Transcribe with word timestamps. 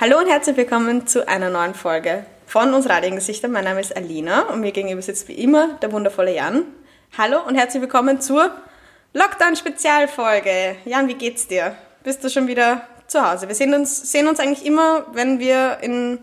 Hallo 0.00 0.16
und 0.16 0.28
herzlich 0.28 0.56
willkommen 0.56 1.06
zu 1.06 1.28
einer 1.28 1.50
neuen 1.50 1.74
Folge 1.74 2.24
von 2.46 2.72
uns 2.72 2.88
Radiogesichter. 2.88 3.48
Mein 3.48 3.64
Name 3.64 3.82
ist 3.82 3.94
Alina 3.94 4.44
und 4.44 4.62
mir 4.62 4.72
gegenüber 4.72 5.02
sitzt 5.02 5.28
wie 5.28 5.34
immer 5.34 5.74
der 5.82 5.92
wundervolle 5.92 6.34
Jan. 6.34 6.64
Hallo 7.18 7.40
und 7.46 7.54
herzlich 7.54 7.82
willkommen 7.82 8.18
zur 8.18 8.50
Lockdown-Spezialfolge. 9.12 10.76
Jan, 10.86 11.06
wie 11.06 11.16
geht's 11.16 11.48
dir? 11.48 11.76
Bist 12.02 12.24
du 12.24 12.30
schon 12.30 12.46
wieder 12.46 12.80
zu 13.08 13.20
Hause? 13.20 13.46
Wir 13.46 13.54
sehen 13.54 13.74
uns, 13.74 14.10
sehen 14.10 14.26
uns 14.26 14.40
eigentlich 14.40 14.64
immer, 14.64 15.04
wenn 15.12 15.38
wir 15.38 15.80
in 15.82 16.20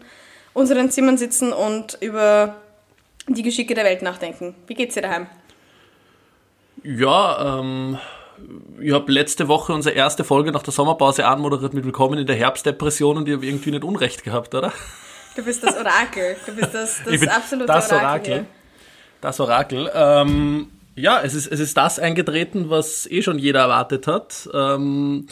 unseren 0.55 0.89
Zimmern 0.89 1.19
sitzen 1.19 1.53
und 1.53 1.99
über 2.01 2.55
die 3.27 3.43
Geschicke 3.43 3.75
der 3.75 3.85
Welt 3.85 4.01
nachdenken. 4.01 4.55
Wie 4.65 4.73
geht's 4.73 4.95
dir 4.95 5.03
daheim? 5.03 5.27
Ja, 6.81 7.59
ähm, 7.59 7.99
ich 8.79 8.93
habe 8.93 9.11
letzte 9.11 9.47
Woche 9.47 9.73
unsere 9.73 9.95
erste 9.95 10.23
Folge 10.23 10.51
nach 10.51 10.63
der 10.63 10.73
Sommerpause 10.73 11.25
anmoderiert 11.25 11.73
mit 11.73 11.86
Willkommen 11.86 12.19
in 12.19 12.27
der 12.27 12.36
Herbstdepression 12.36 13.17
und 13.17 13.27
ich 13.27 13.36
habe 13.36 13.45
irgendwie 13.45 13.71
nicht 13.71 13.83
Unrecht 13.83 14.23
gehabt, 14.23 14.54
oder? 14.55 14.71
Du 15.36 15.43
bist 15.43 15.63
das 15.63 15.77
Orakel. 15.77 16.36
Du 16.46 16.55
bist 16.55 16.73
das, 16.73 17.01
das 17.05 17.13
ich 17.13 17.19
bin 17.19 17.29
absolute 17.29 17.68
das 17.68 17.91
Orakel. 17.91 18.33
Orakel. 18.33 18.46
Das 19.21 19.39
Orakel. 19.39 19.91
Ähm, 19.93 20.68
ja, 20.96 21.21
es 21.21 21.33
ist, 21.33 21.47
es 21.47 21.60
ist 21.60 21.77
das 21.77 22.00
eingetreten, 22.00 22.69
was 22.69 23.07
eh 23.10 23.21
schon 23.21 23.39
jeder 23.39 23.61
erwartet 23.61 24.07
hat. 24.07 24.49
Ähm, 24.54 25.27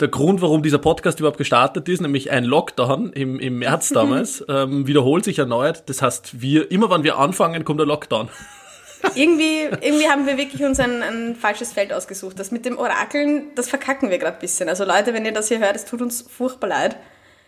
der 0.00 0.08
Grund, 0.08 0.42
warum 0.42 0.62
dieser 0.62 0.78
Podcast 0.78 1.20
überhaupt 1.20 1.38
gestartet 1.38 1.88
ist, 1.88 2.00
nämlich 2.00 2.30
ein 2.30 2.44
Lockdown 2.44 3.12
im, 3.12 3.38
im 3.38 3.58
März 3.58 3.88
damals, 3.94 4.44
ähm, 4.48 4.86
wiederholt 4.86 5.24
sich 5.24 5.38
erneut. 5.38 5.84
Das 5.86 6.02
heißt, 6.02 6.40
wir, 6.40 6.70
immer 6.70 6.90
wenn 6.90 7.04
wir 7.04 7.18
anfangen, 7.18 7.64
kommt 7.64 7.80
der 7.80 7.86
Lockdown. 7.86 8.28
Irgendwie, 9.14 9.62
irgendwie 9.80 10.08
haben 10.08 10.26
wir 10.26 10.36
wirklich 10.36 10.62
uns 10.64 10.80
ein, 10.80 11.02
ein 11.02 11.36
falsches 11.36 11.72
Feld 11.72 11.92
ausgesucht. 11.92 12.38
Das 12.38 12.50
mit 12.50 12.64
dem 12.64 12.78
Orakeln, 12.78 13.46
das 13.54 13.68
verkacken 13.68 14.10
wir 14.10 14.18
gerade 14.18 14.36
ein 14.36 14.40
bisschen. 14.40 14.68
Also 14.68 14.84
Leute, 14.84 15.12
wenn 15.14 15.24
ihr 15.24 15.32
das 15.32 15.48
hier 15.48 15.58
hört, 15.60 15.76
es 15.76 15.84
tut 15.84 16.02
uns 16.02 16.22
furchtbar 16.22 16.68
leid. 16.68 16.96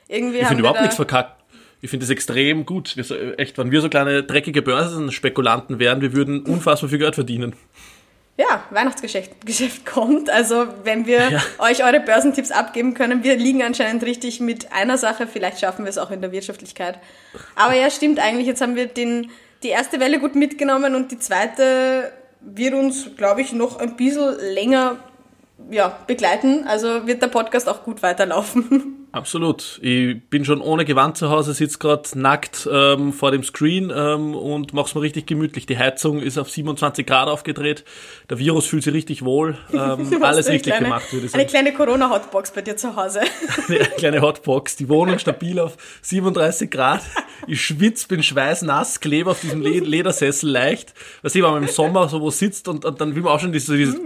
Irgendwie 0.09 0.39
Ich 0.39 0.47
finde 0.47 0.61
überhaupt 0.61 0.81
nichts 0.81 0.97
verkackt. 0.97 1.43
Ich 1.81 1.91
finde 1.91 2.05
es 2.05 2.11
extrem 2.11 2.65
gut. 2.65 2.97
Wir, 2.97 3.05
so- 3.05 3.17
echt, 3.17 3.59
wenn 3.59 3.71
wir 3.71 3.81
so 3.81 3.89
kleine 3.89 4.23
dreckige 4.23 4.63
Börsenspekulanten 4.63 5.79
wären, 5.79 6.01
wir 6.01 6.13
würden 6.13 6.43
unfassbar 6.43 6.89
viel 6.91 6.99
Geld 6.99 7.15
verdienen. 7.15 7.55
Ja, 8.39 8.65
Weihnachtsgeschäft 8.71 9.47
Geschäft 9.47 9.87
kommt. 9.87 10.29
Also 10.29 10.67
wenn 10.85 11.07
wir 11.07 11.31
Ja. 11.31 11.43
euch 11.59 11.83
eure 11.85 12.01
Börsentipps 12.01 12.51
abgeben 12.51 12.93
können, 12.95 13.25
wir 13.25 13.37
liegen 13.37 13.63
anscheinend 13.63 14.03
richtig 14.05 14.41
mit 14.41 14.73
einer 14.73 14.99
Sache. 14.99 15.27
Vielleicht 15.27 15.61
schaffen 15.61 15.85
wir 15.87 15.91
es 15.91 15.97
auch 15.99 16.11
in 16.11 16.21
der 16.21 16.33
Wirtschaftlichkeit. 16.33 16.99
Aber 17.55 17.75
ja, 17.75 17.91
stimmt 17.91 18.19
eigentlich. 18.21 18.47
Jetzt 18.47 18.61
haben 18.61 18.77
wir 18.77 18.87
den, 18.87 19.31
die 19.67 19.73
erste 19.73 19.99
Welle 19.99 20.21
gut 20.21 20.37
mitgenommen 20.37 20.95
und 20.95 21.11
die 21.11 21.19
zweite 21.19 22.13
wird 22.41 22.75
uns, 22.75 23.11
glaube 23.17 23.41
ich, 23.41 23.53
noch 23.53 23.81
ein 23.81 23.97
bisschen 23.97 24.37
länger 24.55 24.97
ja, 25.71 25.99
begleiten. 26.07 26.65
Also 26.69 27.07
wird 27.07 27.21
der 27.21 27.29
Podcast 27.29 27.69
auch 27.69 27.83
gut 27.83 28.03
weiterlaufen. 28.03 29.06
Absolut. 29.17 29.79
Ich 29.81 30.23
bin 30.29 30.45
schon 30.45 30.61
ohne 30.61 30.85
Gewand 30.85 31.17
zu 31.17 31.31
Hause, 31.31 31.55
sitze 31.55 31.79
gerade 31.79 32.07
nackt 32.19 32.69
ähm, 32.71 33.15
vor 33.15 33.31
dem 33.31 33.43
Screen 33.43 33.91
ähm, 33.95 34.35
und 34.35 34.75
mach's 34.75 34.95
mir 34.95 35.01
richtig 35.01 35.27
gemütlich. 35.27 35.65
Die 35.65 35.79
Heizung 35.79 36.21
ist 36.21 36.37
auf 36.37 36.51
27 36.51 37.07
Grad 37.07 37.27
aufgedreht. 37.29 37.85
Der 38.29 38.39
Virus 38.39 38.67
fühlt 38.67 38.83
sich 38.83 38.93
richtig 38.93 39.25
wohl. 39.25 39.57
Ähm, 39.77 40.11
Du 40.11 40.23
alles 40.23 40.47
eine 40.47 40.55
richtig 40.55 40.73
kleine, 40.73 40.87
gemacht, 40.87 41.13
würde 41.13 41.27
ich 41.27 41.35
Eine 41.35 41.43
sagen. 41.43 41.51
kleine 41.51 41.73
Corona-Hotbox 41.75 42.53
bei 42.53 42.63
dir 42.63 42.77
zu 42.77 42.97
Hause. 42.97 43.21
Eine 43.69 43.79
kleine 43.99 44.23
Hotbox. 44.23 44.77
Die 44.77 44.89
Wohnung 44.89 45.19
stabil 45.19 45.59
auf 45.59 45.77
37 46.03 46.71
Grad. 46.71 47.03
Ich 47.47 47.61
schwitz, 47.61 48.07
bin 48.07 48.23
schweißnass, 48.23 49.01
klebe 49.01 49.31
auf 49.31 49.41
diesem 49.41 49.61
Le 49.61 49.81
Ledersessel 49.81 50.51
leicht. 50.51 50.95
Was 51.23 51.35
ich, 51.35 51.43
wenn 51.43 51.51
man 51.51 51.63
im 51.63 51.69
Sommer 51.69 52.09
so 52.09 52.21
wo 52.21 52.31
sitzt 52.31 52.69
und, 52.69 52.85
und 52.85 53.01
dann 53.01 53.15
will 53.15 53.23
man 53.23 53.33
auch 53.33 53.41
schon 53.41 53.53
dieses, 53.53 53.69
dieses 53.77 53.97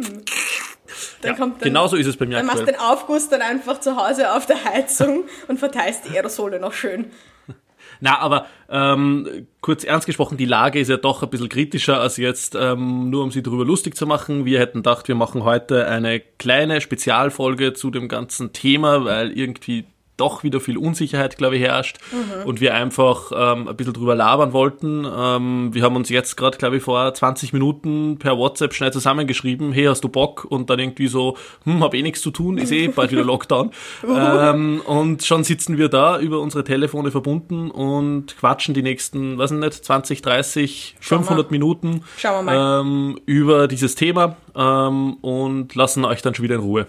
Dann 1.23 1.33
ja, 1.33 1.37
kommt 1.37 1.61
dann, 1.61 1.69
genauso 1.69 1.97
ist 1.97 2.07
es 2.07 2.17
bei 2.17 2.27
mir 2.27 2.37
Dann 2.37 2.47
machst 2.47 2.61
aktuell. 2.61 2.77
du 2.77 2.83
den 2.83 2.91
Aufguss 2.91 3.29
dann 3.29 3.43
einfach 3.43 3.81
zu 3.81 3.97
Hause 3.97 4.33
auf 4.33 4.47
der 4.47 4.65
Heizung 4.65 5.25
und 5.49 5.59
verteilst 5.59 6.09
die 6.09 6.17
Aerosole 6.17 6.61
noch 6.61 6.73
schön. 6.73 7.11
Na, 8.01 8.19
aber 8.19 8.47
ähm, 8.71 9.47
kurz 9.61 9.85
ernst 9.85 10.07
gesprochen, 10.07 10.39
die 10.39 10.47
Lage 10.47 10.81
ist 10.81 10.89
ja 10.89 10.97
doch 10.97 11.23
ein 11.23 11.29
bisschen 11.29 11.51
kritischer 11.51 12.01
als 12.01 12.17
jetzt, 12.17 12.55
ähm, 12.55 13.11
nur 13.11 13.23
um 13.23 13.31
sie 13.31 13.43
darüber 13.43 13.65
lustig 13.65 13.95
zu 13.95 14.07
machen. 14.07 14.47
Wir 14.47 14.59
hätten 14.59 14.79
gedacht, 14.79 15.07
wir 15.09 15.15
machen 15.15 15.45
heute 15.45 15.87
eine 15.87 16.21
kleine 16.21 16.81
Spezialfolge 16.81 17.75
zu 17.75 17.91
dem 17.91 18.09
ganzen 18.09 18.55
Thema, 18.55 19.05
weil 19.05 19.33
irgendwie 19.37 19.85
doch 20.21 20.43
wieder 20.45 20.61
viel 20.61 20.77
Unsicherheit, 20.77 21.37
glaube 21.39 21.57
ich, 21.57 21.63
herrscht 21.63 21.99
und 22.45 22.61
wir 22.61 22.75
einfach 22.75 23.33
ähm, 23.35 23.69
ein 23.69 23.77
bisschen 23.77 23.95
drüber 23.95 24.15
labern 24.15 24.53
wollten. 24.53 25.05
Ähm, 25.05 25.71
wir 25.73 25.83
haben 25.83 25.97
uns 25.97 26.09
jetzt 26.09 26.37
gerade, 26.37 26.59
glaube 26.59 26.77
ich, 26.77 26.83
vor 26.83 27.13
20 27.13 27.53
Minuten 27.53 28.19
per 28.19 28.37
WhatsApp 28.37 28.75
schnell 28.75 28.93
zusammengeschrieben, 28.93 29.73
hey, 29.73 29.85
hast 29.85 30.03
du 30.05 30.09
Bock? 30.09 30.47
Und 30.49 30.71
dann 30.71 30.79
irgendwie 30.79 31.07
so, 31.07 31.37
hm, 31.65 31.83
hab 31.83 31.95
eh 31.95 32.03
nichts 32.03 32.21
zu 32.21 32.31
tun, 32.31 32.59
ist 32.59 32.73
eh 32.73 32.89
bald 32.89 33.11
wieder 33.11 33.25
Lockdown. 33.25 33.71
ähm, 34.09 34.83
und 34.87 35.25
schon 35.25 35.45
sitzen 35.45 35.79
wir 35.79 35.89
da 35.89 36.19
über 36.19 36.41
unsere 36.41 36.65
Telefone 36.65 37.11
verbunden 37.11 37.71
und 37.71 38.37
quatschen 38.37 38.75
die 38.75 38.83
nächsten, 38.83 39.39
weiß 39.39 39.53
ich 39.53 39.59
nicht, 39.59 39.85
20, 39.85 40.23
30, 40.23 40.97
500 41.01 41.51
Minuten 41.51 42.03
Schauen 42.17 42.45
wir 42.45 42.53
mal. 42.53 42.81
ähm, 42.81 43.19
über 43.27 43.69
dieses 43.69 43.95
Thema 43.95 44.37
ähm, 44.55 45.15
und 45.15 45.75
lassen 45.75 46.05
euch 46.05 46.23
dann 46.23 46.35
schon 46.35 46.45
wieder 46.45 46.57
in 46.57 46.61
Ruhe. 46.63 46.87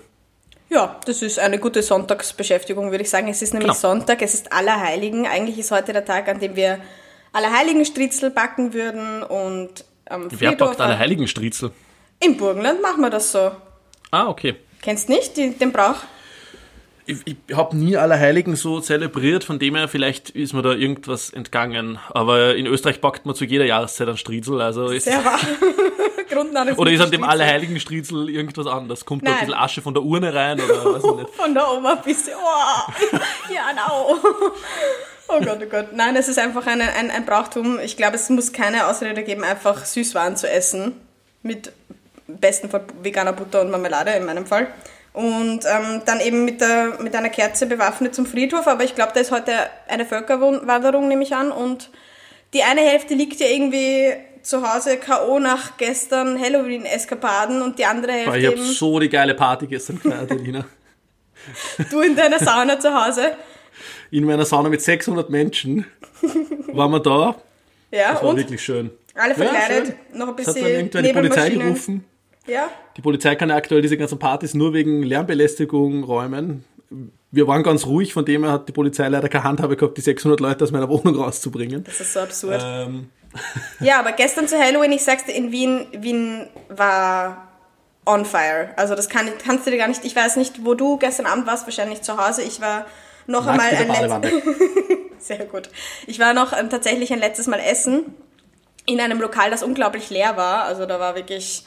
Ja, 0.71 0.97
das 1.05 1.21
ist 1.21 1.37
eine 1.37 1.59
gute 1.59 1.81
Sonntagsbeschäftigung, 1.83 2.91
würde 2.91 3.03
ich 3.03 3.09
sagen. 3.09 3.27
Es 3.27 3.41
ist 3.41 3.53
nämlich 3.53 3.71
Genau. 3.71 3.79
Sonntag, 3.79 4.21
es 4.21 4.33
ist 4.33 4.53
Allerheiligen. 4.53 5.27
Eigentlich 5.27 5.59
ist 5.59 5.69
heute 5.71 5.91
der 5.91 6.05
Tag, 6.05 6.29
an 6.29 6.39
dem 6.39 6.55
wir 6.55 6.79
Allerheiligen-Stritzel 7.33 8.29
backen 8.29 8.73
würden 8.73 9.21
und 9.23 9.83
am 10.05 10.27
Wer 10.31 10.51
Friedhof. 10.51 10.69
backt 10.69 10.81
alle 10.81 10.97
Heiligenstriezel? 10.97 11.71
Im 12.23 12.37
Burgenland 12.37 12.81
machen 12.81 13.01
wir 13.01 13.09
das 13.09 13.31
so. 13.33 13.51
Ah, 14.11 14.27
okay. 14.27 14.55
Kennst 14.81 15.09
nicht 15.09 15.35
die, 15.35 15.51
den 15.51 15.73
Brauch? 15.73 15.95
Ich, 17.05 17.17
ich 17.25 17.35
habe 17.55 17.75
nie 17.75 17.97
Allerheiligen 17.97 18.55
so 18.55 18.79
zelebriert, 18.79 19.43
von 19.43 19.59
dem 19.59 19.75
her 19.75 19.87
vielleicht 19.89 20.29
ist 20.29 20.53
mir 20.53 20.61
da 20.61 20.71
irgendwas 20.71 21.31
entgangen. 21.31 21.99
Aber 22.11 22.55
in 22.55 22.65
Österreich 22.65 23.01
backt 23.01 23.25
man 23.25 23.35
zu 23.35 23.43
jeder 23.43 23.65
Jahreszeit 23.65 24.07
einen 24.07 24.17
Striezel, 24.17 24.61
also 24.61 24.87
ist, 24.87 25.03
Sehr 25.03 25.23
wahr. 25.25 25.39
Grundnahrung 26.31 26.75
oder 26.75 26.91
ist 26.91 27.01
an 27.01 27.11
dem. 27.11 27.23
Allerheiligen 27.23 27.79
Striezel 27.79 28.29
irgendwas 28.29 28.67
anderes? 28.67 29.05
Kommt 29.05 29.23
da 29.23 29.27
ein 29.27 29.31
Nein. 29.37 29.45
bisschen 29.45 29.59
Asche 29.59 29.81
von 29.81 29.93
der 29.93 30.03
Urne 30.03 30.33
rein 30.33 30.59
oder 30.59 30.93
weiß 30.93 31.03
ich 31.03 31.15
nicht? 31.15 31.29
Von 31.35 31.53
der 31.53 31.71
Oma 31.71 31.95
bis, 31.95 32.29
oh, 32.29 32.91
ja, 33.53 33.73
no. 33.73 34.17
Oh 35.27 35.39
Gott, 35.39 35.59
oh 35.61 35.65
Gott. 35.69 35.93
Nein, 35.93 36.15
es 36.15 36.27
ist 36.27 36.39
einfach 36.39 36.67
eine, 36.67 36.93
ein, 36.93 37.09
ein 37.09 37.25
Brauchtum. 37.25 37.79
Ich 37.79 37.95
glaube, 37.95 38.15
es 38.15 38.29
muss 38.29 38.51
keine 38.51 38.87
Ausrede 38.87 39.23
geben, 39.23 39.43
einfach 39.43 39.85
Süßwaren 39.85 40.35
zu 40.35 40.49
essen. 40.49 40.93
Mit 41.43 41.71
besten 42.27 42.69
Fall 42.69 42.83
veganer 43.01 43.33
Butter 43.33 43.61
und 43.61 43.71
Marmelade 43.71 44.11
in 44.11 44.25
meinem 44.25 44.45
Fall. 44.45 44.67
Und 45.13 45.65
ähm, 45.65 46.01
dann 46.05 46.19
eben 46.21 46.45
mit, 46.45 46.61
der, 46.61 46.97
mit 46.99 47.15
einer 47.15 47.29
Kerze 47.29 47.65
bewaffnet 47.65 48.15
zum 48.15 48.25
Friedhof. 48.25 48.67
Aber 48.67 48.83
ich 48.83 48.95
glaube, 48.95 49.11
da 49.13 49.19
ist 49.19 49.31
heute 49.31 49.51
eine 49.87 50.05
Völkerwanderung, 50.05 51.07
nehme 51.07 51.23
ich 51.23 51.35
an. 51.35 51.51
Und 51.51 51.89
die 52.53 52.63
eine 52.63 52.81
Hälfte 52.81 53.13
liegt 53.13 53.39
ja 53.39 53.47
irgendwie 53.47 54.13
zu 54.43 54.61
Hause 54.61 54.97
K.O. 54.97 55.39
nach 55.39 55.77
gestern 55.77 56.39
Halloween-Eskapaden 56.39 57.61
und 57.61 57.77
die 57.79 57.85
andere 57.85 58.11
Hälfte 58.13 58.37
ich 58.39 58.45
habe 58.47 58.57
so 58.57 58.99
die 58.99 59.09
geile 59.09 59.33
Party 59.35 59.67
gestern 59.67 59.99
gefeiert, 60.01 60.31
Elina. 60.31 60.65
du 61.89 62.01
in 62.01 62.15
deiner 62.15 62.39
Sauna 62.39 62.79
zu 62.79 62.93
Hause. 62.93 63.33
In 64.11 64.25
meiner 64.25 64.45
Sauna 64.45 64.69
mit 64.69 64.81
600 64.81 65.29
Menschen 65.29 65.85
waren 66.73 66.91
wir 66.91 66.99
da. 66.99 67.35
Ja, 67.91 68.13
Das 68.13 68.21
war 68.23 68.29
und 68.29 68.37
wirklich 68.37 68.61
schön. 68.63 68.91
alle 69.15 69.35
verkleidet, 69.35 69.87
schön. 70.11 70.19
noch 70.19 70.27
ein 70.29 70.35
Es 70.37 70.47
hat 70.47 70.55
dann 70.55 70.63
bisschen 70.63 70.67
irgendwann 70.75 71.03
die 71.03 71.13
Polizei 71.13 71.49
gerufen. 71.49 72.05
Ja, 72.47 72.69
Die 72.97 73.01
Polizei 73.01 73.35
kann 73.35 73.49
ja 73.49 73.55
aktuell 73.55 73.81
diese 73.81 73.97
ganzen 73.97 74.17
Partys 74.19 74.53
nur 74.53 74.73
wegen 74.73 75.03
Lärmbelästigung 75.03 76.03
räumen. 76.03 76.63
Wir 77.31 77.47
waren 77.47 77.63
ganz 77.63 77.85
ruhig, 77.85 78.13
von 78.13 78.25
dem 78.25 78.43
her 78.43 78.51
hat 78.53 78.67
die 78.67 78.71
Polizei 78.73 79.07
leider 79.07 79.29
keine 79.29 79.45
Handhabe 79.45 79.77
gehabt, 79.77 79.97
die 79.97 80.01
600 80.01 80.39
Leute 80.39 80.63
aus 80.63 80.71
meiner 80.71 80.89
Wohnung 80.89 81.15
rauszubringen. 81.15 81.83
das 81.83 82.01
ist 82.01 82.13
so 82.13 82.19
absurd. 82.19 82.61
Ähm, 82.63 83.09
Ja, 83.79 83.99
aber 83.99 84.11
gestern 84.11 84.47
zu 84.47 84.59
Halloween, 84.59 84.91
ich 84.91 85.03
sag's 85.03 85.25
dir, 85.25 85.33
in 85.33 85.51
Wien, 85.51 85.87
Wien 85.91 86.47
war 86.69 87.47
on 88.05 88.25
fire. 88.25 88.69
Also 88.75 88.95
das 88.95 89.09
kann, 89.09 89.29
kannst 89.43 89.65
du 89.65 89.71
dir 89.71 89.77
gar 89.77 89.87
nicht, 89.87 90.05
ich 90.05 90.15
weiß 90.15 90.35
nicht, 90.35 90.65
wo 90.65 90.73
du 90.73 90.97
gestern 90.97 91.25
Abend 91.25 91.47
warst, 91.47 91.65
wahrscheinlich 91.65 92.01
zu 92.01 92.17
Hause. 92.17 92.43
Ich 92.43 92.61
war 92.61 92.85
noch 93.27 93.45
nackt 93.45 93.59
einmal 93.73 93.95
ein 93.95 94.21
letztes. 94.21 94.43
Sehr 95.19 95.45
gut. 95.45 95.69
Ich 96.07 96.19
war 96.19 96.33
noch 96.33 96.57
ähm, 96.57 96.69
tatsächlich 96.69 97.13
ein 97.13 97.19
letztes 97.19 97.47
Mal 97.47 97.59
essen 97.59 98.13
in 98.85 98.99
einem 98.99 99.21
Lokal, 99.21 99.51
das 99.51 99.63
unglaublich 99.63 100.09
leer 100.09 100.35
war. 100.35 100.63
Also 100.63 100.85
da 100.85 100.99
war 100.99 101.15
wirklich 101.15 101.65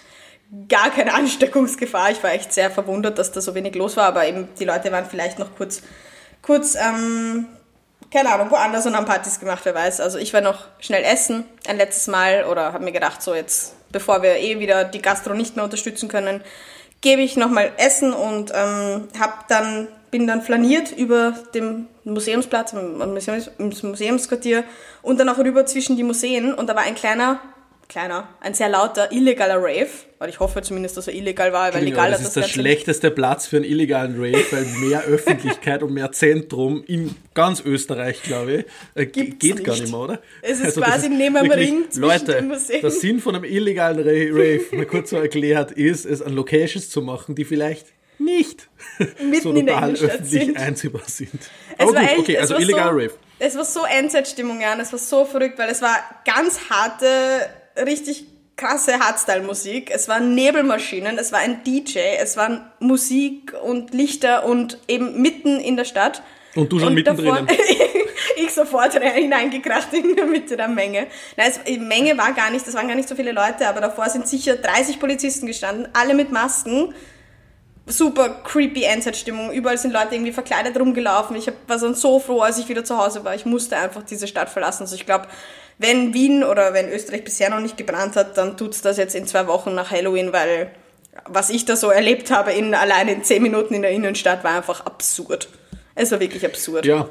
gar 0.68 0.90
keine 0.90 1.14
Ansteckungsgefahr. 1.14 2.10
Ich 2.10 2.22
war 2.22 2.32
echt 2.32 2.52
sehr 2.52 2.70
verwundert, 2.70 3.18
dass 3.18 3.32
da 3.32 3.40
so 3.40 3.54
wenig 3.54 3.74
los 3.74 3.96
war, 3.96 4.06
aber 4.06 4.26
eben 4.26 4.48
die 4.58 4.64
Leute 4.64 4.90
waren 4.92 5.06
vielleicht 5.06 5.38
noch 5.38 5.54
kurz, 5.56 5.82
kurz, 6.42 6.74
ähm, 6.74 7.46
keine 8.14 8.32
Ahnung, 8.32 8.48
woanders 8.52 8.86
und 8.86 8.96
haben 8.96 9.06
Partys 9.06 9.40
gemacht, 9.40 9.62
wer 9.64 9.74
weiß. 9.74 10.00
Also 10.00 10.18
ich 10.18 10.32
war 10.32 10.40
noch 10.40 10.66
schnell 10.78 11.02
essen, 11.02 11.44
ein 11.66 11.76
letztes 11.76 12.06
Mal, 12.06 12.44
oder 12.44 12.72
habe 12.72 12.84
mir 12.84 12.92
gedacht, 12.92 13.20
so 13.20 13.34
jetzt, 13.34 13.74
bevor 13.90 14.22
wir 14.22 14.36
eh 14.36 14.60
wieder 14.60 14.84
die 14.84 15.02
Gastro 15.02 15.34
nicht 15.34 15.56
mehr 15.56 15.64
unterstützen 15.64 16.08
können, 16.08 16.40
gebe 17.00 17.22
ich 17.22 17.36
nochmal 17.36 17.72
Essen 17.76 18.12
und 18.12 18.52
ähm, 18.54 19.08
hab 19.18 19.48
dann, 19.48 19.88
bin 20.12 20.28
dann 20.28 20.42
flaniert 20.42 20.92
über 20.92 21.34
dem 21.54 21.88
Museumsplatz, 22.04 22.72
im, 22.72 22.98
Museums, 22.98 23.50
im 23.58 23.72
Museumsquartier 23.82 24.62
und 25.02 25.18
dann 25.18 25.28
auch 25.28 25.38
rüber 25.38 25.66
zwischen 25.66 25.96
die 25.96 26.04
Museen 26.04 26.54
und 26.54 26.68
da 26.68 26.76
war 26.76 26.82
ein 26.82 26.94
kleiner 26.94 27.40
kleiner, 27.88 28.28
ein 28.40 28.54
sehr 28.54 28.68
lauter, 28.68 29.12
illegaler 29.12 29.56
Rave. 29.58 29.88
Weil 30.18 30.28
ich 30.30 30.40
hoffe 30.40 30.62
zumindest, 30.62 30.96
dass 30.96 31.06
er 31.08 31.14
illegal 31.14 31.52
war, 31.52 31.74
weil 31.74 31.84
legal 31.84 32.10
das 32.10 32.20
hat 32.20 32.28
ist 32.28 32.36
der 32.36 32.42
schlechteste 32.44 33.10
Platz 33.10 33.46
für 33.46 33.56
einen 33.56 33.64
illegalen 33.66 34.14
Rave, 34.16 34.44
weil 34.52 34.64
mehr 34.88 35.02
Öffentlichkeit 35.06 35.82
und 35.82 35.92
mehr 35.92 36.12
Zentrum 36.12 36.82
in 36.86 37.14
ganz 37.34 37.60
Österreich, 37.64 38.22
glaube 38.22 38.52
ich, 38.52 38.64
äh, 38.94 39.06
Gibt's 39.06 39.38
geht 39.38 39.64
gar 39.64 39.72
nicht. 39.74 39.82
nicht 39.82 39.90
mehr, 39.92 40.00
oder? 40.00 40.22
Also 40.42 40.62
Es 40.64 40.68
ist 40.68 40.76
quasi 40.82 41.08
neben 41.10 41.36
einem 41.36 41.50
wirklich- 41.50 41.68
Ring 41.70 41.84
Leute, 41.96 42.42
der 42.82 42.90
Sinn 42.90 43.20
von 43.20 43.34
einem 43.34 43.44
illegalen 43.44 43.98
Ra- 43.98 44.04
Rave, 44.38 44.62
mal 44.72 44.86
kurz 44.86 45.10
so 45.10 45.16
erklärt, 45.16 45.72
ist, 45.72 46.06
es 46.06 46.22
an 46.22 46.32
Locations 46.32 46.88
zu 46.88 47.02
machen, 47.02 47.34
die 47.34 47.44
vielleicht 47.44 47.86
nicht 48.18 48.68
Mitten 49.20 49.42
so 49.42 49.52
in 49.52 49.66
der 49.66 49.76
Innenstadt 49.76 50.10
öffentlich 50.12 50.44
sind. 50.44 50.56
einziehbar 50.56 51.02
sind. 51.06 51.40
Es 51.76 51.86
gut, 51.86 51.96
echt, 51.96 52.18
okay, 52.18 52.38
also 52.38 52.54
war 52.54 52.60
illegaler 52.60 52.92
so, 52.92 52.98
Rave. 52.98 53.10
Es 53.40 53.56
war 53.56 53.64
so 53.64 53.80
Endzeitstimmung, 53.84 54.60
Jan. 54.60 54.78
Es 54.80 54.92
war 54.92 54.98
so 55.00 55.24
verrückt, 55.24 55.58
weil 55.58 55.68
es 55.68 55.82
war 55.82 55.96
ganz 56.24 56.60
harte, 56.70 57.06
richtig 57.76 58.26
krasse 58.56 58.98
Hardstyle-Musik. 59.00 59.90
Es 59.92 60.08
waren 60.08 60.34
Nebelmaschinen, 60.34 61.18
es 61.18 61.32
war 61.32 61.40
ein 61.40 61.64
DJ, 61.64 61.98
es 62.20 62.36
waren 62.36 62.64
Musik 62.78 63.52
und 63.64 63.92
Lichter 63.92 64.44
und 64.44 64.78
eben 64.86 65.20
mitten 65.20 65.60
in 65.60 65.76
der 65.76 65.84
Stadt. 65.84 66.22
Und 66.54 66.70
du 66.70 66.78
schon 66.78 66.94
mittendrin. 66.94 67.48
ich 68.36 68.52
sofort 68.52 68.94
hineingekracht 69.02 69.92
in 69.92 70.14
der 70.14 70.26
Mitte 70.26 70.56
der 70.56 70.68
Menge. 70.68 71.08
Nein, 71.36 71.50
es, 71.50 71.60
die 71.64 71.78
Menge 71.78 72.16
war 72.16 72.32
gar 72.32 72.50
nicht, 72.50 72.66
das 72.66 72.74
waren 72.74 72.86
gar 72.86 72.94
nicht 72.94 73.08
so 73.08 73.16
viele 73.16 73.32
Leute, 73.32 73.66
aber 73.68 73.80
davor 73.80 74.08
sind 74.08 74.28
sicher 74.28 74.56
30 74.56 75.00
Polizisten 75.00 75.46
gestanden, 75.46 75.88
alle 75.92 76.14
mit 76.14 76.30
Masken 76.30 76.94
super 77.86 78.42
creepy 78.44 78.84
Endzeitstimmung. 78.84 79.52
Überall 79.52 79.78
sind 79.78 79.92
Leute 79.92 80.14
irgendwie 80.14 80.32
verkleidet 80.32 80.78
rumgelaufen. 80.78 81.36
Ich 81.36 81.48
hab, 81.48 81.54
war 81.68 81.78
dann 81.78 81.94
so 81.94 82.18
froh, 82.18 82.40
als 82.40 82.58
ich 82.58 82.68
wieder 82.68 82.84
zu 82.84 82.96
Hause 82.96 83.24
war. 83.24 83.34
Ich 83.34 83.44
musste 83.44 83.76
einfach 83.76 84.02
diese 84.02 84.26
Stadt 84.26 84.48
verlassen. 84.48 84.84
Also 84.84 84.94
ich 84.94 85.04
glaube, 85.04 85.28
wenn 85.78 86.14
Wien 86.14 86.44
oder 86.44 86.72
wenn 86.72 86.90
Österreich 86.90 87.24
bisher 87.24 87.50
noch 87.50 87.60
nicht 87.60 87.76
gebrannt 87.76 88.16
hat, 88.16 88.36
dann 88.36 88.56
tut's 88.56 88.82
das 88.82 88.96
jetzt 88.96 89.14
in 89.14 89.26
zwei 89.26 89.46
Wochen 89.46 89.74
nach 89.74 89.90
Halloween, 89.90 90.32
weil 90.32 90.70
was 91.26 91.50
ich 91.50 91.64
da 91.64 91.76
so 91.76 91.90
erlebt 91.90 92.30
habe 92.30 92.52
in 92.52 92.74
allein 92.74 93.08
in 93.08 93.24
zehn 93.24 93.42
Minuten 93.42 93.74
in 93.74 93.82
der 93.82 93.92
Innenstadt 93.92 94.44
war 94.44 94.56
einfach 94.56 94.84
absurd. 94.86 95.48
Es 95.94 96.10
war 96.10 96.20
wirklich 96.20 96.44
absurd. 96.44 96.86
Ja. 96.86 97.08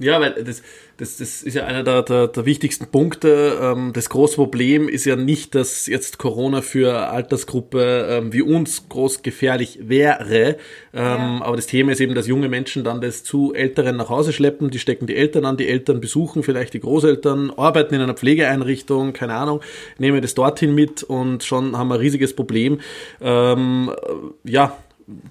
Ja, 0.00 0.18
weil 0.18 0.32
das, 0.42 0.62
das, 0.96 1.18
das 1.18 1.42
ist 1.42 1.54
ja 1.54 1.66
einer 1.66 1.82
der, 1.82 2.02
der, 2.02 2.28
der 2.28 2.46
wichtigsten 2.46 2.86
Punkte. 2.86 3.58
Ähm, 3.60 3.92
Das 3.92 4.08
große 4.08 4.36
Problem 4.36 4.88
ist 4.88 5.04
ja 5.04 5.14
nicht, 5.14 5.54
dass 5.54 5.86
jetzt 5.86 6.16
Corona 6.16 6.62
für 6.62 7.10
Altersgruppe 7.10 8.08
ähm, 8.10 8.32
wie 8.32 8.40
uns 8.40 8.88
groß 8.88 9.22
gefährlich 9.22 9.78
wäre. 9.82 10.56
Ähm, 10.94 11.42
Aber 11.42 11.56
das 11.56 11.66
Thema 11.66 11.92
ist 11.92 12.00
eben, 12.00 12.14
dass 12.14 12.26
junge 12.26 12.48
Menschen 12.48 12.82
dann 12.82 13.02
das 13.02 13.24
zu 13.24 13.52
Älteren 13.52 13.96
nach 13.96 14.08
Hause 14.08 14.32
schleppen. 14.32 14.70
Die 14.70 14.78
stecken 14.78 15.06
die 15.06 15.16
Eltern 15.16 15.44
an, 15.44 15.58
die 15.58 15.68
Eltern 15.68 16.00
besuchen 16.00 16.42
vielleicht 16.42 16.72
die 16.72 16.80
Großeltern, 16.80 17.50
arbeiten 17.50 17.94
in 17.94 18.00
einer 18.00 18.14
Pflegeeinrichtung, 18.14 19.12
keine 19.12 19.34
Ahnung, 19.34 19.60
nehmen 19.98 20.22
das 20.22 20.34
dorthin 20.34 20.74
mit 20.74 21.02
und 21.02 21.44
schon 21.44 21.76
haben 21.76 21.88
wir 21.88 21.96
ein 21.96 22.00
riesiges 22.00 22.34
Problem. 22.34 22.80
Ja, 23.20 24.76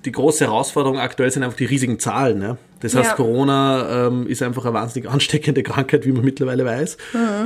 die 0.06 0.12
große 0.12 0.46
Herausforderung 0.46 1.00
aktuell 1.00 1.32
sind 1.32 1.44
einfach 1.44 1.58
die 1.58 1.66
riesigen 1.66 2.00
Zahlen. 2.00 2.42
Ja? 2.42 2.58
Das 2.82 2.96
heißt, 2.96 3.10
Ja. 3.10 3.16
Corona 3.16 4.08
ähm, 4.08 4.28
ist 4.28 4.42
einfach 4.42 4.66
eine 4.66 4.74
wahnsinnig 4.74 5.10
ansteckende 5.10 5.64
Krankheit, 5.64 6.06
wie 6.06 6.12
man 6.12 6.24
mittlerweile 6.24 6.66
weiß. 6.66 6.98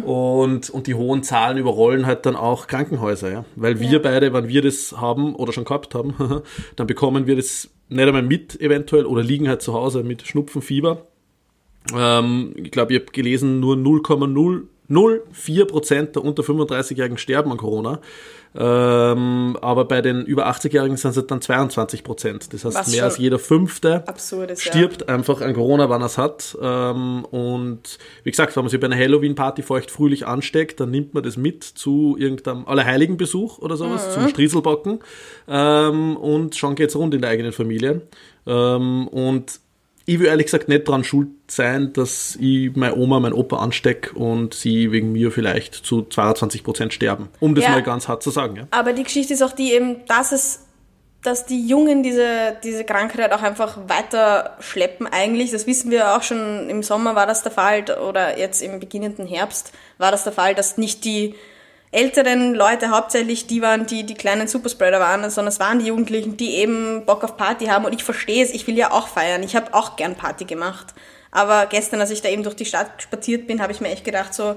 Und, 0.03 0.69
und 0.69 0.88
die 0.88 0.94
hohen 0.94 1.24
Zahlen 1.24 1.57
überrollen 1.57 2.06
halt 2.06 2.25
dann 2.25 2.35
auch 2.35 2.68
Krankenhäuser. 2.68 3.31
Ja? 3.31 3.45
Weil 3.56 3.80
wir 3.80 4.01
beide, 4.01 4.33
wenn 4.33 4.47
wir 4.47 4.62
das 4.62 4.94
haben 4.97 5.35
oder 5.35 5.51
schon 5.53 5.65
gehabt 5.65 5.95
haben, 5.95 6.13
dann 6.75 6.88
bekommen 6.88 7.27
wir 7.27 7.35
das 7.35 7.69
nicht 7.89 8.07
einmal 8.07 8.21
mit 8.24 8.59
eventuell 8.62 9.06
oder 9.06 9.24
liegen 9.24 9.47
halt 9.47 9.62
zu 9.62 9.74
Hause 9.74 10.03
mit 10.03 10.25
Schnupfen, 10.27 10.62
Fieber. 10.62 11.07
Ähm, 11.95 12.53
ich 12.56 12.71
glaube, 12.71 12.94
ich 12.94 13.01
habe 13.01 13.12
gelesen, 13.12 13.59
nur 13.59 13.75
0,004 13.75 15.65
Prozent 15.65 16.15
der 16.15 16.24
unter 16.24 16.44
35-Jährigen 16.44 17.18
sterben 17.18 17.51
an 17.51 17.57
Corona. 17.57 18.00
Ähm, 18.55 19.57
aber 19.61 19.85
bei 19.85 20.01
den 20.01 20.21
über 20.25 20.47
80-Jährigen 20.47 20.95
sind 20.97 21.17
es 21.17 21.27
dann 21.27 21.41
22 21.41 22.03
Prozent. 22.03 22.53
Das 22.53 22.65
heißt, 22.65 22.75
Was 22.77 22.91
mehr 22.91 23.03
als 23.05 23.17
jeder 23.17 23.39
Fünfte 23.39 24.07
absurd 24.07 24.51
ist, 24.51 24.63
ja. 24.65 24.71
stirbt 24.71 25.09
einfach 25.09 25.41
an 25.41 25.53
Corona, 25.53 25.89
wann 25.89 26.01
er 26.01 26.05
es 26.05 26.17
hat. 26.17 26.55
Ähm, 26.61 27.25
und 27.25 27.97
wie 28.23 28.29
gesagt, 28.31 28.55
wenn 28.55 28.63
man 28.63 28.69
sich 28.69 28.79
bei 28.79 28.85
einer 28.88 28.95
Halloween-Party 28.97 29.63
feucht 29.63 29.89
fröhlich 29.89 30.27
ansteckt, 30.27 30.79
dann 30.79 30.91
nimmt 30.91 31.13
man 31.13 31.23
das 31.23 31.35
mit 31.38 31.63
zu 31.63 32.15
irgendeinem 32.19 32.67
Allerheiligenbesuch 32.67 33.57
oder 33.59 33.75
sowas, 33.75 34.07
Mhm. 34.09 34.11
zum 34.21 34.29
Strieselbocken. 34.29 34.99
Ähm, 35.47 36.15
und 36.17 36.56
schon 36.56 36.75
geht's 36.75 36.95
rund 36.95 37.13
in 37.15 37.21
der 37.21 37.31
eigenen 37.31 37.53
Familie. 37.53 38.01
Ähm, 38.45 39.07
und 39.07 39.59
ich 40.05 40.19
will 40.19 40.27
ehrlich 40.27 40.47
gesagt 40.47 40.67
nicht 40.67 40.88
dran 40.88 41.03
schuld 41.03 41.29
sein, 41.47 41.94
dass 41.94 42.35
ich 42.39 42.75
meine 42.75 42.95
Oma, 42.95 43.19
mein 43.19 43.33
Opa 43.33 43.57
anstecke 43.57 44.13
und 44.17 44.53
sie 44.53 44.91
wegen 44.91 45.13
mir 45.13 45.31
vielleicht 45.31 45.73
zu 45.75 46.01
22 46.03 46.63
Prozent 46.63 46.94
sterben. 46.94 47.29
Um 47.39 47.55
das 47.55 47.63
Ja. 47.65 47.71
mal 47.71 47.83
ganz 47.83 48.07
hart 48.07 48.21
zu 48.21 48.29
sagen. 48.29 48.55
Ja. 48.57 48.67
Aber 48.71 48.94
die 48.94 49.03
Geschichte 49.03 49.33
ist 49.33 49.41
auch 49.41 49.53
die 49.53 49.71
eben, 49.71 50.05
dass 50.07 50.33
es, 50.33 50.65
dass 51.23 51.45
die 51.45 51.65
Jungen 51.67 52.03
diese, 52.03 52.57
diese 52.63 52.83
Krankheit 52.83 53.31
auch 53.31 53.41
einfach 53.41 53.77
weiter 53.88 54.57
schleppen 54.59 55.07
eigentlich. 55.07 55.51
Das 55.51 55.67
wissen 55.67 55.89
wir 55.89 56.17
auch 56.17 56.23
schon 56.23 56.69
im 56.69 56.83
Sommer 56.83 57.15
war 57.15 57.25
das 57.25 57.44
der 57.44 57.53
Fall 57.53 57.85
oder 58.06 58.38
jetzt 58.38 58.61
im 58.61 58.81
beginnenden 58.81 59.25
Herbst 59.25 59.71
war 59.99 60.11
das 60.11 60.25
der 60.25 60.33
Fall, 60.33 60.53
dass 60.53 60.77
nicht 60.77 61.06
die 61.06 61.35
älteren 61.94 62.56
Leute 62.56 62.90
hauptsächlich 62.90 63.48
die 63.48 63.62
waren, 63.62 63.86
die 63.86 64.04
die 64.04 64.16
kleinen 64.16 64.48
Superspreader 64.48 65.00
waren, 65.00 65.30
sondern 65.30 65.51
es 65.51 65.60
waren 65.60 65.80
die 65.80 65.86
Jugendlichen, 65.88 66.38
die 66.38 66.56
eben 66.56 67.06
Bock 67.06 67.24
auf 67.24 67.38
Party 67.38 67.66
haben 67.66 67.86
und 67.86 67.94
ich 67.94 68.04
verstehe 68.04 68.44
es, 68.44 68.51
ich 68.51 68.68
will 68.68 68.78
ja 68.78 68.92
auch 68.92 69.07
feiern, 69.07 69.44
ich 69.44 69.56
habe 69.56 69.74
auch 69.74 69.95
gern 69.95 70.16
Party 70.16 70.45
gemacht. 70.45 70.88
Aber 71.31 71.66
gestern, 71.66 72.00
als 72.00 72.12
ich 72.12 72.22
da 72.22 72.30
eben 72.30 72.44
durch 72.44 72.56
die 72.56 72.66
Stadt 72.66 73.01
spaziert 73.01 73.48
bin, 73.48 73.62
habe 73.62 73.72
ich 73.72 73.81
mir 73.81 73.90
echt 73.90 74.06
gedacht 74.06 74.34
so, 74.34 74.56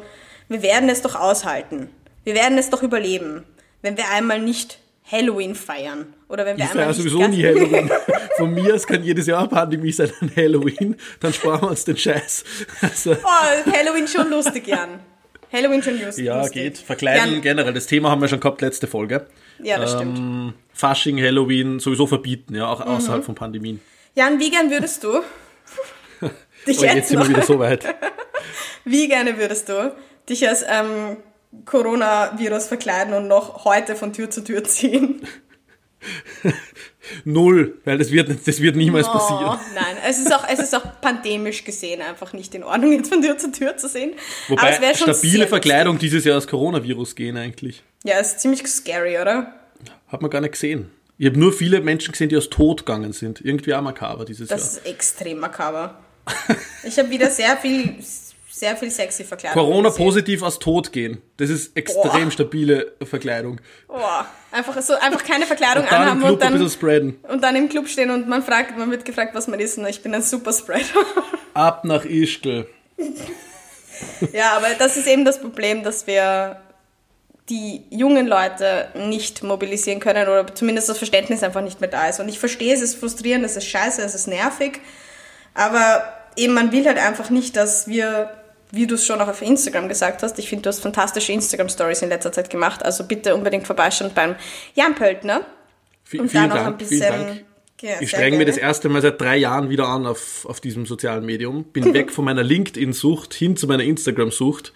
wir 0.49 0.63
werden 0.63 0.89
es 0.89 1.03
doch 1.03 1.15
aushalten. 1.15 1.91
Wir 2.25 2.35
werden 2.35 2.59
es 2.59 2.71
doch 2.71 2.83
überleben, 2.83 3.45
wenn 3.83 3.97
wir 3.97 4.11
einmal 4.11 4.41
nicht 4.41 4.79
Halloween 5.11 5.55
feiern. 5.55 6.15
Oder 6.29 6.45
wenn 6.45 6.57
wir 6.57 6.65
Ich 6.65 6.71
einmal 6.71 6.89
nicht 6.89 6.97
sowieso 6.97 7.27
nie 7.29 7.45
Halloween. 7.45 7.91
Von 8.37 8.53
mir 8.53 8.75
aus 8.75 8.87
kann 8.87 9.03
jedes 9.03 9.27
Jahr 9.27 9.49
Pandemie 9.49 9.93
sein 9.93 10.13
an 10.21 10.31
Halloween. 10.37 10.97
Dann 11.21 11.33
sparen 11.33 11.63
wir 11.63 11.69
uns 11.71 11.85
den 11.85 11.97
Scheiß. 11.97 12.45
Also, 12.83 13.13
Oh, 13.13 13.73
Halloween 13.73 14.09
schon 14.09 14.29
lustig, 14.31 14.67
Jan. 14.67 15.01
Halloween 15.53 15.83
schon 15.83 16.01
lustig. 16.01 16.25
ja, 16.27 16.39
lustig. 16.41 16.55
geht. 16.63 16.79
Verkleiden 16.79 17.33
Jan, 17.35 17.43
generell. 17.43 17.73
Das 17.73 17.87
Thema 17.87 18.11
haben 18.11 18.21
wir 18.21 18.29
schon 18.29 18.41
gehabt, 18.41 18.61
letzte 18.61 18.87
Folge. 18.87 19.27
ja, 19.63 19.79
das 19.79 19.93
stimmt. 19.93 20.19
Ähm, 20.19 20.55
Fasching, 20.73 21.19
Halloween 21.23 21.79
sowieso 21.81 22.07
verbieten, 22.07 22.55
ja, 22.55 22.67
auch 22.69 22.85
Mhm. 22.85 22.91
außerhalb 22.93 23.25
von 23.25 23.35
Pandemien. 23.35 23.81
Jan, 24.15 24.39
wie 24.41 24.51
gern 24.51 24.71
würdest 24.71 25.03
du 25.05 25.13
dich 26.67 26.79
Oh, 26.79 26.83
jetzt 26.83 26.95
jetzt 26.95 27.09
sind 27.09 27.19
wir 27.21 27.29
wieder 27.29 27.43
so 27.43 27.59
weit. 27.59 27.85
wie 28.85 29.09
gerne 29.09 29.39
würdest 29.39 29.69
du 29.69 29.95
dich 30.29 30.47
als 30.49 30.65
ähm, 30.69 31.17
Coronavirus 31.65 32.67
verkleiden 32.67 33.15
und 33.15 33.29
noch 33.29 33.65
heute 33.65 33.97
von 33.97 34.13
Tür 34.13 34.31
zu 34.31 34.43
Tür 34.43 34.65
ziehen? 34.65 35.23
Null, 37.25 37.79
weil 37.85 37.99
das 37.99 38.11
wird, 38.11 38.31
das 38.47 38.61
wird 38.61 38.77
niemals 38.77 39.07
Oh, 39.09 39.13
passieren. 39.13 39.59
nein, 39.75 39.97
es 40.09 40.19
ist, 40.19 40.33
auch, 40.35 40.45
es 40.49 40.59
ist 40.59 40.75
auch 40.75 41.01
pandemisch 41.01 41.65
gesehen 41.65 42.03
einfach 42.03 42.33
nicht 42.33 42.55
in 42.55 42.65
Ordnung, 42.65 42.93
jetzt 42.93 43.09
von 43.13 43.23
Tür 43.23 43.39
zu 43.39 43.51
Tür 43.53 43.77
zu 43.77 43.89
sehen. 43.89 44.13
Wobei 44.49 44.71
es 44.71 44.81
wäre 44.81 44.95
schon 44.97 45.13
stabile 45.15 45.47
Verkleidung 45.47 45.99
dieses 45.99 46.25
Jahr 46.25 46.35
als 46.37 46.47
Coronavirus 46.49 47.15
gehen 47.15 47.37
eigentlich. 47.37 47.77
lustig. 47.77 47.85
Ja, 48.05 48.19
ist 48.19 48.41
ziemlich 48.41 48.67
scary, 48.67 49.19
oder? 49.19 49.53
Hat 50.09 50.23
man 50.23 50.31
gar 50.31 50.41
nicht 50.41 50.53
gesehen. 50.53 50.91
Ich 51.19 51.27
habe 51.27 51.39
nur 51.39 51.53
viele 51.53 51.81
Menschen 51.81 52.13
gesehen, 52.13 52.29
die 52.29 52.37
aus 52.37 52.51
Tod 52.51 52.81
gegangen 52.85 53.13
sind. 53.13 53.41
Irgendwie 53.41 53.75
auch 53.75 53.83
makaber 53.83 54.25
dieses 54.25 54.49
Das 54.49 54.61
Jahr. 54.61 54.71
ist 54.85 54.87
extrem 54.87 55.39
makaber. 55.39 55.99
Ich 56.85 56.99
habe 56.99 57.09
wieder 57.11 57.31
sehr 57.31 57.57
viel, 57.57 57.97
sehr 58.59 58.75
viel 58.77 58.91
sexy 58.91 59.23
Verkleidung 59.25 59.61
Corona 59.63 59.91
gesehen. 59.91 60.05
positiv 60.05 60.43
aus 60.43 60.59
Tod 60.59 60.91
gehen. 60.91 61.21
Das 61.37 61.51
ist 61.51 61.77
extrem 61.77 62.25
Boah. 62.25 62.31
stabile 62.31 62.93
Verkleidung. 63.03 63.61
Boah, 63.87 64.27
einfach 64.51 64.81
so, 64.81 64.95
einfach 64.95 65.23
keine 65.25 65.45
Verkleidung 65.45 65.85
Und 65.85 65.93
anhaben 65.93 66.23
und 66.23 66.41
dann, 66.43 66.71
spreaden. 66.71 67.19
und 67.29 67.43
dann 67.45 67.55
im 67.55 67.69
Club 67.69 67.87
stehen 67.87 68.11
und 68.11 68.29
man 68.29 68.43
fragt, 68.43 68.79
man 68.79 68.91
wird 68.91 69.05
gefragt, 69.05 69.35
was 69.35 69.47
man 69.47 69.61
ist. 69.61 69.77
Und 69.77 69.87
ich 69.87 70.03
bin 70.03 70.15
ein 70.15 70.23
Superspreader. 70.23 70.85
Ab 71.55 71.85
nach 71.85 72.05
Ischgl. 72.07 72.67
ja, 74.33 74.53
aber 74.57 74.69
das 74.79 74.97
ist 74.97 75.07
eben 75.07 75.25
das 75.25 75.39
Problem, 75.41 75.83
dass 75.83 76.07
wir 76.07 76.61
die 77.49 77.85
jungen 77.91 78.27
Leute 78.27 78.89
nicht 78.95 79.43
mobilisieren 79.43 80.01
können 80.01 80.29
oder 80.29 80.53
zumindest 80.55 80.89
das 80.89 80.99
Verständnis 80.99 81.43
einfach 81.43 81.61
nicht 81.63 81.81
mehr 81.81 81.91
da 81.91 82.09
ist. 82.09 82.21
Und 82.21 82.29
ich 82.29 82.39
verstehe, 82.39 82.75
es 82.75 82.81
ist 82.81 82.97
frustrierend, 82.97 83.45
es 83.45 83.57
ist 83.57 83.67
scheiße, 83.67 84.03
es 84.03 84.15
ist 84.15 84.27
nervig, 84.27 84.81
aber 85.55 86.03
eben 86.37 86.55
man 86.55 86.73
will 86.73 86.87
halt 86.87 86.99
einfach 86.99 87.31
nicht, 87.31 87.55
dass 87.57 87.87
wir, 87.87 88.31
wie 88.77 88.87
du 88.87 88.95
es 88.95 89.05
schon 89.05 89.21
auch 89.21 89.29
auf 89.29 89.43
Instagram 89.43 89.89
gesagt 89.89 90.23
hast, 90.23 90.39
ich 90.39 90.49
finde, 90.49 90.63
du 90.63 90.69
hast 90.69 90.81
fantastische 90.81 91.33
Instagram-Stories 91.33 92.03
in 92.03 92.11
letzter 92.11 92.33
Zeit 92.33 92.51
gemacht, 92.51 92.85
also 92.85 93.05
bitte 93.05 93.35
unbedingt 93.35 93.67
vorbeischauen 93.67 94.13
beim 94.15 94.37
Jan 94.75 94.95
Pöltner 94.95 95.41
V 96.05 96.19
und 96.19 96.31
vielen 96.31 96.49
da 96.49 96.55
noch 96.55 96.65
Dank, 96.65 96.81
ein 96.81 96.87
vielen 96.87 97.01
bisschen... 97.01 97.27
Dank. 97.27 97.45
Ja, 97.83 98.01
Ich 98.01 98.11
sehr 98.11 98.21
streng 98.21 98.39
mir 98.39 98.47
das 98.47 98.57
erste 98.57 98.89
Mal 98.89 99.03
seit 99.03 99.21
drei 99.21 99.37
Jahren 99.37 99.69
wieder 99.69 99.87
an 99.87 100.07
auf, 100.07 100.47
auf 100.47 100.63
diesem 100.63 100.87
sozialen 100.87 101.27
Medium. 101.27 101.65
Bin 101.65 101.93
weg 101.93 102.11
von 102.11 102.25
meiner 102.25 102.43
LinkedIn-Sucht 102.43 103.35
hin 103.35 103.55
zu 103.59 103.67
meiner 103.67 103.85
Instagram-Sucht. 103.85 104.73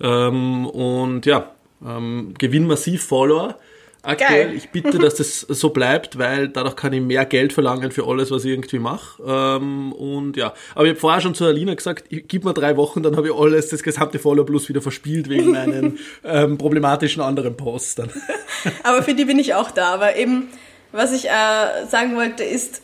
Ähm, 0.00 0.66
und 0.66 1.26
ja, 1.26 1.52
ähm, 1.86 2.34
gewinn 2.36 2.66
massiv 2.66 3.04
Follower. 3.04 3.56
Aktuell. 4.02 4.46
Geil. 4.48 4.56
Ich 4.56 4.70
bitte, 4.70 4.98
dass 4.98 5.14
das 5.16 5.40
so 5.40 5.70
bleibt, 5.70 6.18
weil 6.18 6.48
dadurch 6.48 6.76
kann 6.76 6.92
ich 6.92 7.00
mehr 7.00 7.24
Geld 7.24 7.52
verlangen 7.52 7.90
für 7.92 8.06
alles, 8.06 8.30
was 8.30 8.44
ich 8.44 8.50
irgendwie 8.52 8.78
mache. 8.78 9.22
Ähm, 9.26 9.92
und 9.92 10.36
ja, 10.36 10.54
aber 10.74 10.84
ich 10.84 10.90
habe 10.90 11.00
vorher 11.00 11.20
schon 11.20 11.34
zu 11.34 11.44
Alina 11.44 11.74
gesagt, 11.74 12.04
ich, 12.08 12.26
gib 12.28 12.44
mir 12.44 12.54
drei 12.54 12.76
Wochen, 12.76 13.02
dann 13.02 13.16
habe 13.16 13.28
ich 13.28 13.34
alles, 13.34 13.68
das 13.68 13.82
gesamte 13.82 14.18
Follow 14.18 14.44
Plus 14.44 14.68
wieder 14.68 14.82
verspielt 14.82 15.28
wegen 15.28 15.50
meinen 15.52 15.98
ähm, 16.24 16.58
problematischen 16.58 17.22
anderen 17.22 17.56
Posts. 17.56 18.02
Aber 18.82 19.02
für 19.02 19.14
die 19.14 19.24
bin 19.24 19.38
ich 19.38 19.54
auch 19.54 19.70
da. 19.70 19.92
Aber 19.94 20.16
eben, 20.16 20.48
was 20.92 21.12
ich 21.12 21.26
äh, 21.28 21.86
sagen 21.88 22.16
wollte, 22.16 22.44
ist, 22.44 22.82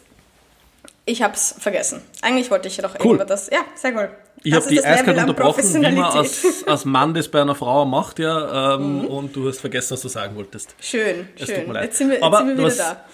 ich 1.05 1.23
hab's 1.23 1.55
vergessen. 1.59 2.03
Eigentlich 2.23 2.51
wollte 2.51 2.69
ich 2.69 2.81
noch 2.83 2.95
Cool. 2.99 3.17
irgendwas. 3.17 3.49
Ja, 3.51 3.61
sehr 3.75 3.95
cool. 3.95 4.11
Ich 4.47 4.55
habe 4.55 4.67
die 4.69 4.85
eiskalt 4.85 5.19
unterbrochen, 5.19 5.75
wie 5.75 5.79
man 5.81 5.99
als, 6.05 6.65
als 6.67 6.85
Mann 6.85 7.15
das 7.15 7.29
bei 7.29 7.41
einer 7.41 7.55
Frau 7.57 7.85
macht, 7.85 8.19
ja, 8.21 8.77
ähm, 8.77 9.05
und 9.07 9.35
du 9.35 9.49
hast 9.49 9.59
vergessen, 9.61 9.95
was 9.95 10.03
du 10.03 10.09
sagen 10.09 10.37
wolltest. 10.37 10.75
Schön, 10.81 11.29
Es 11.35 11.47
tut 11.47 11.57
schön. 11.57 11.67
mir 11.67 11.73
leid. 11.75 11.85
Jetzt 11.85 11.99
sind 11.99 12.11
wir, 12.11 12.23
Aber 12.23 12.39
sind 12.39 12.47
wir 12.49 12.55
wieder 12.55 12.65
was, 12.67 12.77
da. 12.77 13.05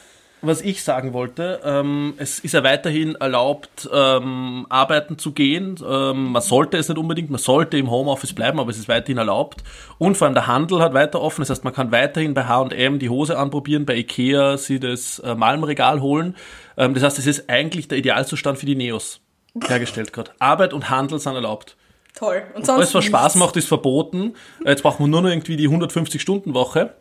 was 0.42 0.60
ich 0.60 0.82
sagen 0.84 1.14
wollte, 1.14 1.60
ähm, 1.64 2.12
es 2.18 2.38
ist 2.40 2.52
ja 2.52 2.62
weiterhin 2.64 3.14
erlaubt, 3.14 3.88
ähm, 3.90 4.66
arbeiten 4.68 5.16
zu 5.16 5.32
gehen. 5.32 5.76
Ähm, 5.88 6.32
man 6.32 6.42
sollte 6.42 6.76
es 6.76 6.88
nicht 6.90 6.98
unbedingt, 6.98 7.30
man 7.30 7.38
sollte 7.40 7.78
im 7.78 7.90
Homeoffice 7.90 8.34
bleiben, 8.34 8.60
aber 8.60 8.70
es 8.70 8.78
ist 8.78 8.88
weiterhin 8.88 9.16
erlaubt. 9.16 9.62
Und 9.96 10.18
vor 10.18 10.26
allem 10.26 10.34
der 10.34 10.48
Handel 10.48 10.82
hat 10.82 10.92
weiter 10.92 11.22
offen. 11.22 11.40
Das 11.40 11.48
heißt, 11.48 11.64
man 11.64 11.72
kann 11.72 11.92
weiterhin 11.92 12.34
bei 12.34 12.44
H&M 12.44 12.98
die 12.98 13.08
Hose 13.08 13.38
anprobieren, 13.38 13.86
bei 13.86 13.96
Ikea 13.96 14.58
sie 14.58 14.78
das 14.80 15.18
äh, 15.20 15.34
Malmregal 15.34 16.02
holen. 16.02 16.36
Ähm, 16.76 16.92
das 16.92 17.02
heißt, 17.04 17.18
es 17.20 17.26
ist 17.26 17.48
eigentlich 17.48 17.88
der 17.88 17.96
Idealzustand 17.96 18.58
für 18.58 18.66
die 18.66 18.76
Neos 18.76 19.20
hergestellt 19.66 20.12
gerade. 20.12 20.32
Arbeit 20.38 20.73
und 20.73 20.90
Handel 20.90 21.18
sind 21.18 21.35
erlaubt. 21.35 21.76
Toll. 22.14 22.42
Und 22.54 22.66
sonst 22.66 22.78
Alles, 22.78 22.94
was 22.94 23.04
Spaß 23.04 23.35
macht, 23.37 23.56
ist 23.56 23.68
verboten. 23.68 24.35
Jetzt 24.64 24.82
brauchen 24.82 25.04
wir 25.04 25.09
nur 25.09 25.23
noch 25.23 25.30
irgendwie 25.30 25.56
die 25.56 25.68
150-Stunden-Woche. 25.68 26.94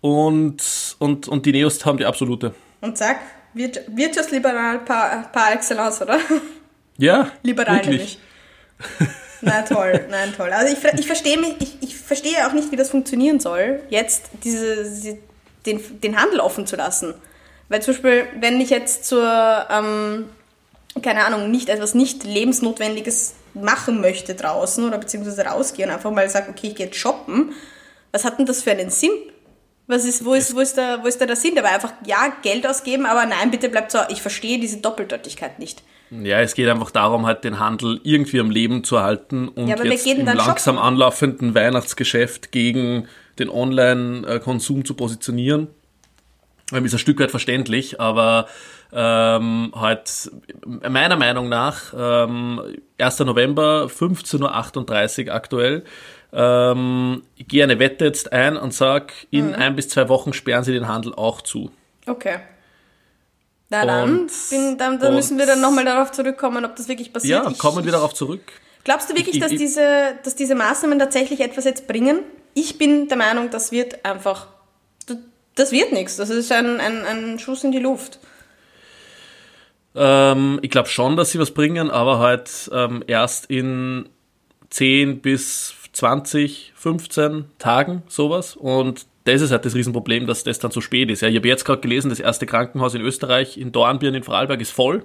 Und, 0.00 0.62
und, 0.98 1.28
und 1.28 1.46
die 1.46 1.52
Neos 1.52 1.84
haben 1.84 1.98
die 1.98 2.04
absolute. 2.04 2.54
Und 2.80 2.98
zack, 2.98 3.20
Wirtschaftsliberal 3.54 4.80
par, 4.80 5.30
par 5.32 5.52
excellence, 5.52 6.02
oder? 6.02 6.18
Ja, 6.98 7.30
Liberal 7.42 7.76
wirklich. 7.76 8.18
nämlich. 8.88 9.08
Na 9.40 9.62
toll, 9.62 10.06
nein, 10.10 10.32
toll. 10.36 10.50
Also 10.50 10.72
ich, 10.72 10.98
ich 10.98 11.06
verstehe 11.06 11.38
mich, 11.38 11.54
ich, 11.60 11.76
ich 11.80 11.96
verstehe 11.96 12.46
auch 12.46 12.52
nicht, 12.52 12.72
wie 12.72 12.76
das 12.76 12.90
funktionieren 12.90 13.38
soll, 13.38 13.80
jetzt 13.90 14.30
diese, 14.44 15.18
den, 15.66 16.00
den 16.00 16.20
Handel 16.20 16.40
offen 16.40 16.66
zu 16.66 16.76
lassen. 16.76 17.14
Weil 17.68 17.82
zum 17.82 17.94
Beispiel, 17.94 18.26
wenn 18.40 18.60
ich 18.60 18.70
jetzt 18.70 19.04
zur, 19.04 19.66
ähm, 19.70 20.26
keine 21.02 21.24
Ahnung, 21.24 21.50
nicht 21.50 21.68
etwas 21.68 21.94
nicht 21.94 22.24
lebensnotwendiges 22.24 23.34
machen 23.54 24.00
möchte 24.00 24.34
draußen 24.34 24.86
oder 24.86 24.98
beziehungsweise 24.98 25.42
rausgehe 25.44 25.86
und 25.86 25.92
einfach 25.92 26.10
mal 26.10 26.28
sage, 26.28 26.50
okay, 26.50 26.68
ich 26.68 26.74
gehe 26.74 26.86
jetzt 26.86 26.98
shoppen, 26.98 27.52
was 28.12 28.24
hat 28.24 28.38
denn 28.38 28.46
das 28.46 28.62
für 28.62 28.72
einen 28.72 28.90
Sinn? 28.90 29.10
Was 29.88 30.04
ist, 30.04 30.24
wo 30.24 30.34
ist, 30.34 30.54
wo 30.54 30.60
ist 30.60 30.76
da, 30.76 31.02
wo 31.02 31.06
ist 31.06 31.20
da 31.20 31.26
der 31.26 31.36
Sinn 31.36 31.54
dabei? 31.54 31.70
Einfach, 31.70 31.92
ja, 32.04 32.32
Geld 32.42 32.66
ausgeben, 32.66 33.06
aber 33.06 33.24
nein, 33.24 33.50
bitte 33.50 33.68
bleibt 33.68 33.92
so, 33.92 33.98
ich 34.08 34.20
verstehe 34.20 34.58
diese 34.58 34.78
Doppeldeutigkeit 34.78 35.58
nicht. 35.58 35.82
Ja, 36.10 36.40
es 36.40 36.54
geht 36.54 36.68
einfach 36.68 36.90
darum, 36.90 37.26
halt 37.26 37.44
den 37.44 37.58
Handel 37.58 38.00
irgendwie 38.04 38.40
am 38.40 38.50
Leben 38.50 38.84
zu 38.84 39.00
halten 39.00 39.48
und 39.48 39.68
Ja, 39.68 39.82
jetzt 39.82 40.06
im 40.06 40.24
langsam 40.24 40.78
anlaufenden 40.78 41.54
Weihnachtsgeschäft 41.54 42.52
gegen 42.52 43.08
den 43.38 43.48
Online-Konsum 43.48 44.84
zu 44.84 44.94
positionieren. 44.94 45.68
Ist 46.72 46.94
ein 46.94 46.98
Stück 46.98 47.20
weit 47.20 47.30
verständlich, 47.30 48.00
aber 48.00 48.48
ähm, 48.92 49.72
halt 49.74 50.30
meiner 50.64 51.16
Meinung 51.16 51.48
nach 51.48 51.92
ähm, 51.96 52.60
1. 52.98 53.18
November 53.20 53.86
15.38 53.86 55.26
Uhr 55.28 55.34
aktuell. 55.34 55.84
Ähm, 56.32 57.22
ich 57.36 57.48
gehe 57.48 57.64
eine 57.64 57.78
Wette 57.78 58.04
jetzt 58.04 58.32
ein 58.32 58.56
und 58.56 58.74
sag, 58.74 59.12
in 59.30 59.54
ein 59.54 59.76
bis 59.76 59.88
zwei 59.88 60.08
Wochen 60.08 60.32
sperren 60.32 60.64
sie 60.64 60.72
den 60.72 60.88
Handel 60.88 61.14
auch 61.14 61.40
zu. 61.40 61.70
Okay. 62.06 62.38
Na 63.68 63.84
dann, 63.84 64.20
Und- 64.20 64.32
bin, 64.50 64.78
dann, 64.78 64.98
dann 65.00 65.08
und- 65.10 65.14
müssen 65.16 65.38
wir 65.38 65.46
dann 65.46 65.60
nochmal 65.60 65.84
darauf 65.84 66.12
zurückkommen, 66.12 66.64
ob 66.64 66.76
das 66.76 66.88
wirklich 66.88 67.12
passiert. 67.12 67.44
Ja, 67.44 67.50
Ich- 67.50 67.58
kommen 67.58 67.84
wir 67.84 67.92
darauf 67.92 68.14
zurück. 68.14 68.42
Glaubst 68.84 69.10
du 69.10 69.14
wirklich, 69.16 69.36
Ich- 69.36 69.42
dass, 69.42 69.50
ich- 69.52 69.58
diese, 69.58 70.14
dass 70.22 70.36
diese 70.36 70.54
Maßnahmen 70.54 70.98
tatsächlich 70.98 71.40
etwas 71.40 71.64
jetzt 71.64 71.88
bringen? 71.88 72.20
Ich 72.54 72.78
bin 72.78 73.08
der 73.08 73.16
Meinung, 73.16 73.50
das 73.50 73.72
wird 73.72 74.04
einfach, 74.04 74.46
das 75.56 75.72
wird 75.72 75.92
nichts. 75.92 76.16
Das 76.16 76.30
ist 76.30 76.52
ein, 76.52 76.80
ein, 76.80 77.04
ein 77.04 77.38
Schuss 77.38 77.64
in 77.64 77.72
die 77.72 77.78
Luft. 77.80 78.20
Ähm, 79.96 80.58
ich 80.62 80.70
glaube 80.70 80.88
schon, 80.88 81.16
dass 81.16 81.30
sie 81.30 81.38
was 81.38 81.52
bringen, 81.52 81.90
aber 81.90 82.18
halt 82.18 82.70
ähm, 82.72 83.02
erst 83.06 83.46
in 83.46 84.08
10 84.70 85.20
bis 85.20 85.74
20, 85.92 86.72
15 86.74 87.46
Tagen 87.58 88.02
sowas. 88.08 88.56
Und 88.56 89.06
das 89.24 89.40
ist 89.40 89.50
halt 89.50 89.64
das 89.64 89.74
Riesenproblem, 89.74 90.26
dass 90.26 90.44
das 90.44 90.58
dann 90.58 90.70
zu 90.70 90.80
spät 90.80 91.10
ist. 91.10 91.22
Ja, 91.22 91.28
ich 91.28 91.36
habe 91.36 91.48
jetzt 91.48 91.64
gerade 91.64 91.80
gelesen, 91.80 92.10
das 92.10 92.20
erste 92.20 92.46
Krankenhaus 92.46 92.94
in 92.94 93.00
Österreich, 93.00 93.58
in 93.58 93.72
Dornbirn 93.72 94.14
in 94.14 94.22
Vorarlberg, 94.22 94.60
ist 94.60 94.70
voll. 94.70 95.04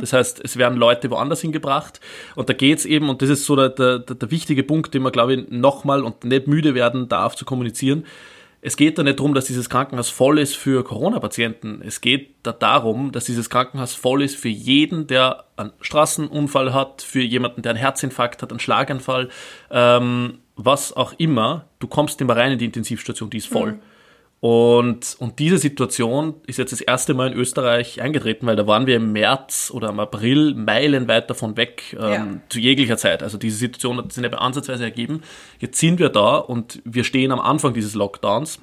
Das 0.00 0.12
heißt, 0.12 0.40
es 0.44 0.58
werden 0.58 0.76
Leute 0.76 1.10
woanders 1.10 1.40
hingebracht. 1.40 2.00
Und 2.34 2.50
da 2.50 2.52
geht's 2.52 2.84
eben, 2.84 3.08
und 3.08 3.22
das 3.22 3.30
ist 3.30 3.46
so 3.46 3.56
der, 3.56 3.70
der, 3.70 4.00
der 4.00 4.30
wichtige 4.30 4.62
Punkt, 4.62 4.92
den 4.92 5.02
man, 5.02 5.12
glaube 5.12 5.34
ich, 5.34 5.50
nochmal 5.50 6.02
und 6.02 6.24
nicht 6.24 6.46
müde 6.46 6.74
werden 6.74 7.08
darf 7.08 7.36
zu 7.36 7.46
kommunizieren. 7.46 8.04
Es 8.64 8.76
geht 8.76 8.96
da 8.96 9.02
nicht 9.02 9.18
darum, 9.18 9.34
dass 9.34 9.46
dieses 9.46 9.68
Krankenhaus 9.68 10.08
voll 10.08 10.38
ist 10.38 10.56
für 10.56 10.84
Corona-Patienten. 10.84 11.82
Es 11.84 12.00
geht 12.00 12.36
da 12.44 12.52
darum, 12.52 13.10
dass 13.10 13.24
dieses 13.24 13.50
Krankenhaus 13.50 13.92
voll 13.92 14.22
ist 14.22 14.36
für 14.36 14.48
jeden, 14.48 15.08
der 15.08 15.46
einen 15.56 15.72
Straßenunfall 15.80 16.72
hat, 16.72 17.02
für 17.02 17.22
jemanden, 17.22 17.62
der 17.62 17.70
einen 17.70 17.80
Herzinfarkt 17.80 18.40
hat, 18.40 18.52
einen 18.52 18.60
Schlaganfall, 18.60 19.30
ähm, 19.72 20.38
was 20.54 20.92
auch 20.92 21.12
immer. 21.18 21.64
Du 21.80 21.88
kommst 21.88 22.20
immer 22.20 22.36
rein 22.36 22.52
in 22.52 22.58
die 22.58 22.66
Intensivstation, 22.66 23.30
die 23.30 23.38
ist 23.38 23.48
voll. 23.48 23.80
Und, 24.44 25.14
und 25.20 25.38
diese 25.38 25.56
Situation 25.56 26.34
ist 26.48 26.58
jetzt 26.58 26.72
das 26.72 26.80
erste 26.80 27.14
Mal 27.14 27.30
in 27.30 27.38
Österreich 27.38 28.02
eingetreten, 28.02 28.44
weil 28.44 28.56
da 28.56 28.66
waren 28.66 28.88
wir 28.88 28.96
im 28.96 29.12
März 29.12 29.70
oder 29.72 29.90
im 29.90 30.00
April 30.00 30.56
meilenweit 30.56 31.30
davon 31.30 31.56
weg, 31.56 31.96
ähm, 31.96 32.10
Ja. 32.12 32.26
zu 32.48 32.58
jeglicher 32.58 32.96
Zeit. 32.96 33.22
Also 33.22 33.38
diese 33.38 33.56
Situation 33.56 33.98
hat 33.98 34.12
sich 34.12 34.20
nicht 34.20 34.32
mehr 34.32 34.40
ansatzweise 34.40 34.82
ergeben. 34.82 35.22
Jetzt 35.60 35.78
sind 35.78 36.00
wir 36.00 36.08
da 36.08 36.38
und 36.38 36.82
wir 36.84 37.04
stehen 37.04 37.30
am 37.30 37.38
Anfang 37.38 37.72
dieses 37.72 37.94
Lockdowns. 37.94 38.58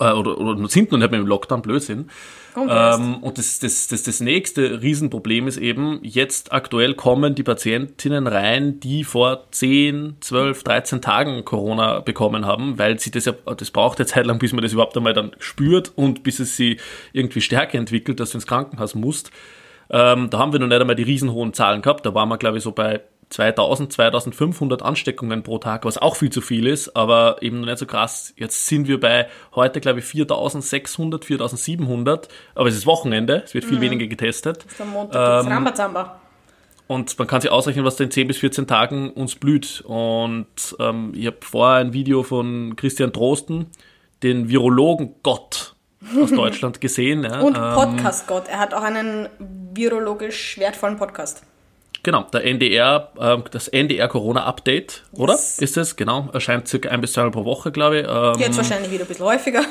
Äh, 0.00 0.12
oder, 0.12 0.38
oder 0.38 0.66
sind 0.70 0.90
noch 0.90 0.98
nicht 0.98 1.10
mehr 1.10 1.20
im 1.20 1.26
Lockdown, 1.26 1.60
Blödsinn. 1.60 2.08
Ähm, 2.56 3.16
und 3.22 3.38
das, 3.38 3.58
das, 3.58 3.88
das, 3.88 4.02
das 4.02 4.20
nächste 4.20 4.82
Riesenproblem 4.82 5.46
ist 5.46 5.58
eben, 5.58 6.00
jetzt 6.02 6.52
aktuell 6.52 6.94
kommen 6.94 7.34
die 7.34 7.42
Patientinnen 7.42 8.26
rein, 8.26 8.80
die 8.80 9.04
vor 9.04 9.44
10, 9.50 10.16
12, 10.20 10.62
13 10.62 11.02
Tagen 11.02 11.44
Corona 11.44 12.00
bekommen 12.00 12.46
haben, 12.46 12.78
weil 12.78 12.98
sie 12.98 13.10
das 13.10 13.26
ja, 13.26 13.32
das 13.32 13.70
braucht 13.70 13.98
ja 13.98 14.06
Zeit 14.06 14.26
lang, 14.26 14.38
bis 14.38 14.52
man 14.52 14.62
das 14.62 14.72
überhaupt 14.72 14.96
einmal 14.96 15.12
dann 15.12 15.32
spürt 15.38 15.92
und 15.96 16.22
bis 16.22 16.38
es 16.40 16.56
sie 16.56 16.78
irgendwie 17.12 17.40
Stärke 17.40 17.76
entwickelt, 17.76 18.20
dass 18.20 18.30
du 18.30 18.38
ins 18.38 18.46
Krankenhaus 18.46 18.94
musst. 18.94 19.30
Ähm, 19.90 20.30
da 20.30 20.38
haben 20.38 20.52
wir 20.52 20.58
noch 20.58 20.66
nicht 20.66 20.80
einmal 20.80 20.96
die 20.96 21.04
riesenhohen 21.04 21.52
Zahlen 21.52 21.82
gehabt. 21.82 22.04
Da 22.06 22.14
waren 22.14 22.28
wir, 22.28 22.38
glaube 22.38 22.58
ich, 22.58 22.64
so 22.64 22.72
bei 22.72 23.02
2000, 23.30 23.92
2500 23.92 24.82
Ansteckungen 24.82 25.42
pro 25.42 25.58
Tag, 25.58 25.84
was 25.84 25.98
auch 25.98 26.16
viel 26.16 26.30
zu 26.30 26.40
viel 26.40 26.66
ist, 26.66 26.94
aber 26.96 27.38
eben 27.42 27.60
noch 27.60 27.66
nicht 27.66 27.78
so 27.78 27.86
krass. 27.86 28.32
Jetzt 28.36 28.66
sind 28.66 28.86
wir 28.86 29.00
bei 29.00 29.26
heute, 29.54 29.80
glaube 29.80 29.98
ich, 29.98 30.04
4600, 30.04 31.24
4700, 31.24 32.28
aber 32.54 32.68
es 32.68 32.76
ist 32.76 32.86
Wochenende, 32.86 33.42
es 33.44 33.54
wird 33.54 33.64
viel 33.64 33.80
weniger 33.80 34.06
getestet. 34.06 34.64
Am 34.78 34.90
Montag 34.90 35.44
Ähm, 35.44 35.52
Rambazamba. 35.52 36.20
Und 36.88 37.18
man 37.18 37.26
kann 37.26 37.40
sich 37.40 37.50
ausrechnen, 37.50 37.84
was 37.84 37.96
da 37.96 38.04
in 38.04 38.12
10 38.12 38.28
bis 38.28 38.38
14 38.38 38.68
Tagen 38.68 39.10
uns 39.10 39.34
blüht. 39.34 39.82
Und 39.84 40.46
ähm, 40.78 41.12
ich 41.16 41.26
habe 41.26 41.38
vorher 41.40 41.80
ein 41.80 41.92
Video 41.92 42.22
von 42.22 42.76
Christian 42.76 43.10
Drosten, 43.10 43.66
den 44.22 44.48
Virologen 44.48 45.16
Gott 45.24 45.74
aus 46.16 46.30
Deutschland 46.34 46.80
gesehen. 46.80 47.24
Ja. 47.24 47.40
Und 47.40 47.56
Ähm, 47.56 47.74
Podcast-Gott. 47.74 48.44
Er 48.48 48.60
hat 48.60 48.72
auch 48.72 48.82
einen 48.82 49.28
virologisch 49.74 50.58
wertvollen 50.58 50.96
Podcast. 50.96 51.42
Genau, 52.06 52.22
der 52.32 52.44
NDR, 52.44 53.10
ähm, 53.20 53.42
das 53.50 53.66
NDR 53.66 54.06
Corona 54.06 54.44
Update, 54.44 55.02
oder? 55.10 55.32
Yes. 55.32 55.58
Ist 55.58 55.76
es, 55.76 55.96
genau. 55.96 56.28
Erscheint 56.32 56.68
circa 56.68 56.88
ein 56.90 57.00
bis 57.00 57.14
zweimal 57.14 57.32
pro 57.32 57.44
Woche, 57.44 57.72
glaube 57.72 57.98
ich. 57.98 58.06
Ähm, 58.08 58.34
Jetzt 58.38 58.56
wahrscheinlich 58.56 58.92
wieder 58.92 59.02
ein 59.02 59.08
bisschen 59.08 59.26
häufiger. 59.26 59.62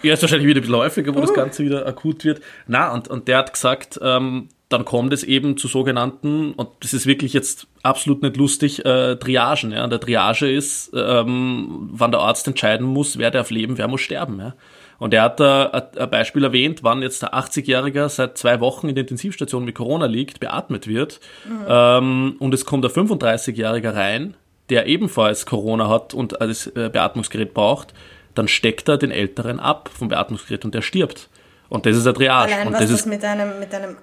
Ist 0.00 0.22
wahrscheinlich 0.22 0.46
wieder 0.46 0.60
ein 0.60 0.62
bisschen 0.62 0.76
häufiger, 0.76 1.12
wo 1.12 1.18
Uh. 1.18 1.22
das 1.22 1.34
Ganze 1.34 1.64
wieder 1.64 1.84
akut 1.88 2.24
wird. 2.24 2.42
Na, 2.68 2.92
und, 2.94 3.08
und 3.08 3.26
der 3.26 3.38
hat 3.38 3.52
gesagt, 3.52 3.98
ähm, 4.00 4.50
dann 4.68 4.84
kommt 4.84 5.12
es 5.12 5.24
eben 5.24 5.56
zu 5.56 5.66
sogenannten, 5.66 6.52
und 6.52 6.68
das 6.78 6.94
ist 6.94 7.06
wirklich 7.06 7.32
jetzt 7.32 7.66
absolut 7.82 8.22
nicht 8.22 8.36
lustig, 8.36 8.84
äh, 8.84 9.16
Triagen. 9.16 9.72
Ja? 9.72 9.82
Und 9.82 9.90
der 9.90 9.98
Triage 9.98 10.48
ist, 10.48 10.92
ähm, 10.94 11.88
wann 11.90 12.12
der 12.12 12.20
Arzt 12.20 12.46
entscheiden 12.46 12.86
muss, 12.86 13.18
wer 13.18 13.32
darf 13.32 13.50
leben, 13.50 13.78
wer 13.78 13.88
muss 13.88 14.02
sterben. 14.02 14.38
Ja? 14.38 14.54
Und 15.00 15.12
er 15.14 15.22
hat 15.22 15.40
da 15.40 15.66
ein- 15.96 16.10
Beispiel 16.10 16.44
erwähnt, 16.44 16.84
wann 16.84 17.00
jetzt 17.02 17.22
der 17.22 17.34
80-Jähriger 17.34 18.08
seit 18.08 18.38
zwei 18.38 18.60
Wochen 18.60 18.88
in 18.88 18.94
der 18.94 19.02
Intensivstation 19.02 19.64
mit 19.64 19.74
Corona 19.74 20.06
liegt, 20.06 20.38
beatmet 20.38 20.86
wird, 20.86 21.18
ähm, 21.66 22.36
und 22.38 22.54
es 22.54 22.64
kommt 22.64 22.84
ein 22.84 22.90
35-Jähriger 22.90 23.94
rein, 23.94 24.34
der 24.68 24.86
ebenfalls 24.86 25.46
Corona 25.46 25.88
hat 25.88 26.14
und 26.14 26.36
das 26.38 26.66
äh, 26.68 26.90
Beatmungsgerät 26.92 27.54
braucht, 27.54 27.94
dann 28.34 28.46
steckt 28.46 28.88
er 28.88 28.98
den 28.98 29.10
Älteren 29.10 29.58
ab 29.58 29.90
vom 29.92 30.08
Beatmungsgerät 30.08 30.64
und 30.64 30.74
der 30.74 30.82
stirbt. 30.82 31.28
Und 31.68 31.86
das 31.86 31.96
ist 31.96 32.06
ein 32.06 32.14
Triage. 32.14 32.52
Allein 32.52 32.66
und 32.68 32.74
was 32.74 32.80
das 32.82 32.90
das 32.90 33.00
ist, 33.00 33.06
mit 33.06 33.24
einem, 33.24 33.58
mit 33.58 33.74
einem 33.74 33.96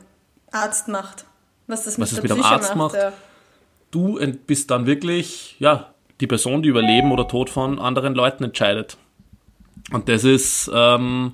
Arzt 0.51 0.88
macht. 0.88 1.25
Was 1.68 1.84
das 1.86 2.00
Was 2.00 2.00
mit 2.00 2.08
es 2.08 2.13
der 2.16 2.24
mit 2.24 2.32
einem 2.32 2.44
Arzt 2.44 2.75
macht. 2.75 2.96
Ja. 2.96 3.13
du 3.92 4.20
bist 4.48 4.72
dann 4.72 4.86
wirklich, 4.88 5.56
ja, 5.60 5.94
die 6.20 6.27
Person, 6.27 6.63
die 6.63 6.70
über 6.70 6.82
Leben 6.82 7.12
oder 7.12 7.27
Tod 7.27 7.50
von 7.50 7.77
anderen 7.80 8.16
Leuten 8.16 8.44
entscheidet. 8.44 8.98
Und 9.91 10.10
das 10.10 10.24
ist 10.24 10.70
ähm, 10.74 11.34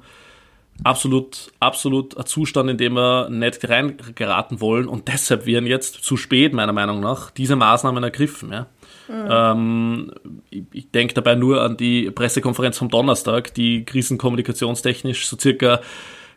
absolut, 0.84 1.52
absolut 1.60 2.18
ein 2.18 2.26
Zustand, 2.26 2.70
in 2.70 2.78
dem 2.78 2.94
wir 2.94 3.30
nicht 3.30 3.68
reingeraten 3.68 4.62
wollen. 4.62 4.88
Und 4.88 5.08
deshalb 5.08 5.46
werden 5.46 5.66
jetzt 5.66 6.04
zu 6.04 6.18
spät, 6.18 6.54
meiner 6.54 6.74
Meinung 6.74 7.00
nach, 7.00 7.32
diese 7.32 7.56
Maßnahmen 7.56 8.04
ergriffen. 8.04 8.52
Ja. 8.52 8.68
Mhm. 9.08 9.28
Ähm, 9.30 10.12
ich, 10.50 10.64
ich 10.72 10.92
denke 10.92 11.14
dabei 11.14 11.36
nur 11.36 11.62
an 11.62 11.78
die 11.78 12.12
Pressekonferenz 12.12 12.78
vom 12.78 12.90
Donnerstag, 12.90 13.54
die 13.54 13.86
krisenkommunikationstechnisch 13.86 15.28
so 15.28 15.38
circa 15.38 15.82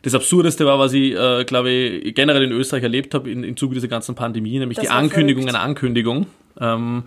das 0.03 0.13
Absurdeste 0.13 0.65
war, 0.65 0.79
was 0.79 0.93
ich, 0.93 1.15
äh, 1.15 1.43
glaube 1.43 1.69
ich, 1.69 2.15
generell 2.15 2.43
in 2.43 2.51
Österreich 2.51 2.83
erlebt 2.83 3.13
habe 3.13 3.29
in, 3.29 3.43
im 3.43 3.57
Zuge 3.57 3.75
dieser 3.75 3.87
ganzen 3.87 4.15
Pandemie, 4.15 4.59
nämlich 4.59 4.77
das 4.77 4.85
die 4.85 4.91
Ankündigung 4.91 5.43
verrückt. 5.43 5.55
einer 5.55 5.67
Ankündigung. 5.67 6.27
Ähm, 6.59 7.03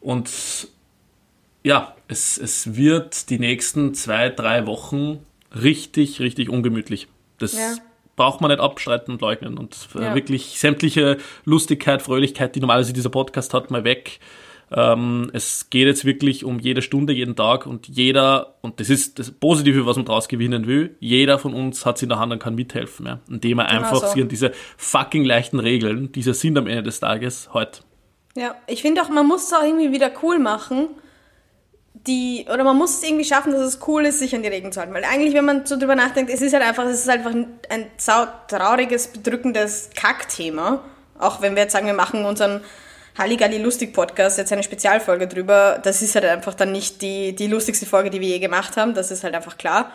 und 0.00 0.30
ja, 1.62 1.94
es, 2.08 2.38
es 2.38 2.76
wird 2.76 3.30
die 3.30 3.38
nächsten 3.38 3.94
zwei, 3.94 4.30
drei 4.30 4.66
Wochen 4.66 5.24
richtig, 5.54 6.20
richtig 6.20 6.48
ungemütlich. 6.48 7.08
Das 7.38 7.54
ja. 7.54 7.74
braucht 8.16 8.40
man 8.40 8.50
nicht 8.50 8.60
abstreiten 8.60 9.12
und 9.12 9.20
leugnen. 9.20 9.58
Und 9.58 9.88
äh, 9.94 10.02
ja. 10.02 10.14
wirklich 10.14 10.58
sämtliche 10.58 11.18
Lustigkeit, 11.44 12.02
Fröhlichkeit, 12.02 12.54
die 12.54 12.60
normalerweise 12.60 12.92
dieser 12.92 13.10
Podcast 13.10 13.52
hat, 13.54 13.70
mal 13.70 13.84
weg. 13.84 14.20
Ähm, 14.72 15.30
es 15.32 15.68
geht 15.68 15.86
jetzt 15.86 16.04
wirklich 16.04 16.44
um 16.44 16.60
jede 16.60 16.80
Stunde, 16.80 17.12
jeden 17.12 17.34
Tag 17.34 17.66
und 17.66 17.88
jeder, 17.88 18.54
und 18.60 18.78
das 18.78 18.88
ist 18.88 19.18
das 19.18 19.32
Positive, 19.32 19.84
was 19.84 19.96
man 19.96 20.06
daraus 20.06 20.28
gewinnen 20.28 20.68
will, 20.68 20.94
jeder 21.00 21.40
von 21.40 21.54
uns 21.54 21.84
hat 21.84 21.96
es 21.96 22.02
in 22.02 22.08
der 22.08 22.20
Hand 22.20 22.32
und 22.32 22.38
kann 22.38 22.54
mithelfen, 22.54 23.06
ja, 23.06 23.18
indem 23.28 23.58
er 23.58 23.66
genau 23.66 23.78
einfach 23.78 23.96
so. 23.96 24.06
sich 24.06 24.22
an 24.22 24.28
diese 24.28 24.52
fucking 24.76 25.24
leichten 25.24 25.58
Regeln, 25.58 26.12
die 26.12 26.22
sind 26.22 26.56
am 26.56 26.68
Ende 26.68 26.84
des 26.84 27.00
Tages, 27.00 27.50
heute. 27.52 27.80
Ja, 28.36 28.54
ich 28.68 28.82
finde 28.82 29.02
auch, 29.02 29.08
man 29.08 29.26
muss 29.26 29.46
es 29.46 29.52
auch 29.52 29.64
irgendwie 29.64 29.90
wieder 29.90 30.12
cool 30.22 30.38
machen 30.38 30.90
die, 31.92 32.46
oder 32.52 32.64
man 32.64 32.76
muss 32.76 32.96
es 32.96 33.02
irgendwie 33.02 33.24
schaffen, 33.24 33.52
dass 33.52 33.60
es 33.60 33.78
cool 33.86 34.06
ist, 34.06 34.20
sich 34.20 34.34
an 34.34 34.42
die 34.42 34.48
Regeln 34.48 34.72
zu 34.72 34.80
halten. 34.80 34.94
Weil 34.94 35.04
eigentlich, 35.04 35.34
wenn 35.34 35.44
man 35.44 35.66
so 35.66 35.78
drüber 35.78 35.94
nachdenkt, 35.94 36.32
es 36.32 36.40
ist 36.40 36.52
halt 36.52 36.62
einfach, 36.62 36.84
es 36.84 37.00
ist 37.00 37.08
einfach 37.08 37.32
ein 37.32 37.86
trauriges, 38.48 39.08
bedrückendes 39.08 39.90
Kackthema. 39.94 40.82
Auch 41.18 41.42
wenn 41.42 41.54
wir 41.54 41.64
jetzt 41.64 41.72
sagen, 41.72 41.86
wir 41.86 41.94
machen 41.94 42.24
unseren 42.24 42.62
Halligalli 43.18 43.58
Lustig 43.58 43.92
Podcast 43.92 44.38
jetzt 44.38 44.52
eine 44.52 44.62
Spezialfolge 44.62 45.26
drüber, 45.26 45.78
das 45.82 46.00
ist 46.00 46.14
halt 46.14 46.24
einfach 46.24 46.54
dann 46.54 46.72
nicht 46.72 47.02
die, 47.02 47.34
die 47.34 47.48
lustigste 47.48 47.84
Folge, 47.84 48.08
die 48.08 48.20
wir 48.20 48.28
je 48.28 48.38
gemacht 48.38 48.76
haben, 48.76 48.94
das 48.94 49.10
ist 49.10 49.24
halt 49.24 49.34
einfach 49.34 49.58
klar. 49.58 49.92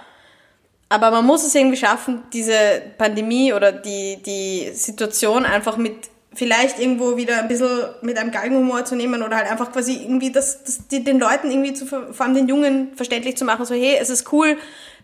Aber 0.90 1.10
man 1.10 1.26
muss 1.26 1.44
es 1.46 1.56
irgendwie 1.56 1.78
schaffen, 1.78 2.24
diese 2.32 2.82
Pandemie 2.98 3.54
oder 3.54 3.72
die, 3.72 4.22
die 4.22 4.70
Situation 4.74 5.46
einfach 5.46 5.78
mit 5.78 6.10
vielleicht 6.36 6.80
irgendwo 6.80 7.18
wieder 7.18 7.40
ein 7.40 7.48
bisschen 7.48 7.86
mit 8.02 8.18
einem 8.18 8.32
Galgenhumor 8.32 8.86
zu 8.86 8.96
nehmen 8.96 9.24
oder 9.24 9.38
halt 9.38 9.50
einfach 9.50 9.72
quasi 9.72 9.94
irgendwie 9.94 10.32
das, 10.32 10.64
das 10.64 10.88
die, 10.88 11.04
den 11.04 11.20
Leuten 11.20 11.50
irgendwie 11.50 11.74
zu, 11.74 11.86
vor 11.86 12.22
allem 12.22 12.36
den 12.36 12.48
Jungen 12.48 12.96
verständlich 12.96 13.38
zu 13.38 13.46
machen, 13.46 13.66
so 13.66 13.74
hey, 13.74 13.98
es 14.00 14.10
ist 14.10 14.32
cool, 14.32 14.58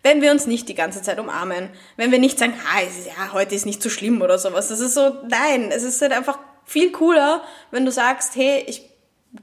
wenn 0.04 0.22
wir 0.22 0.32
uns 0.32 0.48
nicht 0.48 0.68
die 0.68 0.76
ganze 0.76 1.02
Zeit 1.02 1.20
umarmen, 1.20 1.70
wenn 1.96 2.12
wir 2.12 2.20
nicht 2.20 2.38
sagen, 2.38 2.54
ah, 2.74 2.82
ja, 2.82 3.34
heute 3.34 3.56
ist 3.56 3.66
nicht 3.66 3.82
so 3.82 3.90
schlimm 3.90 4.22
oder 4.22 4.38
sowas. 4.40 4.68
Das 4.68 4.80
ist 4.80 4.94
so, 4.94 5.18
nein, 5.28 5.72
es 5.72 5.84
ist 5.84 6.02
halt 6.02 6.12
einfach 6.12 6.40
viel 6.66 6.92
cooler, 6.92 7.44
wenn 7.72 7.86
du 7.86 7.92
sagst, 7.92 8.36
hey, 8.36 8.64
ich 8.68 8.84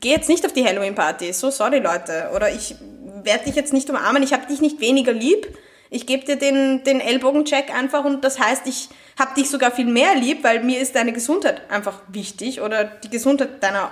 gehe 0.01 0.15
jetzt 0.15 0.29
nicht 0.29 0.45
auf 0.45 0.53
die 0.53 0.65
Halloween-Party, 0.65 1.33
so 1.33 1.51
sorry 1.51 1.79
Leute, 1.79 2.31
oder 2.35 2.51
ich 2.51 2.75
werde 3.23 3.45
dich 3.45 3.55
jetzt 3.55 3.73
nicht 3.73 3.89
umarmen, 3.89 4.23
ich 4.23 4.33
habe 4.33 4.47
dich 4.47 4.61
nicht 4.61 4.81
weniger 4.81 5.13
lieb, 5.13 5.47
ich 5.91 6.07
gebe 6.07 6.25
dir 6.25 6.37
den, 6.37 6.85
den 6.85 7.01
Ellbogencheck 7.01 7.75
einfach 7.75 8.05
und 8.05 8.23
das 8.25 8.39
heißt, 8.39 8.67
ich 8.67 8.91
habe 9.19 9.35
dich 9.35 9.51
sogar 9.51 9.71
viel 9.71 9.87
mehr 9.87 10.15
lieb, 10.15 10.45
weil 10.45 10.63
mir 10.63 10.81
ist 10.81 10.95
deine 10.95 11.13
Gesundheit 11.13 11.71
einfach 11.71 12.01
wichtig 12.09 12.61
oder 12.61 12.85
die 12.85 13.11
Gesundheit 13.11 13.63
deiner 13.63 13.91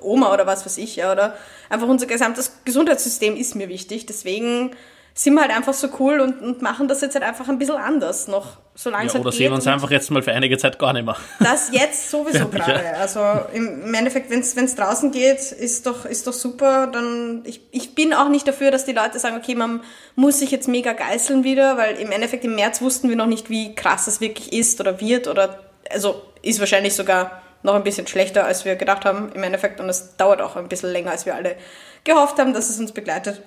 Oma 0.00 0.32
oder 0.32 0.46
was 0.46 0.64
weiß 0.64 0.78
ich, 0.78 0.96
ja, 0.96 1.12
oder 1.12 1.36
einfach 1.68 1.88
unser 1.88 2.06
gesamtes 2.06 2.60
Gesundheitssystem 2.64 3.36
ist 3.36 3.54
mir 3.54 3.68
wichtig. 3.68 4.06
Deswegen 4.06 4.72
sind 5.14 5.34
wir 5.34 5.42
halt 5.42 5.50
einfach 5.50 5.74
so 5.74 5.88
cool 5.98 6.20
und, 6.20 6.40
und 6.40 6.62
machen 6.62 6.88
das 6.88 7.00
jetzt 7.00 7.14
halt 7.14 7.24
einfach 7.24 7.48
ein 7.48 7.58
bisschen 7.58 7.76
anders 7.76 8.28
noch, 8.28 8.58
solange 8.74 9.04
ja, 9.04 9.08
es 9.08 9.14
halt 9.14 9.24
Oder 9.24 9.32
sehen 9.32 9.50
wir 9.50 9.56
uns 9.56 9.66
einfach 9.66 9.90
jetzt 9.90 10.10
mal 10.10 10.22
für 10.22 10.32
einige 10.32 10.56
Zeit 10.56 10.78
gar 10.78 10.92
nicht 10.92 11.04
mehr. 11.04 11.16
Das 11.40 11.70
jetzt 11.72 12.10
sowieso 12.10 12.48
gerade. 12.50 12.96
Also 12.96 13.20
im 13.52 13.92
Endeffekt, 13.92 14.30
wenn 14.30 14.40
es 14.40 14.74
draußen 14.74 15.10
geht, 15.10 15.52
ist 15.52 15.86
doch, 15.86 16.04
ist 16.04 16.26
doch 16.26 16.32
super. 16.32 16.86
Dann 16.86 17.42
ich, 17.44 17.60
ich 17.72 17.94
bin 17.94 18.14
auch 18.14 18.28
nicht 18.28 18.46
dafür, 18.46 18.70
dass 18.70 18.84
die 18.84 18.92
Leute 18.92 19.18
sagen, 19.18 19.36
okay, 19.36 19.54
man 19.54 19.82
muss 20.14 20.38
sich 20.38 20.50
jetzt 20.50 20.68
mega 20.68 20.92
geißeln 20.92 21.44
wieder, 21.44 21.76
weil 21.76 21.96
im 21.96 22.10
Endeffekt 22.12 22.44
im 22.44 22.54
März 22.54 22.80
wussten 22.80 23.08
wir 23.08 23.16
noch 23.16 23.26
nicht, 23.26 23.50
wie 23.50 23.74
krass 23.74 24.06
es 24.06 24.20
wirklich 24.20 24.52
ist 24.52 24.80
oder 24.80 25.00
wird 25.00 25.28
oder 25.28 25.58
also 25.90 26.22
ist 26.42 26.60
wahrscheinlich 26.60 26.94
sogar 26.94 27.42
noch 27.62 27.74
ein 27.74 27.84
bisschen 27.84 28.06
schlechter, 28.06 28.44
als 28.44 28.64
wir 28.64 28.76
gedacht 28.76 29.04
haben 29.04 29.32
im 29.32 29.42
Endeffekt 29.42 29.80
und 29.80 29.88
es 29.88 30.16
dauert 30.16 30.40
auch 30.40 30.56
ein 30.56 30.68
bisschen 30.68 30.90
länger, 30.92 31.10
als 31.10 31.26
wir 31.26 31.34
alle 31.34 31.56
gehofft 32.04 32.38
haben, 32.38 32.54
dass 32.54 32.70
es 32.70 32.80
uns 32.80 32.92
begleitet. 32.92 33.42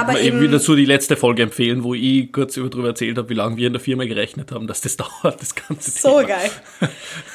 Aber 0.00 0.20
ich 0.20 0.32
will 0.32 0.50
dazu 0.50 0.74
die 0.74 0.84
letzte 0.84 1.16
Folge 1.16 1.42
empfehlen, 1.42 1.84
wo 1.84 1.94
ich 1.94 2.32
kurz 2.32 2.54
darüber 2.54 2.88
erzählt 2.88 3.18
habe, 3.18 3.28
wie 3.28 3.34
lange 3.34 3.56
wir 3.56 3.66
in 3.66 3.72
der 3.72 3.80
Firma 3.80 4.04
gerechnet 4.04 4.52
haben, 4.52 4.66
dass 4.66 4.80
das 4.80 4.96
dauert, 5.22 5.40
das 5.40 5.54
ganze 5.54 5.90
so 5.90 6.20
Thema. 6.20 6.20
So 6.20 6.26
geil. 6.26 6.50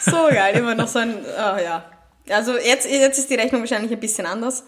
So 0.02 0.28
geil. 0.30 0.58
Immer 0.58 0.76
noch 0.76 0.88
so 0.88 1.00
ein, 1.00 1.16
oh 1.18 1.62
ja. 1.62 1.86
Also 2.30 2.58
jetzt, 2.58 2.90
jetzt 2.90 3.20
ist 3.20 3.30
die 3.30 3.36
Rechnung 3.36 3.62
wahrscheinlich 3.62 3.92
ein 3.92 4.00
bisschen 4.00 4.26
anders. 4.26 4.64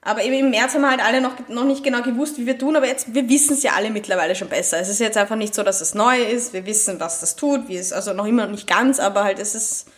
Aber 0.00 0.22
eben 0.22 0.34
im 0.34 0.50
März 0.50 0.74
haben 0.74 0.82
wir 0.82 0.90
halt 0.90 1.04
alle 1.04 1.20
noch, 1.20 1.48
noch 1.48 1.64
nicht 1.64 1.82
genau 1.82 2.02
gewusst, 2.02 2.38
wie 2.38 2.46
wir 2.46 2.56
tun, 2.56 2.76
aber 2.76 2.86
jetzt, 2.86 3.12
wir 3.14 3.28
wissen 3.28 3.54
es 3.54 3.62
ja 3.62 3.72
alle 3.72 3.90
mittlerweile 3.90 4.34
schon 4.36 4.48
besser. 4.48 4.78
Es 4.78 4.88
ist 4.88 5.00
jetzt 5.00 5.18
einfach 5.18 5.36
nicht 5.36 5.54
so, 5.54 5.62
dass 5.62 5.80
es 5.80 5.94
neu 5.94 6.22
ist. 6.22 6.52
Wir 6.52 6.64
wissen, 6.66 7.00
was 7.00 7.20
das 7.20 7.34
tut, 7.34 7.68
wie 7.68 7.76
es, 7.76 7.92
also 7.92 8.12
noch 8.12 8.26
immer 8.26 8.46
nicht 8.46 8.66
ganz, 8.66 9.00
aber 9.00 9.24
halt 9.24 9.40
es 9.40 9.54
ist, 9.54 9.88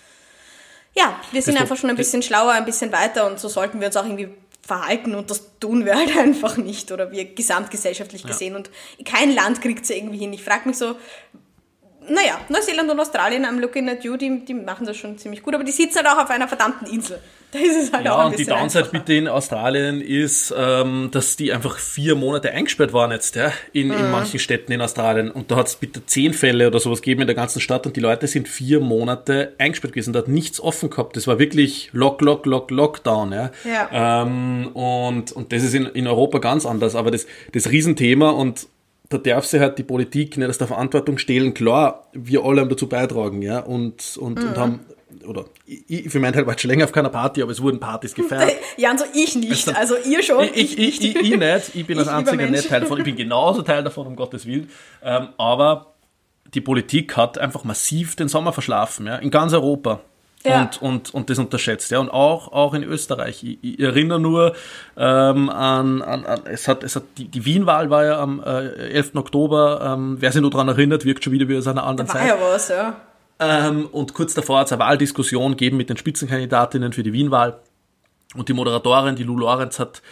ja, 0.94 1.20
wir 1.32 1.42
sind 1.42 1.54
das 1.54 1.62
einfach 1.62 1.76
schon 1.76 1.90
ein 1.90 1.96
bisschen 1.96 2.22
schlauer, 2.22 2.52
ein 2.52 2.64
bisschen 2.64 2.92
weiter 2.92 3.26
und 3.26 3.38
so 3.38 3.48
sollten 3.48 3.78
wir 3.78 3.88
uns 3.88 3.96
auch 3.96 4.04
irgendwie 4.04 4.30
verhalten 4.70 5.16
und 5.16 5.30
das 5.30 5.58
tun 5.58 5.84
wir 5.84 5.96
halt 5.96 6.16
einfach 6.16 6.56
nicht 6.56 6.92
oder 6.92 7.10
wir 7.10 7.24
gesamtgesellschaftlich 7.24 8.22
gesehen 8.24 8.52
ja. 8.52 8.58
und 8.58 8.70
kein 9.04 9.34
Land 9.34 9.60
kriegt 9.60 9.82
es 9.82 9.90
irgendwie 9.90 10.18
hin. 10.18 10.32
Ich 10.32 10.44
frage 10.44 10.68
mich 10.68 10.78
so, 10.78 10.94
naja, 12.08 12.40
Neuseeland 12.48 12.90
und 12.90 12.98
Australien, 12.98 13.44
I'm 13.44 13.60
looking 13.60 13.88
at 13.88 14.04
you, 14.04 14.16
die, 14.16 14.44
die 14.44 14.54
machen 14.54 14.86
das 14.86 14.96
schon 14.96 15.18
ziemlich 15.18 15.42
gut, 15.42 15.54
aber 15.54 15.64
die 15.64 15.72
sitzen 15.72 15.98
halt 15.98 16.08
auch 16.08 16.24
auf 16.24 16.30
einer 16.30 16.48
verdammten 16.48 16.86
Insel. 16.86 17.18
Da 17.52 17.58
ist 17.58 17.76
es 17.76 17.92
halt 17.92 18.04
ja, 18.04 18.14
auch 18.14 18.20
ein 18.20 18.26
und 18.26 18.38
die 18.38 18.44
Downside 18.44 18.84
einfacher. 18.84 18.98
bitte 18.98 19.14
in 19.14 19.26
Australien 19.26 20.00
ist, 20.00 20.54
ähm, 20.56 21.08
dass 21.10 21.36
die 21.36 21.52
einfach 21.52 21.78
vier 21.78 22.14
Monate 22.14 22.52
eingesperrt 22.52 22.92
waren 22.92 23.10
jetzt, 23.10 23.34
ja, 23.34 23.52
in, 23.72 23.88
mhm. 23.88 23.94
in 23.94 24.10
manchen 24.12 24.38
Städten 24.38 24.70
in 24.70 24.80
Australien. 24.80 25.32
Und 25.32 25.50
da 25.50 25.56
hat 25.56 25.66
es 25.66 25.74
bitte 25.74 26.06
zehn 26.06 26.32
Fälle 26.32 26.68
oder 26.68 26.78
sowas 26.78 27.02
gegeben 27.02 27.22
in 27.22 27.26
der 27.26 27.34
ganzen 27.34 27.60
Stadt 27.60 27.88
und 27.88 27.96
die 27.96 28.00
Leute 28.00 28.28
sind 28.28 28.46
vier 28.46 28.78
Monate 28.78 29.54
eingesperrt 29.58 29.94
gewesen. 29.94 30.12
Da 30.12 30.20
hat 30.20 30.28
nichts 30.28 30.60
offen 30.60 30.90
gehabt. 30.90 31.16
Das 31.16 31.26
war 31.26 31.40
wirklich 31.40 31.90
Lock, 31.92 32.20
Lock, 32.20 32.46
Lock, 32.46 32.70
Lockdown, 32.70 33.32
ja. 33.32 33.50
ja. 33.64 34.22
Ähm, 34.22 34.68
und, 34.68 35.32
und 35.32 35.52
das 35.52 35.64
ist 35.64 35.74
in, 35.74 35.86
in 35.86 36.06
Europa 36.06 36.38
ganz 36.38 36.64
anders. 36.64 36.94
Aber 36.94 37.10
das, 37.10 37.26
das 37.50 37.68
Riesenthema 37.68 38.30
und 38.30 38.68
da 39.10 39.18
darf 39.18 39.44
sich 39.44 39.60
halt 39.60 39.76
die 39.76 39.82
Politik 39.82 40.36
nicht 40.36 40.48
aus 40.48 40.58
der 40.58 40.68
Verantwortung 40.68 41.18
stehlen. 41.18 41.52
Klar, 41.52 42.06
wir 42.12 42.44
alle 42.44 42.60
haben 42.60 42.68
dazu 42.70 42.88
beitragen, 42.88 43.42
ja, 43.42 43.58
und, 43.58 44.16
und, 44.16 44.38
mhm. 44.38 44.48
und 44.48 44.56
haben, 44.56 44.80
oder 45.26 45.46
ich, 45.66 46.08
für 46.08 46.20
meinen 46.20 46.32
Teil 46.32 46.46
war 46.46 46.54
ich 46.54 46.60
schon 46.60 46.70
länger 46.70 46.84
auf 46.84 46.92
keiner 46.92 47.08
Party, 47.08 47.42
aber 47.42 47.50
es 47.50 47.60
wurden 47.60 47.80
Partys 47.80 48.14
gefeiert. 48.14 48.52
Ja, 48.76 48.92
also 48.92 49.04
ich 49.12 49.34
nicht, 49.34 49.68
also, 49.68 49.96
also 49.96 50.08
ihr 50.08 50.22
schon. 50.22 50.44
Ich, 50.54 50.78
ich, 50.78 50.78
ich, 50.78 51.04
ich, 51.04 51.16
ich 51.16 51.36
nicht, 51.36 51.74
ich 51.74 51.86
bin 51.86 51.98
als 51.98 52.06
einziger 52.06 52.46
nicht 52.46 52.68
Teil 52.68 52.80
davon, 52.82 52.98
ich 52.98 53.04
bin 53.04 53.16
genauso 53.16 53.62
Teil 53.62 53.82
davon, 53.82 54.06
um 54.06 54.14
Gottes 54.14 54.46
Willen, 54.46 54.70
ähm, 55.02 55.30
aber 55.36 55.94
die 56.54 56.60
Politik 56.60 57.16
hat 57.16 57.36
einfach 57.36 57.64
massiv 57.64 58.14
den 58.14 58.28
Sommer 58.28 58.52
verschlafen, 58.52 59.06
ja, 59.06 59.16
in 59.16 59.30
ganz 59.30 59.52
Europa. 59.52 60.00
Ja. 60.44 60.62
Und, 60.62 60.80
und, 60.80 61.14
und 61.14 61.28
das 61.28 61.38
unterschätzt. 61.38 61.90
Ja. 61.90 61.98
Und 61.98 62.08
auch, 62.08 62.52
auch 62.52 62.72
in 62.72 62.82
Österreich. 62.82 63.44
Ich, 63.44 63.58
ich 63.62 63.80
erinnere 63.80 64.20
nur 64.20 64.54
ähm, 64.96 65.50
an, 65.50 66.00
an, 66.00 66.24
an, 66.24 66.40
es 66.46 66.66
hat, 66.66 66.82
es 66.82 66.96
hat 66.96 67.02
die, 67.18 67.28
die 67.28 67.44
Wien-Wahl 67.44 67.90
war 67.90 68.04
ja 68.04 68.20
am 68.20 68.42
äh, 68.42 68.90
11. 68.90 69.16
Oktober. 69.16 69.80
Ähm, 69.84 70.16
wer 70.18 70.32
sich 70.32 70.40
nur 70.40 70.50
daran 70.50 70.68
erinnert, 70.68 71.04
wirkt 71.04 71.24
schon 71.24 71.34
wieder 71.34 71.46
wie 71.48 71.58
aus 71.58 71.66
einer 71.66 71.84
anderen 71.84 72.08
da 72.08 72.14
war 72.14 72.20
Zeit. 72.20 72.28
Ja 72.28 72.36
was, 72.40 72.68
ja. 72.68 72.96
Ähm, 73.38 73.86
und 73.92 74.14
kurz 74.14 74.34
davor 74.34 74.60
hat 74.60 74.66
es 74.66 74.72
eine 74.72 74.80
Wahldiskussion 74.80 75.52
gegeben 75.52 75.76
mit 75.76 75.90
den 75.90 75.96
Spitzenkandidatinnen 75.96 76.92
für 76.92 77.02
die 77.02 77.12
Wien-Wahl. 77.12 77.58
Und 78.34 78.48
die 78.48 78.52
Moderatorin, 78.52 79.16
die 79.16 79.24
Lou 79.24 79.36
Lorenz, 79.36 79.78
hat 79.78 80.02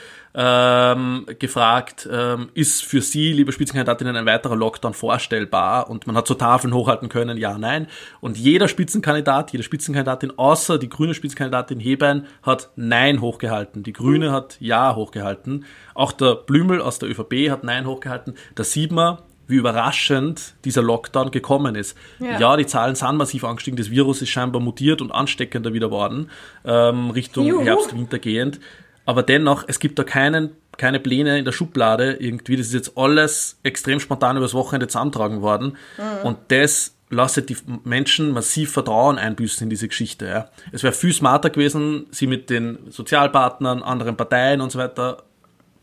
ähm, 0.41 1.27
gefragt, 1.41 2.09
ähm, 2.11 2.51
ist 2.55 2.85
für 2.85 3.03
Sie, 3.03 3.33
liebe 3.33 3.51
Spitzenkandidatinnen, 3.51 4.15
ein 4.15 4.25
weiterer 4.25 4.55
Lockdown 4.55 4.95
vorstellbar? 4.95 5.91
Und 5.91 6.07
man 6.07 6.17
hat 6.17 6.29
so 6.29 6.35
Tafeln 6.35 6.73
hochhalten 6.73 7.09
können, 7.09 7.39
ja, 7.39 7.59
nein. 7.59 7.89
Und 8.21 8.39
jeder 8.39 8.69
Spitzenkandidat, 8.69 9.51
jede 9.51 9.65
Spitzenkandidatin, 9.65 10.39
außer 10.39 10.79
die 10.79 10.89
grüne 10.89 11.15
Spitzenkandidatin 11.15 11.81
Hebein, 11.81 12.27
hat 12.45 12.71
Nein 12.77 13.21
hochgehalten. 13.21 13.83
Die 13.83 13.93
Grüne 13.93 14.31
hat 14.31 14.57
Ja 14.61 14.95
hochgehalten. 14.95 15.65
Auch 15.95 16.13
der 16.13 16.37
Blümel 16.37 16.81
aus 16.81 17.01
der 17.01 17.11
ÖVP 17.11 17.51
hat 17.51 17.65
Nein 17.65 17.85
hochgehalten. 17.85 18.35
Da 18.55 18.63
sieht 18.63 18.93
man, 18.93 19.19
wie 19.49 19.57
überraschend 19.57 20.55
dieser 20.65 20.83
Lockdown 20.83 21.33
gekommen 21.33 21.75
ist. 21.75 21.97
Ja. 22.21 22.39
ja, 22.39 22.57
die 22.57 22.67
Zahlen 22.67 22.95
sind 22.95 23.17
massiv 23.17 23.43
angestiegen, 23.43 23.77
das 23.77 23.91
Virus 23.91 24.23
ist 24.23 24.29
scheinbar 24.29 24.61
mutiert 24.61 25.01
und 25.01 25.11
ansteckender 25.11 25.73
wieder 25.73 25.91
worden, 25.91 26.31
ähm, 26.65 27.11
Richtung 27.11 27.47
Juhu. 27.47 27.65
Herbst, 27.65 27.97
Winter 27.97 28.19
gehend. 28.21 28.61
Aber 29.09 29.23
dennoch, 29.23 29.65
es 29.69 29.79
gibt 29.81 29.99
da 29.99 30.05
keinen, 30.05 30.51
keine 30.77 31.01
Pläne 31.01 31.39
in 31.39 31.47
der 31.47 31.53
Schublade 31.53 32.17
irgendwie. 32.21 32.57
Das 32.59 32.67
ist 32.67 32.75
jetzt 32.75 32.93
alles 32.99 33.59
extrem 33.63 34.01
spontan 34.01 34.37
übers 34.37 34.53
Wochenende 34.53 34.87
zusammentragen 34.87 35.41
worden. 35.41 35.79
Mhm. 35.97 36.27
Und 36.27 36.37
das 36.49 36.95
lasst 37.09 37.49
die 37.49 37.57
Menschen 37.85 38.33
massiv 38.33 38.71
Vertrauen 38.73 39.17
einbüßen 39.17 39.65
in 39.65 39.71
diese 39.71 39.89
Geschichte. 39.89 40.27
Ja. 40.27 40.51
Es 40.73 40.83
wäre 40.83 40.93
viel 40.93 41.15
smarter 41.15 41.49
gewesen, 41.49 42.07
sie 42.11 42.27
mit 42.27 42.51
den 42.51 42.79
Sozialpartnern, 42.91 43.83
anderen 43.83 44.19
Parteien 44.19 44.61
und 44.61 44.71
so 44.73 44.79
weiter 44.79 45.23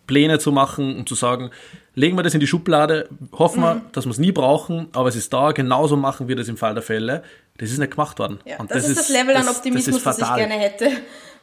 Pläne 0.05 0.37
zu 0.37 0.51
machen 0.51 0.95
und 0.95 1.09
zu 1.09 1.15
sagen, 1.15 1.49
legen 1.95 2.15
wir 2.15 2.21
das 2.21 2.35
in 2.35 2.39
die 2.41 2.45
Schublade, 2.45 3.09
hoffen 3.31 3.61
wir, 3.63 3.73
Mhm. 3.75 3.81
dass 3.93 4.05
wir 4.05 4.11
es 4.11 4.19
nie 4.19 4.31
brauchen, 4.33 4.87
aber 4.93 5.09
es 5.09 5.15
ist 5.15 5.33
da, 5.33 5.51
genauso 5.51 5.97
machen 5.97 6.27
wir 6.27 6.35
das 6.35 6.47
im 6.47 6.57
Fall 6.57 6.75
der 6.75 6.83
Fälle. 6.83 7.23
Das 7.57 7.71
ist 7.71 7.79
nicht 7.79 7.89
gemacht 7.89 8.19
worden. 8.19 8.37
Ja, 8.45 8.59
Und 8.59 8.69
das, 8.69 8.87
ist 8.87 8.99
das 8.99 9.09
Level 9.09 9.35
an 9.35 9.47
das- 9.47 9.55
Optimismus, 9.57 10.03
das, 10.03 10.17
das, 10.17 10.29
ich 10.29 10.35
gerne 10.35 10.53
hätte, 10.53 10.89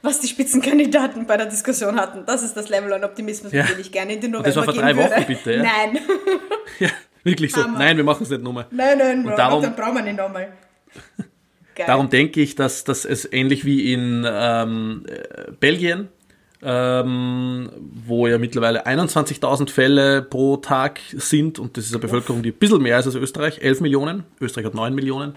was 0.03 0.21
die 0.21 0.27
Spitzenkandidaten 0.29 1.27
bei 1.27 1.37
der 1.37 1.47
Diskussion 1.47 1.97
hatten. 1.97 2.25
Das 2.27 2.43
ist 2.43 2.57
das 2.57 2.69
Level 2.69 2.93
an 2.93 3.05
Optimismus, 3.05 3.53
Ja. 3.53 3.63
mit 3.65 3.73
dem 3.75 3.81
ich 3.81 3.93
gerne 3.93 4.15
in 4.15 4.21
den 4.21 4.35
Und 4.35 4.43
November 4.43 4.49
das 4.49 4.57
war 4.57 4.65
vor 4.75 4.75
drei 4.83 4.97
würde. 4.97 5.11
Wochen, 5.11 5.27
bitte, 5.27 5.53
ja. 5.55 5.63
Nein, 5.63 5.99
Ja, 6.81 6.89
wirklich 7.25 7.53
so. 7.53 7.63
Hammer. 7.63 7.79
Nein, 7.79 7.97
wir 7.97 8.05
machen 8.05 8.23
es 8.25 8.31
nicht 8.31 8.43
nochmal. 8.43 8.67
nein, 8.71 8.99
nein, 8.99 9.23
Bro, 9.25 9.37
darum- 9.37 9.63
dann 9.63 9.77
brauchen 9.77 9.95
wir 9.97 10.03
nicht 10.03 10.17
nochmal. 10.17 10.53
Darum 11.87 12.11
denke 12.11 12.43
ich, 12.43 12.55
dass, 12.55 12.85
dass 12.85 13.07
es 13.07 13.27
ähnlich 13.33 13.65
wie 13.65 13.95
in 13.95 14.27
ähm, 14.31 15.07
äh, 15.09 15.53
Belgien, 15.59 16.09
ähm, 16.63 17.71
wo 18.07 18.27
ja 18.27 18.37
mittlerweile 18.39 18.87
21.000 18.87 19.71
Fälle 19.71 20.21
pro 20.23 20.59
Tag 20.59 21.01
sind 21.13 21.59
und 21.59 21.77
das 21.79 21.87
ist 21.87 21.93
eine 21.93 22.01
Bevölkerung, 22.01 22.43
die 22.43 22.51
ein 22.51 22.59
bisschen 22.59 22.83
mehr 22.83 22.99
ist 22.99 23.07
als 23.07 23.15
Österreich, 23.15 23.63
11 23.63 23.81
Millionen. 23.81 24.25
Österreich 24.41 24.67
hat 24.67 24.75
9 24.75 24.95
Millionen. 24.95 25.35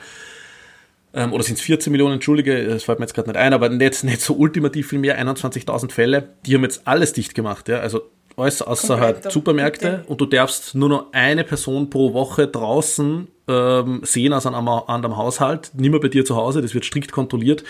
Ähm, 1.15 1.32
oder 1.32 1.43
sind 1.43 1.58
es 1.58 1.62
14 1.62 1.91
Millionen, 1.91 2.15
entschuldige, 2.15 2.67
das 2.67 2.84
fällt 2.84 2.99
mir 2.99 3.06
jetzt 3.06 3.13
gerade 3.13 3.30
nicht 3.30 3.38
ein, 3.38 3.54
aber 3.54 3.69
nicht, 3.69 4.04
nicht 4.04 4.21
so 4.21 4.36
ultimativ 4.36 4.89
viel 4.89 4.99
mehr, 4.99 5.17
21.000 5.17 5.91
Fälle. 5.91 6.30
Die 6.45 6.54
haben 6.54 6.63
jetzt 6.63 6.86
alles 6.86 7.13
dicht 7.13 7.34
gemacht, 7.34 7.69
ja, 7.69 7.80
also 7.80 8.01
alles 8.36 8.62
außer 8.62 8.97
Komplett, 8.97 9.32
Supermärkte 9.32 9.91
bitte. 9.91 10.04
und 10.08 10.19
du 10.19 10.25
darfst 10.25 10.75
nur 10.75 10.89
noch 10.89 11.13
eine 11.13 11.45
Person 11.45 11.89
pro 11.89 12.13
Woche 12.13 12.47
draußen 12.49 13.30
ähm, 13.47 14.01
sehen 14.04 14.34
aus 14.34 14.45
einem 14.45 14.67
anderen 14.67 15.15
Haushalt, 15.15 15.71
nimmer 15.73 16.01
bei 16.01 16.10
dir 16.10 16.25
zu 16.25 16.36
Hause, 16.36 16.62
das 16.62 16.73
wird 16.73 16.84
strikt 16.84 17.13
kontrolliert. 17.13 17.63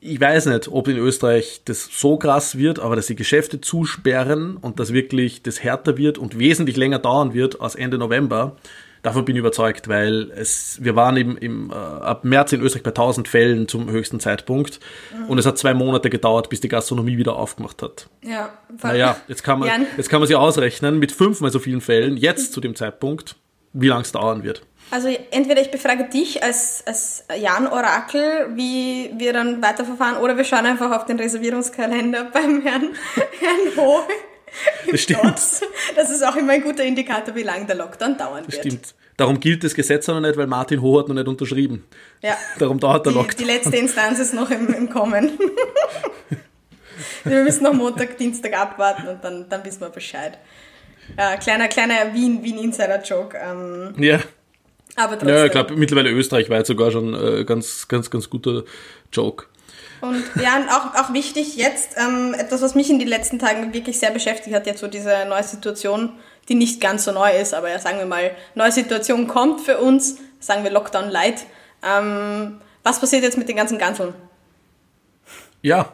Ich 0.00 0.20
weiß 0.20 0.46
nicht, 0.46 0.68
ob 0.68 0.88
in 0.88 0.96
Österreich 0.96 1.62
das 1.64 1.88
so 1.92 2.16
krass 2.16 2.58
wird, 2.58 2.80
aber 2.80 2.96
dass 2.96 3.06
die 3.06 3.16
Geschäfte 3.16 3.60
zusperren 3.60 4.56
und 4.56 4.80
dass 4.80 4.92
wirklich 4.92 5.42
das 5.42 5.62
härter 5.62 5.96
wird 5.96 6.18
und 6.18 6.38
wesentlich 6.38 6.76
länger 6.76 6.98
dauern 6.98 7.34
wird 7.34 7.60
als 7.60 7.74
Ende 7.76 7.98
November, 7.98 8.56
davon 9.02 9.24
bin 9.24 9.36
ich 9.36 9.40
überzeugt, 9.40 9.88
weil 9.88 10.30
es, 10.32 10.78
wir 10.82 10.96
waren 10.96 11.16
eben 11.16 11.36
im, 11.36 11.70
äh, 11.70 11.74
ab 11.74 12.24
März 12.24 12.52
in 12.52 12.60
Österreich 12.60 12.82
bei 12.82 12.90
1000 12.90 13.28
Fällen 13.28 13.68
zum 13.68 13.90
höchsten 13.90 14.20
Zeitpunkt 14.20 14.80
und 15.28 15.38
es 15.38 15.46
hat 15.46 15.58
zwei 15.58 15.74
Monate 15.74 16.10
gedauert, 16.10 16.48
bis 16.48 16.60
die 16.60 16.68
Gastronomie 16.68 17.16
wieder 17.16 17.36
aufgemacht 17.36 17.82
hat. 17.82 18.08
Ja. 18.22 18.50
Naja, 18.82 19.16
jetzt 19.28 19.42
kann 19.42 19.58
man, 19.58 19.68
Jan. 19.68 19.86
jetzt 19.96 20.08
kann 20.08 20.20
man 20.20 20.26
sich 20.26 20.36
ausrechnen, 20.36 20.98
mit 20.98 21.12
fünfmal 21.12 21.50
so 21.50 21.58
vielen 21.58 21.80
Fällen, 21.80 22.16
jetzt 22.16 22.52
zu 22.52 22.60
dem 22.60 22.74
Zeitpunkt, 22.74 23.36
wie 23.72 23.88
lange 23.88 24.02
es 24.02 24.12
dauern 24.12 24.42
wird. 24.42 24.62
Also 24.90 25.08
entweder 25.30 25.60
ich 25.60 25.70
befrage 25.70 26.04
dich 26.04 26.42
als, 26.42 26.82
als 26.86 27.24
Jan 27.38 27.66
Orakel, 27.66 28.48
wie 28.54 29.10
wir 29.18 29.32
dann 29.32 29.60
weiterverfahren, 29.60 30.16
oder 30.16 30.36
wir 30.36 30.44
schauen 30.44 30.64
einfach 30.64 30.90
auf 30.92 31.04
den 31.04 31.18
Reservierungskalender 31.18 32.24
beim 32.32 32.62
Herrn, 32.62 32.90
Herrn 33.40 33.76
Ho. 33.76 34.00
Das 34.90 35.00
stimmt. 35.02 35.22
Das 35.96 36.10
ist 36.10 36.24
auch 36.24 36.36
immer 36.36 36.52
ein 36.54 36.62
guter 36.62 36.84
Indikator, 36.84 37.34
wie 37.34 37.42
lange 37.42 37.66
der 37.66 37.76
Lockdown 37.76 38.16
dauern 38.16 38.44
wird. 38.46 38.64
Stimmt. 38.64 38.94
Darum 39.16 39.40
gilt 39.40 39.64
das 39.64 39.74
Gesetz 39.74 40.06
noch 40.06 40.20
nicht, 40.20 40.36
weil 40.36 40.46
Martin 40.46 40.80
Ho 40.80 40.98
hat 41.00 41.08
noch 41.08 41.14
nicht 41.14 41.26
unterschrieben. 41.28 41.84
Ja. 42.22 42.36
Darum 42.58 42.78
dauert 42.78 43.04
der 43.06 43.12
Die, 43.12 43.18
Lockdown. 43.18 43.38
die 43.38 43.44
letzte 43.52 43.76
Instanz 43.76 44.18
ist 44.20 44.32
noch 44.34 44.50
im, 44.50 44.72
im 44.72 44.88
Kommen. 44.88 45.38
wir 47.24 47.42
müssen 47.44 47.64
noch 47.64 47.72
Montag, 47.72 48.16
Dienstag 48.18 48.54
abwarten 48.58 49.08
und 49.08 49.22
dann, 49.24 49.48
dann 49.48 49.64
wissen 49.64 49.80
wir 49.80 49.90
Bescheid. 49.90 50.38
Ja, 51.16 51.36
kleiner, 51.36 51.68
kleiner 51.68 52.12
Wien, 52.14 52.42
Wien-Insider-Joke. 52.42 53.36
Ähm, 53.42 53.94
Ja. 53.98 54.20
aber 54.96 55.12
trotzdem. 55.18 55.28
Ja, 55.28 55.44
ich 55.46 55.52
glaube, 55.52 55.74
mittlerweile 55.76 56.10
Österreich 56.10 56.48
war 56.50 56.58
jetzt 56.58 56.68
sogar 56.68 56.90
schon 56.90 57.14
äh, 57.14 57.44
ganz, 57.44 57.88
ganz, 57.88 58.10
ganz 58.10 58.28
guter 58.30 58.64
Joke. 59.12 59.46
Und 60.00 60.24
ja, 60.40 60.56
und 60.56 60.68
auch, 60.68 60.94
auch 60.94 61.12
wichtig 61.12 61.56
jetzt, 61.56 61.96
ähm, 61.96 62.34
etwas, 62.38 62.62
was 62.62 62.74
mich 62.74 62.90
in 62.90 62.98
den 62.98 63.08
letzten 63.08 63.38
Tagen 63.38 63.72
wirklich 63.72 63.98
sehr 63.98 64.10
beschäftigt 64.10 64.54
hat, 64.54 64.66
jetzt 64.66 64.80
so 64.80 64.86
diese 64.86 65.24
neue 65.28 65.42
Situation, 65.42 66.12
die 66.48 66.54
nicht 66.54 66.80
ganz 66.80 67.04
so 67.04 67.12
neu 67.12 67.30
ist, 67.36 67.54
aber 67.54 67.70
ja, 67.70 67.78
sagen 67.78 67.98
wir 67.98 68.06
mal, 68.06 68.30
neue 68.54 68.72
Situation 68.72 69.26
kommt 69.26 69.60
für 69.60 69.78
uns, 69.78 70.16
sagen 70.40 70.64
wir 70.64 70.70
Lockdown 70.70 71.10
Light. 71.10 71.46
Ähm, 71.82 72.60
was 72.82 73.00
passiert 73.00 73.22
jetzt 73.22 73.36
mit 73.36 73.48
den 73.48 73.56
ganzen 73.56 73.78
Ganzeln? 73.78 74.14
Ja. 75.62 75.92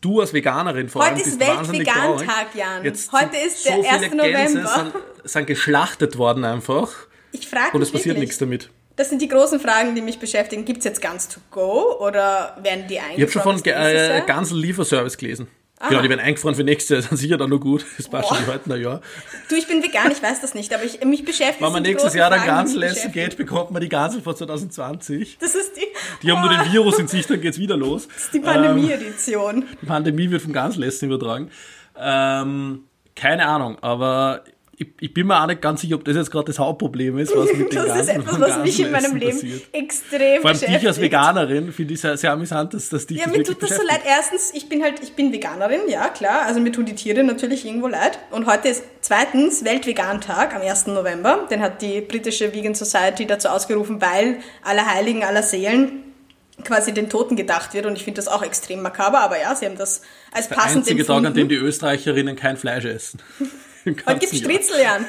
Du 0.00 0.20
als 0.20 0.32
Veganerin 0.32 0.88
vor 0.88 1.02
Heute 1.02 1.14
allem 1.14 1.22
ist 1.22 1.40
Weltvegan-Tag. 1.40 2.54
Jan. 2.54 2.84
Jetzt 2.84 3.10
Heute 3.10 3.36
ist 3.36 3.64
der 3.64 3.76
so 3.76 3.88
1. 3.88 4.04
viele 4.04 4.22
Gänse 4.22 4.58
November. 4.58 4.92
Sind, 5.22 5.30
sind 5.30 5.46
geschlachtet 5.46 6.18
worden 6.18 6.44
einfach 6.44 6.92
Ich 7.32 7.48
frage 7.48 7.74
und 7.74 7.82
es 7.82 7.90
passiert 7.90 8.18
nichts 8.18 8.38
damit. 8.38 8.70
Das 8.96 9.08
sind 9.10 9.20
die 9.22 9.28
großen 9.28 9.60
Fragen, 9.60 9.94
die 9.94 10.02
mich 10.02 10.18
beschäftigen. 10.18 10.64
Gibt 10.64 10.78
es 10.78 10.84
jetzt 10.84 11.00
ganz 11.02 11.28
to 11.28 11.40
go 11.50 11.98
oder 12.00 12.56
werden 12.62 12.86
die 12.88 12.98
eingefroren? 12.98 13.16
Ich 13.16 13.22
habe 13.22 13.32
schon 13.32 13.42
von 13.42 13.64
äh, 13.64 14.22
ganzen 14.26 14.56
Lieferservice 14.58 15.16
gelesen. 15.16 15.48
Genau, 15.88 16.00
die 16.00 16.08
werden 16.08 16.20
eingefroren 16.20 16.54
für 16.54 16.64
nächstes 16.64 16.90
Jahr, 16.90 17.02
sind 17.02 17.16
sicher 17.18 17.36
dann 17.36 17.50
noch 17.50 17.58
gut. 17.58 17.84
Das 17.96 18.08
passt 18.08 18.28
Boah. 18.28 18.36
schon 18.36 18.46
heute 18.46 18.72
ein 18.72 18.80
Jahr. 18.80 19.00
Du, 19.48 19.56
ich 19.56 19.66
bin 19.66 19.82
vegan, 19.82 20.10
ich 20.12 20.22
weiß 20.22 20.40
das 20.40 20.54
nicht, 20.54 20.72
aber 20.72 20.84
ich, 20.84 21.04
mich 21.04 21.24
beschäftigt 21.24 21.60
Wenn 21.60 21.72
man 21.72 21.82
nächstes 21.82 22.14
Jahr 22.14 22.30
dann 22.30 22.46
Gansel 22.46 22.82
essen 22.84 23.12
geht, 23.12 23.36
bekommt 23.36 23.70
man 23.72 23.82
die 23.82 23.88
Gansel 23.88 24.22
von 24.22 24.34
2020. 24.34 25.38
Das 25.40 25.54
ist 25.54 25.76
die, 25.76 25.82
Die 26.22 26.30
haben 26.32 26.40
nur 26.40 26.50
Boah, 26.50 26.62
den 26.64 26.72
Virus 26.72 26.98
in 26.98 27.08
sich, 27.08 27.26
dann 27.26 27.40
geht's 27.40 27.58
wieder 27.58 27.76
los. 27.76 28.06
das 28.08 28.24
ist 28.24 28.34
die 28.34 28.38
Ähm, 28.38 28.44
Pandemie-Edition. 28.44 29.64
Die 29.82 29.86
Pandemie 29.86 30.30
wird 30.30 30.42
vom 30.42 30.52
Ganselessen 30.52 31.10
übertragen. 31.10 31.50
Ähm, 32.00 32.84
keine 33.14 33.46
Ahnung, 33.46 33.76
aber 33.82 34.44
ich, 34.76 34.88
ich 35.00 35.14
bin 35.14 35.26
mir 35.26 35.40
auch 35.40 35.46
nicht 35.46 35.62
ganz 35.62 35.80
sicher, 35.82 35.94
ob 35.96 36.04
das 36.04 36.16
jetzt 36.16 36.30
gerade 36.30 36.46
das 36.46 36.58
Hauptproblem 36.58 37.18
ist, 37.18 37.34
was 37.36 37.52
mit 37.52 37.72
den 37.72 37.84
Das 37.86 38.00
ist 38.00 38.08
etwas, 38.08 38.40
was 38.40 38.58
mich 38.58 38.80
in 38.80 38.90
meinem 38.90 39.16
Leben 39.16 39.32
passiert. 39.32 39.62
extrem 39.72 40.40
Vor 40.40 40.50
allem 40.50 40.60
dich 40.60 40.86
als. 40.86 41.00
Veganerin 41.00 41.72
finde 41.72 41.94
ich 41.94 42.00
sehr, 42.00 42.16
sehr 42.16 42.32
amüsant, 42.32 42.74
dass, 42.74 42.88
dass 42.88 43.06
dich 43.06 43.18
Ja, 43.18 43.26
das 43.26 43.36
mir 43.36 43.44
tut 43.44 43.62
das 43.62 43.70
so 43.76 43.82
leid. 43.82 44.00
Erstens, 44.06 44.52
ich 44.54 44.68
bin 44.68 44.82
halt, 44.82 45.00
ich 45.02 45.12
bin 45.12 45.32
Veganerin, 45.32 45.80
ja 45.88 46.08
klar. 46.08 46.46
Also 46.46 46.60
mir 46.60 46.72
tun 46.72 46.84
die 46.86 46.94
Tiere 46.94 47.22
natürlich 47.24 47.64
irgendwo 47.64 47.88
leid. 47.88 48.18
Und 48.30 48.46
heute 48.46 48.68
ist 48.68 48.84
zweitens 49.00 49.64
Weltvegan-Tag 49.64 50.54
am 50.54 50.62
1. 50.62 50.88
November. 50.88 51.46
Den 51.50 51.60
hat 51.60 51.82
die 51.82 52.00
britische 52.00 52.52
Vegan 52.54 52.74
Society 52.74 53.26
dazu 53.26 53.48
ausgerufen, 53.48 54.00
weil 54.00 54.38
aller 54.62 54.86
Heiligen, 54.86 55.24
aller 55.24 55.42
Seelen 55.42 56.00
quasi 56.64 56.94
den 56.94 57.10
Toten 57.10 57.36
gedacht 57.36 57.74
wird. 57.74 57.86
Und 57.86 57.96
ich 57.96 58.04
finde 58.04 58.18
das 58.18 58.28
auch 58.28 58.42
extrem 58.42 58.80
makaber. 58.82 59.20
Aber 59.20 59.40
ja, 59.40 59.54
sie 59.54 59.66
haben 59.66 59.76
das 59.76 60.02
als 60.32 60.48
Der 60.48 60.56
passend 60.56 60.78
einzige 60.78 61.02
Tag, 61.04 61.16
empfunden. 61.16 61.26
an 61.26 61.34
dem 61.34 61.48
die 61.48 61.56
Österreicherinnen 61.56 62.36
kein 62.36 62.56
Fleisch 62.56 62.84
essen. 62.84 63.20
Heute 63.84 64.18
gibt's 64.18 64.32
Jahr. 64.40 64.50
Stritzel, 64.50 64.80
Jan. 64.80 65.06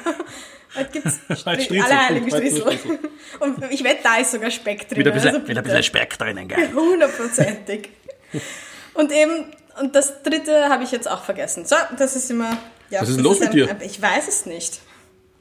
Heute 0.76 0.90
gibt's 0.92 1.20
Stritzel, 1.40 1.82
alle 1.82 2.08
heiligen 2.08 2.32
heute 2.32 2.48
Stritzel. 2.48 3.00
Und 3.40 3.72
ich 3.72 3.84
wette, 3.84 4.00
da 4.04 4.18
ist 4.18 4.32
sogar 4.32 4.52
Speck 4.52 4.88
drin. 4.90 4.98
Wieder 5.00 5.12
ein 5.12 5.16
bisschen, 5.16 5.36
also 5.36 5.48
wieder 5.48 5.62
ein 5.62 5.64
bisschen 5.64 5.84
Speck 5.84 6.18
drinnen, 6.18 6.48
gell? 6.48 6.72
Hundertprozentig. 6.76 7.90
Und 8.94 9.12
eben, 9.12 9.52
und 9.80 9.96
das 9.96 10.22
dritte 10.24 10.70
habe 10.70 10.84
ich 10.84 10.92
jetzt 10.92 11.10
auch 11.10 11.24
vergessen. 11.24 11.66
So, 11.66 11.76
das 11.98 12.16
ist 12.16 12.30
immer. 12.32 12.58
Ja, 12.90 13.02
Was 13.02 13.10
ist 13.10 13.20
los 13.20 13.40
mit 13.40 13.50
ein, 13.50 13.56
dir? 13.56 13.70
ein- 13.70 13.82
Ich 13.82 14.02
weiß 14.02 14.28
es 14.28 14.46
nicht. 14.46 14.80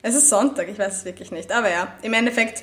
Es 0.02 0.14
ist 0.14 0.28
Sonntag, 0.28 0.68
ich 0.68 0.78
weiß 0.78 0.98
es 0.98 1.04
wirklich 1.04 1.30
nicht. 1.30 1.50
Aber 1.52 1.70
ja, 1.70 1.96
im 2.02 2.12
Endeffekt, 2.14 2.62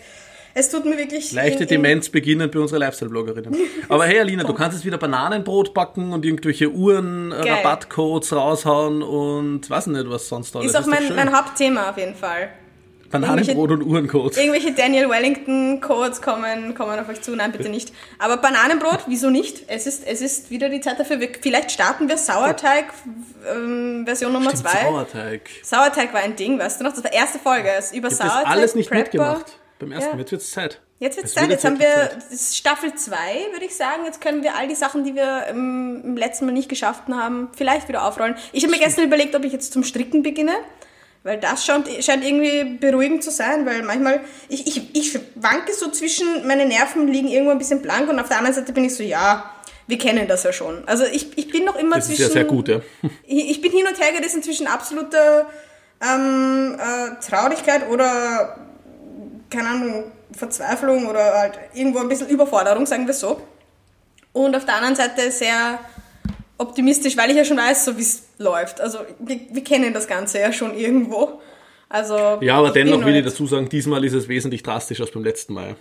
es 0.53 0.69
tut 0.69 0.85
mir 0.85 0.97
wirklich. 0.97 1.31
Leichte 1.31 1.57
in- 1.57 1.61
in- 1.63 1.67
Demenz 1.69 2.09
beginnend 2.09 2.51
bei 2.51 2.59
unserer 2.59 2.79
Lifestyle-Bloggerinnen. 2.79 3.55
Aber 3.89 4.05
hey, 4.05 4.19
Alina, 4.19 4.43
du 4.43 4.53
kannst 4.53 4.77
jetzt 4.77 4.85
wieder 4.85 4.97
Bananenbrot 4.97 5.73
backen 5.73 6.13
und 6.13 6.25
irgendwelche 6.25 6.69
Uhren, 6.71 7.31
äh, 7.31 7.35
Geil. 7.43 7.53
Rabattcodes 7.63 8.33
raushauen 8.33 9.01
und 9.03 9.69
weiß 9.69 9.87
nicht, 9.87 10.09
was 10.09 10.27
sonst 10.27 10.55
alles. 10.55 10.67
Ist 10.67 10.75
auch 10.75 10.81
doch 10.81 10.87
mein, 10.89 11.15
mein 11.15 11.35
Hauptthema 11.35 11.89
auf 11.89 11.97
jeden 11.97 12.15
Fall. 12.15 12.49
Bananenbrot 13.09 13.71
und 13.71 13.83
Uhrencodes. 13.83 14.37
Irgendwelche 14.37 14.71
Daniel 14.71 15.09
Wellington-Codes 15.09 16.21
kommen, 16.21 16.73
kommen 16.75 16.97
auf 16.97 17.09
euch 17.09 17.21
zu. 17.21 17.35
Nein, 17.35 17.51
bitte 17.51 17.67
nicht. 17.67 17.91
Aber 18.19 18.37
Bananenbrot, 18.37 18.99
wieso 19.07 19.29
nicht? 19.29 19.65
Es 19.67 19.85
ist, 19.85 20.07
es 20.07 20.21
ist 20.21 20.49
wieder 20.49 20.69
die 20.69 20.79
Zeit 20.79 20.97
dafür. 20.97 21.19
Wir, 21.19 21.27
vielleicht 21.41 21.71
starten 21.71 22.07
wir 22.07 22.17
Sauerteig 22.17 22.85
ähm, 23.53 24.03
Version 24.05 24.31
Nummer 24.31 24.51
Stimmt, 24.51 24.69
2. 24.69 24.83
Sauerteig. 24.85 25.41
Sauerteig 25.61 26.13
war 26.13 26.21
ein 26.21 26.37
Ding, 26.37 26.57
weißt 26.57 26.79
du 26.79 26.85
noch? 26.85 26.93
Das 26.93 27.03
war 27.03 27.11
erste 27.11 27.37
Folge. 27.39 27.67
Ist 27.77 27.93
über 27.93 28.07
Ich 28.07 28.13
habe 28.13 28.23
das 28.23 28.33
Sauerteig. 28.33 28.47
alles 28.51 28.75
nicht 28.75 28.87
Prepper. 28.89 29.01
mitgemacht. 29.03 29.57
Beim 29.81 29.91
ersten 29.91 30.11
Ja. 30.11 30.17
Jetzt 30.19 30.31
wird's 30.31 30.51
Zeit. 30.51 30.79
Jetzt 30.99 31.17
wird's 31.17 31.29
Es 31.29 31.35
Zeit. 31.35 31.43
wird 31.43 31.51
Jetzt 31.53 31.65
haben 31.65 31.79
wir 31.79 32.11
das 32.13 32.31
ist 32.31 32.55
Staffel 32.55 32.93
2, 32.93 33.15
würde 33.51 33.65
ich 33.65 33.75
sagen. 33.75 34.05
Jetzt 34.05 34.21
können 34.21 34.43
wir 34.43 34.55
all 34.55 34.67
die 34.67 34.75
Sachen, 34.75 35.03
die 35.03 35.15
wir 35.15 35.47
im, 35.47 36.01
im 36.03 36.17
letzten 36.17 36.45
Mal 36.45 36.51
nicht 36.51 36.69
geschafft 36.69 37.03
haben, 37.09 37.49
vielleicht 37.55 37.87
wieder 37.87 38.05
aufrollen. 38.05 38.35
Ich 38.53 38.63
habe 38.63 38.71
mir 38.71 38.79
gestern 38.79 39.05
überlegt, 39.05 39.35
ob 39.35 39.43
ich 39.43 39.51
jetzt 39.51 39.73
zum 39.73 39.83
Stricken 39.83 40.21
beginne. 40.23 40.53
Weil 41.23 41.39
das 41.39 41.65
scheint, 41.65 41.87
scheint 42.03 42.25
irgendwie 42.25 42.77
beruhigend 42.77 43.23
zu 43.23 43.29
sein, 43.29 43.65
weil 43.67 43.83
manchmal, 43.83 44.21
ich, 44.49 44.65
ich, 44.65 44.95
ich 44.95 45.19
wanke 45.35 45.71
so 45.73 45.91
zwischen, 45.91 46.47
meine 46.47 46.65
Nerven 46.65 47.07
liegen 47.07 47.27
irgendwo 47.27 47.51
ein 47.51 47.59
bisschen 47.59 47.83
blank 47.83 48.09
und 48.09 48.19
auf 48.19 48.27
der 48.27 48.37
anderen 48.39 48.55
Seite 48.55 48.73
bin 48.73 48.85
ich 48.85 48.95
so, 48.95 49.03
ja, 49.03 49.51
wir 49.85 49.99
kennen 49.99 50.27
das 50.27 50.43
ja 50.43 50.51
schon. 50.51 50.87
Also 50.87 51.05
ich, 51.05 51.37
ich 51.37 51.51
bin 51.51 51.63
noch 51.63 51.75
immer 51.75 51.97
Das 51.97 52.05
ist 52.05 52.15
zwischen... 52.15 52.29
ja 52.29 52.33
sehr 52.33 52.45
gut, 52.45 52.69
ja. 52.69 52.81
Ich, 53.27 53.51
ich 53.51 53.61
bin 53.61 53.71
hin 53.71 53.85
und 53.87 53.99
her 53.99 54.11
gerissen 54.17 54.41
zwischen 54.41 54.65
absoluter 54.65 55.47
ähm, 56.01 56.75
äh, 56.79 57.23
Traurigkeit 57.23 57.87
oder, 57.87 58.57
keine 59.51 59.69
Ahnung, 59.69 60.05
Verzweiflung 60.35 61.07
oder 61.07 61.33
halt 61.37 61.59
irgendwo 61.73 61.99
ein 61.99 62.09
bisschen 62.09 62.29
Überforderung, 62.29 62.85
sagen 62.85 63.05
wir 63.05 63.13
so. 63.13 63.41
Und 64.33 64.55
auf 64.55 64.65
der 64.65 64.75
anderen 64.75 64.95
Seite 64.95 65.29
sehr 65.29 65.79
optimistisch, 66.57 67.17
weil 67.17 67.29
ich 67.31 67.35
ja 67.37 67.43
schon 67.45 67.57
weiß, 67.57 67.85
so 67.85 67.97
wie 67.97 68.01
es 68.01 68.23
läuft. 68.37 68.79
Also 68.81 68.99
wir, 69.19 69.39
wir 69.51 69.63
kennen 69.63 69.93
das 69.93 70.07
Ganze 70.07 70.39
ja 70.39 70.53
schon 70.53 70.75
irgendwo. 70.75 71.41
Also 71.89 72.15
Ja, 72.41 72.57
aber 72.57 72.67
ich 72.67 72.73
dennoch 72.73 72.99
noch 72.99 73.05
will 73.05 73.15
ich 73.15 73.25
nicht- 73.25 73.33
dazu 73.33 73.45
sagen, 73.45 73.67
diesmal 73.67 74.03
ist 74.05 74.13
es 74.13 74.27
wesentlich 74.29 74.63
drastischer 74.63 75.03
als 75.03 75.11
beim 75.11 75.23
letzten 75.23 75.53
Mal. 75.53 75.75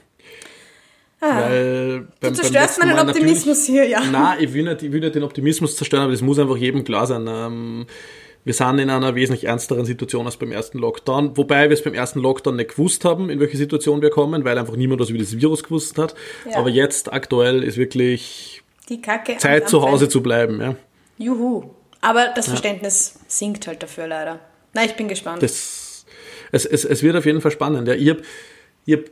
Ah, 1.21 1.43
Weil 1.43 2.09
beim, 2.21 2.33
du 2.33 2.41
zerstörst 2.41 2.81
meinen 2.81 2.99
Optimismus 2.99 3.67
hier, 3.67 3.87
ja. 3.87 4.01
Nein, 4.01 4.39
ich 4.41 4.53
will, 4.55 4.65
nicht, 4.65 4.83
ich 4.83 4.91
will 4.91 5.01
nicht 5.01 5.15
den 5.15 5.23
Optimismus 5.23 5.77
zerstören, 5.77 6.05
aber 6.05 6.13
das 6.13 6.23
muss 6.23 6.39
einfach 6.39 6.57
jedem 6.57 6.83
klar 6.83 7.07
sein. 7.07 7.27
Ähm, 7.29 7.87
wir 8.44 8.55
sind 8.55 8.79
in 8.79 8.90
einer 8.90 9.14
wesentlich 9.14 9.44
ernsteren 9.44 9.85
Situation 9.85 10.26
als 10.26 10.37
beim 10.37 10.53
ersten 10.53 10.79
Lockdown, 10.79 11.37
wobei 11.37 11.68
wir 11.68 11.74
es 11.74 11.83
beim 11.83 11.94
ersten 11.94 12.20
Lockdown 12.20 12.57
nicht 12.57 12.70
gewusst 12.70 13.05
haben, 13.05 13.29
in 13.29 13.38
welche 13.40 13.57
Situation 13.57 14.00
wir 14.00 14.11
kommen, 14.11 14.44
weil 14.44 14.59
einfach 14.59 14.76
niemand 14.76 15.00
was 15.00 15.11
über 15.11 15.18
das 15.18 15.38
Virus 15.38 15.62
gewusst 15.62 15.98
hat. 15.98 16.14
Ja. 16.48 16.57
Aber 16.57 16.70
jetzt 16.70 17.12
aktuell 17.12 17.62
ist 17.62 17.76
wirklich 17.76 18.62
die 18.88 19.00
Kacke 19.00 19.37
Zeit 19.37 19.68
zu 19.68 19.83
Hause 19.83 20.09
zu 20.09 20.22
bleiben. 20.22 20.61
Ja. 20.61 20.76
Juhu. 21.18 21.70
Aber 22.00 22.29
das 22.35 22.48
Verständnis 22.48 23.14
ja. 23.14 23.20
sinkt 23.29 23.66
halt 23.66 23.83
dafür 23.83 24.07
leider. 24.07 24.40
Na, 24.72 24.85
ich 24.85 24.94
bin 24.96 25.09
gespannt. 25.09 25.42
Das, 25.42 26.07
es, 26.50 26.64
es, 26.64 26.85
es 26.85 27.03
wird 27.03 27.16
auf 27.16 27.26
jeden 27.26 27.40
Fall 27.40 27.50
spannend. 27.50 27.88
Ja. 27.88 27.94
Ich 27.94 28.09
habe 28.09 28.22
ich 28.87 28.94
hab 28.94 29.05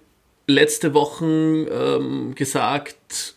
letzte 0.47 0.95
Woche 0.95 1.25
ähm, 1.27 2.35
gesagt, 2.35 3.37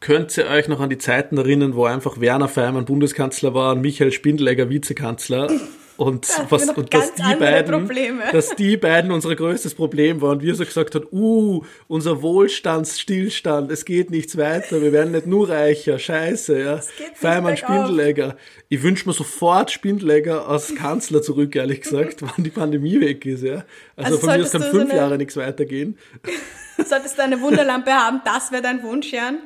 könnt 0.00 0.36
ihr 0.36 0.46
euch 0.46 0.68
noch 0.68 0.80
an 0.80 0.90
die 0.90 0.98
Zeiten 0.98 1.38
erinnern, 1.38 1.74
wo 1.74 1.84
einfach 1.84 2.20
Werner 2.20 2.48
Feimann 2.48 2.84
Bundeskanzler 2.84 3.54
war 3.54 3.72
und 3.72 3.80
Michael 3.80 4.12
Spindelegger 4.12 4.68
Vizekanzler? 4.68 5.50
Und, 5.96 6.28
was, 6.50 6.68
und 6.68 6.92
dass, 6.92 7.14
die 7.14 7.34
beiden, 7.36 7.88
dass 8.32 8.50
die 8.50 8.76
beiden 8.76 9.10
unser 9.10 9.34
größtes 9.34 9.74
Problem 9.74 10.20
waren. 10.20 10.38
Und 10.38 10.42
wir 10.42 10.54
so 10.54 10.64
gesagt 10.64 10.94
haben, 10.94 11.06
uh, 11.10 11.62
unser 11.88 12.20
Wohlstandsstillstand, 12.20 13.70
es 13.70 13.86
geht 13.86 14.10
nichts 14.10 14.36
weiter, 14.36 14.82
wir 14.82 14.92
werden 14.92 15.12
nicht 15.12 15.26
nur 15.26 15.48
reicher, 15.48 15.98
scheiße, 15.98 16.60
ja. 16.60 16.80
Feimann 17.14 17.56
Spindelegger. 17.56 18.36
Ich 18.68 18.82
wünsche 18.82 19.08
mir 19.08 19.14
sofort 19.14 19.70
Spindelegger 19.70 20.46
als 20.46 20.74
Kanzler 20.74 21.22
zurück, 21.22 21.56
ehrlich 21.56 21.80
gesagt, 21.80 22.20
wann 22.20 22.44
die 22.44 22.50
Pandemie 22.50 23.00
weg 23.00 23.24
ist, 23.24 23.42
ja. 23.42 23.64
Also, 23.96 24.16
also 24.16 24.18
von 24.18 24.36
mir 24.36 24.42
aus 24.42 24.52
kann 24.52 24.62
fünf 24.64 24.90
so 24.90 24.96
Jahre 24.96 25.16
nichts 25.16 25.36
weitergehen. 25.36 25.96
Solltest 26.76 27.16
du 27.16 27.22
eine 27.22 27.40
Wunderlampe 27.40 27.90
haben, 27.92 28.20
das 28.22 28.52
wäre 28.52 28.62
dein 28.62 28.82
Wunsch, 28.82 29.12
Jan? 29.12 29.38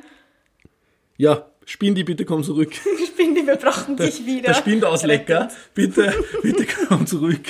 Ja, 1.21 1.45
Spindi, 1.65 2.03
bitte 2.03 2.25
komm 2.25 2.43
zurück. 2.43 2.73
Spindi, 3.07 3.45
wir 3.45 3.55
brauchen 3.55 3.95
der, 3.95 4.07
dich 4.07 4.25
wieder. 4.25 4.47
Der 4.47 4.53
Spindauslecker, 4.55 5.49
bitte, 5.75 6.11
bitte 6.41 6.65
komm 6.87 7.05
zurück. 7.05 7.43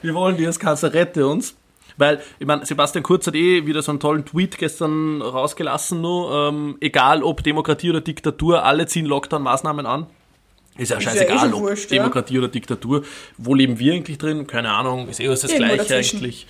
Wir 0.00 0.14
wollen 0.14 0.38
dich 0.38 0.46
als 0.46 0.58
Kanzler, 0.58 0.94
rette 0.94 1.26
uns. 1.26 1.54
Weil, 1.98 2.22
ich 2.38 2.46
meine, 2.46 2.64
Sebastian 2.64 3.02
Kurz 3.02 3.26
hat 3.26 3.34
eh 3.34 3.66
wieder 3.66 3.82
so 3.82 3.92
einen 3.92 4.00
tollen 4.00 4.24
Tweet 4.24 4.56
gestern 4.56 5.20
rausgelassen, 5.20 6.00
nur, 6.00 6.48
ähm, 6.48 6.78
egal 6.80 7.22
ob 7.22 7.44
Demokratie 7.44 7.90
oder 7.90 8.00
Diktatur, 8.00 8.64
alle 8.64 8.86
ziehen 8.86 9.04
Lockdown-Maßnahmen 9.04 9.84
an. 9.84 10.06
Ist 10.78 10.90
ja 10.90 10.98
scheißegal, 10.98 11.36
ist 11.36 11.42
ja 11.42 11.48
eh 11.50 11.52
ob 11.52 11.60
wurscht, 11.60 11.90
Demokratie 11.90 12.34
ja? 12.34 12.40
oder 12.40 12.48
Diktatur. 12.48 13.02
Wo 13.36 13.54
leben 13.54 13.78
wir 13.78 13.92
eigentlich 13.92 14.16
drin? 14.16 14.46
Keine 14.46 14.70
Ahnung, 14.70 15.08
ist 15.08 15.20
eh 15.20 15.28
alles 15.28 15.42
das 15.42 15.50
Irgendwo 15.50 15.74
Gleiche 15.74 15.90
dazwischen. 15.90 16.16
eigentlich. 16.20 16.46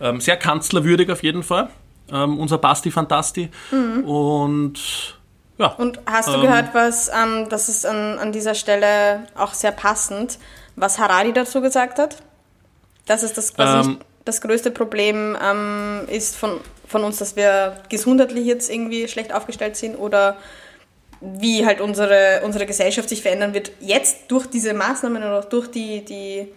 Ähm, 0.00 0.20
sehr 0.20 0.36
kanzlerwürdig 0.36 1.10
auf 1.10 1.22
jeden 1.22 1.44
Fall. 1.44 1.70
Ähm, 2.10 2.40
unser 2.40 2.58
Basti 2.58 2.90
Fantasti. 2.90 3.50
Mhm. 3.70 4.04
Und 4.04 5.15
ja. 5.58 5.68
Und 5.68 6.00
hast 6.06 6.28
du 6.28 6.34
ähm, 6.34 6.42
gehört, 6.42 6.74
was, 6.74 7.08
ähm, 7.08 7.48
das 7.48 7.68
ist 7.68 7.86
an, 7.86 8.18
an 8.18 8.32
dieser 8.32 8.54
Stelle 8.54 9.26
auch 9.34 9.54
sehr 9.54 9.72
passend, 9.72 10.38
was 10.74 10.98
Harari 10.98 11.32
dazu 11.32 11.60
gesagt 11.60 11.98
hat? 11.98 12.16
Dass 13.06 13.22
es 13.22 13.32
das 13.32 13.52
ähm, 13.58 13.98
das 14.26 14.40
größte 14.40 14.70
Problem 14.72 15.38
ähm, 15.40 16.02
ist 16.08 16.36
von, 16.36 16.60
von 16.86 17.04
uns, 17.04 17.16
dass 17.18 17.36
wir 17.36 17.80
gesundheitlich 17.88 18.44
jetzt 18.44 18.68
irgendwie 18.70 19.08
schlecht 19.08 19.32
aufgestellt 19.32 19.76
sind 19.76 19.96
oder 19.96 20.36
wie 21.20 21.64
halt 21.64 21.80
unsere, 21.80 22.42
unsere 22.44 22.66
Gesellschaft 22.66 23.08
sich 23.08 23.22
verändern 23.22 23.54
wird, 23.54 23.72
jetzt 23.80 24.24
durch 24.28 24.46
diese 24.46 24.74
Maßnahmen 24.74 25.22
oder 25.22 25.42
durch 25.42 25.68
die, 25.70 26.04
die 26.04 26.48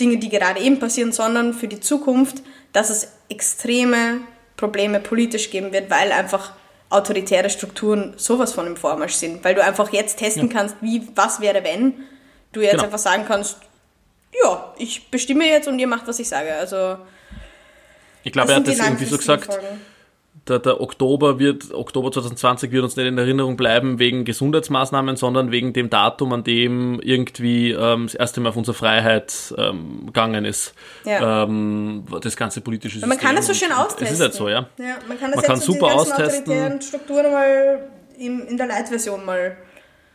Dinge, 0.00 0.18
die 0.18 0.30
gerade 0.30 0.60
eben 0.60 0.78
passieren, 0.78 1.12
sondern 1.12 1.52
für 1.52 1.68
die 1.68 1.80
Zukunft, 1.80 2.42
dass 2.72 2.88
es 2.88 3.12
extreme 3.28 4.20
Probleme 4.56 5.00
politisch 5.00 5.50
geben 5.50 5.72
wird, 5.72 5.90
weil 5.90 6.12
einfach 6.12 6.52
autoritäre 6.90 7.50
Strukturen 7.50 8.14
sowas 8.16 8.52
von 8.52 8.66
im 8.66 8.76
Vormarsch 8.76 9.14
sind, 9.14 9.42
weil 9.44 9.54
du 9.54 9.64
einfach 9.64 9.92
jetzt 9.92 10.18
testen 10.18 10.48
ja. 10.48 10.52
kannst, 10.52 10.76
wie, 10.80 11.08
was 11.14 11.40
wäre, 11.40 11.64
wenn 11.64 11.94
du 12.52 12.60
jetzt 12.60 12.72
genau. 12.72 12.84
einfach 12.84 12.98
sagen 12.98 13.24
kannst, 13.26 13.56
ja, 14.42 14.74
ich 14.76 15.10
bestimme 15.10 15.46
jetzt 15.46 15.68
und 15.68 15.78
ihr 15.78 15.86
macht, 15.86 16.06
was 16.06 16.18
ich 16.18 16.28
sage. 16.28 16.54
Also 16.54 16.98
ich 18.22 18.32
glaube, 18.32 18.52
er 18.52 18.56
hat 18.56 18.68
das 18.68 18.78
irgendwie 18.78 19.06
so 19.06 19.16
gesagt. 19.16 19.46
Folgen 19.46 19.80
der, 20.50 20.58
der 20.58 20.80
Oktober 20.80 21.38
wird, 21.38 21.72
Oktober 21.72 22.10
2020 22.12 22.72
wird 22.72 22.84
uns 22.84 22.96
nicht 22.96 23.06
in 23.06 23.16
Erinnerung 23.16 23.56
bleiben 23.56 23.98
wegen 23.98 24.24
Gesundheitsmaßnahmen, 24.24 25.16
sondern 25.16 25.50
wegen 25.50 25.72
dem 25.72 25.88
Datum, 25.88 26.32
an 26.32 26.44
dem 26.44 27.00
irgendwie 27.00 27.70
ähm, 27.70 28.06
das 28.06 28.14
erste 28.14 28.40
Mal 28.40 28.50
auf 28.50 28.56
unsere 28.56 28.74
Freiheit 28.74 29.54
ähm, 29.56 30.06
gegangen 30.06 30.44
ist. 30.44 30.74
Ja. 31.04 31.44
Ähm, 31.44 32.04
das 32.20 32.36
ganze 32.36 32.60
politische 32.60 32.94
System. 32.94 33.08
Man 33.08 33.18
kann 33.18 33.36
das 33.36 33.46
so 33.46 33.54
schön 33.54 33.72
austesten. 33.72 34.06
Das 34.06 34.14
ist 34.14 34.20
halt 34.20 34.34
so, 34.34 34.48
ja. 34.48 34.66
ja 34.78 34.96
man 35.08 35.18
kann 35.18 35.30
das 35.30 35.36
man 35.36 35.44
kann 35.44 35.60
super 35.60 35.94
austesten. 35.94 36.82
Strukturen 36.82 37.32
mal 37.32 37.88
in, 38.18 38.40
in 38.46 38.56
der 38.56 38.66
Light-Version 38.66 39.24
mal 39.24 39.56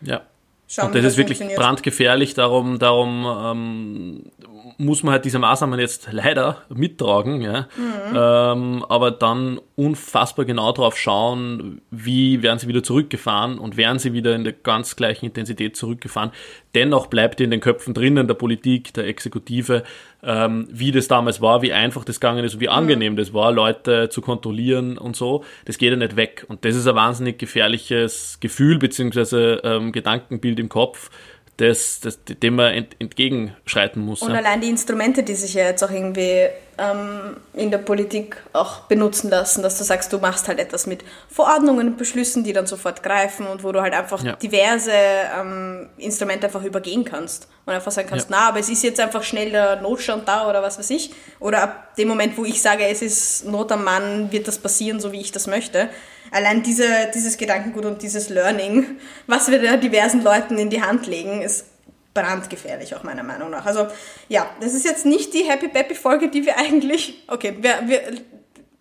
ja. 0.01 0.21
schauen. 0.67 0.87
Und 0.87 0.95
das 0.95 1.05
ist 1.05 1.17
wirklich 1.17 1.39
brandgefährlich, 1.55 2.33
darum, 2.33 2.77
darum 2.77 3.25
ähm, 3.25 4.31
muss 4.77 5.03
man 5.03 5.13
halt 5.13 5.25
diese 5.25 5.39
Maßnahmen 5.39 5.79
jetzt 5.79 6.09
leider 6.11 6.57
mittragen, 6.69 7.41
ja. 7.41 7.67
Mhm. 7.77 8.15
Ähm, 8.15 8.85
aber 8.87 9.11
dann 9.11 9.59
unfassbar 9.75 10.45
genau 10.45 10.71
drauf 10.71 10.97
schauen, 10.97 11.81
wie 11.91 12.41
werden 12.41 12.59
sie 12.59 12.67
wieder 12.67 12.83
zurückgefahren 12.83 13.59
und 13.59 13.77
werden 13.77 13.99
sie 13.99 14.13
wieder 14.13 14.35
in 14.35 14.43
der 14.43 14.53
ganz 14.53 14.95
gleichen 14.95 15.25
Intensität 15.25 15.75
zurückgefahren. 15.75 16.31
Dennoch 16.75 17.07
bleibt 17.07 17.39
in 17.41 17.51
den 17.51 17.61
Köpfen 17.61 17.93
drinnen 17.93 18.27
der 18.27 18.35
Politik, 18.35 18.93
der 18.93 19.07
Exekutive, 19.07 19.83
ähm, 20.23 20.67
wie 20.71 20.91
das 20.91 21.07
damals 21.07 21.41
war, 21.41 21.61
wie 21.61 21.71
einfach 21.71 22.03
das 22.03 22.19
gegangen 22.19 22.43
ist 22.43 22.55
und 22.55 22.59
wie 22.59 22.69
angenehm 22.69 23.13
mhm. 23.13 23.17
das 23.17 23.33
war, 23.33 23.51
Leute 23.51 24.09
zu 24.09 24.21
kontrollieren 24.21 24.97
und 24.97 25.15
so. 25.15 25.43
Das 25.65 25.77
geht 25.77 25.91
ja 25.91 25.97
nicht 25.97 26.15
weg. 26.15 26.45
Und 26.47 26.65
das 26.65 26.75
ist 26.75 26.87
ein 26.87 26.95
wahnsinnig 26.95 27.37
gefährliches 27.37 28.39
Gefühl 28.39 28.77
beziehungsweise 28.77 29.61
ähm, 29.63 29.91
Gedankenbild 29.91 30.59
im 30.59 30.69
Kopf 30.69 31.09
das, 31.57 32.01
das, 32.01 32.19
dem 32.25 32.55
man 32.55 32.73
ent, 32.73 32.95
entgegenschreiten 32.99 34.03
muss. 34.03 34.21
Und 34.21 34.31
ja. 34.31 34.37
allein 34.37 34.61
die 34.61 34.69
Instrumente, 34.69 35.23
die 35.23 35.35
sich 35.35 35.53
ja 35.53 35.63
jetzt 35.63 35.83
auch 35.83 35.91
irgendwie 35.91 36.47
ähm, 36.77 37.37
in 37.53 37.71
der 37.71 37.77
Politik 37.77 38.35
auch 38.51 38.81
benutzen 38.81 39.29
lassen, 39.29 39.63
dass 39.63 39.77
du 39.77 39.85
sagst, 39.85 40.11
du 40.11 40.17
machst 40.17 40.49
halt 40.49 40.59
etwas 40.59 40.85
mit 40.85 41.05
Verordnungen 41.29 41.87
und 41.87 41.97
Beschlüssen, 41.97 42.43
die 42.43 42.51
dann 42.51 42.67
sofort 42.67 43.03
greifen 43.03 43.47
und 43.47 43.63
wo 43.63 43.71
du 43.71 43.81
halt 43.81 43.93
einfach 43.93 44.21
ja. 44.21 44.35
diverse 44.35 44.91
ähm, 44.91 45.87
Instrumente 45.97 46.47
einfach 46.47 46.63
übergehen 46.63 47.05
kannst 47.05 47.47
und 47.65 47.73
einfach 47.73 47.91
sagen 47.91 48.09
kannst, 48.09 48.29
ja. 48.29 48.37
na, 48.37 48.49
aber 48.49 48.59
es 48.59 48.67
ist 48.67 48.83
jetzt 48.83 48.99
einfach 48.99 49.23
schnell 49.23 49.51
der 49.51 49.81
Notstand 49.81 50.27
da 50.27 50.49
oder 50.49 50.61
was 50.61 50.77
weiß 50.77 50.89
ich. 50.89 51.11
Oder 51.39 51.63
ab 51.63 51.95
dem 51.95 52.09
Moment, 52.09 52.37
wo 52.37 52.43
ich 52.43 52.61
sage, 52.61 52.85
es 52.85 53.01
ist 53.01 53.45
Not 53.45 53.71
am 53.71 53.85
Mann, 53.85 54.29
wird 54.33 54.47
das 54.49 54.57
passieren, 54.57 54.99
so 54.99 55.13
wie 55.13 55.21
ich 55.21 55.31
das 55.31 55.47
möchte 55.47 55.89
allein 56.35 56.63
diese, 56.63 57.09
dieses 57.13 57.37
Gedankengut 57.37 57.85
und 57.85 58.01
dieses 58.01 58.29
Learning, 58.29 58.97
was 59.25 59.49
wir 59.49 59.61
da 59.61 59.77
diversen 59.77 60.21
Leuten 60.21 60.57
in 60.57 60.69
die 60.69 60.81
Hand 60.81 61.07
legen, 61.07 61.41
ist 61.41 61.65
brandgefährlich, 62.13 62.93
auch 62.93 63.03
meiner 63.03 63.23
Meinung 63.23 63.49
nach. 63.49 63.65
Also 63.65 63.87
ja, 64.27 64.49
das 64.59 64.73
ist 64.73 64.83
jetzt 64.83 65.05
nicht 65.05 65.33
die 65.33 65.43
Happy 65.43 65.69
Peppy 65.69 65.95
Folge, 65.95 66.29
die 66.29 66.45
wir 66.45 66.57
eigentlich, 66.57 67.23
okay, 67.27 67.55
wir, 67.61 67.79
wir 67.85 68.01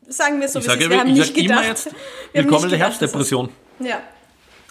sagen 0.09 0.41
wir 0.41 0.49
so, 0.49 0.59
ich 0.59 0.65
sage, 0.65 0.91
wir 0.91 0.99
haben 0.99 1.11
ich 1.11 1.19
nicht 1.19 1.35
gedacht. 1.35 1.65
Jetzt, 1.65 1.91
willkommen 2.33 2.65
in 2.65 2.71
der 2.71 2.79
Herbstdepression. 2.81 3.49
Ja, 3.79 4.01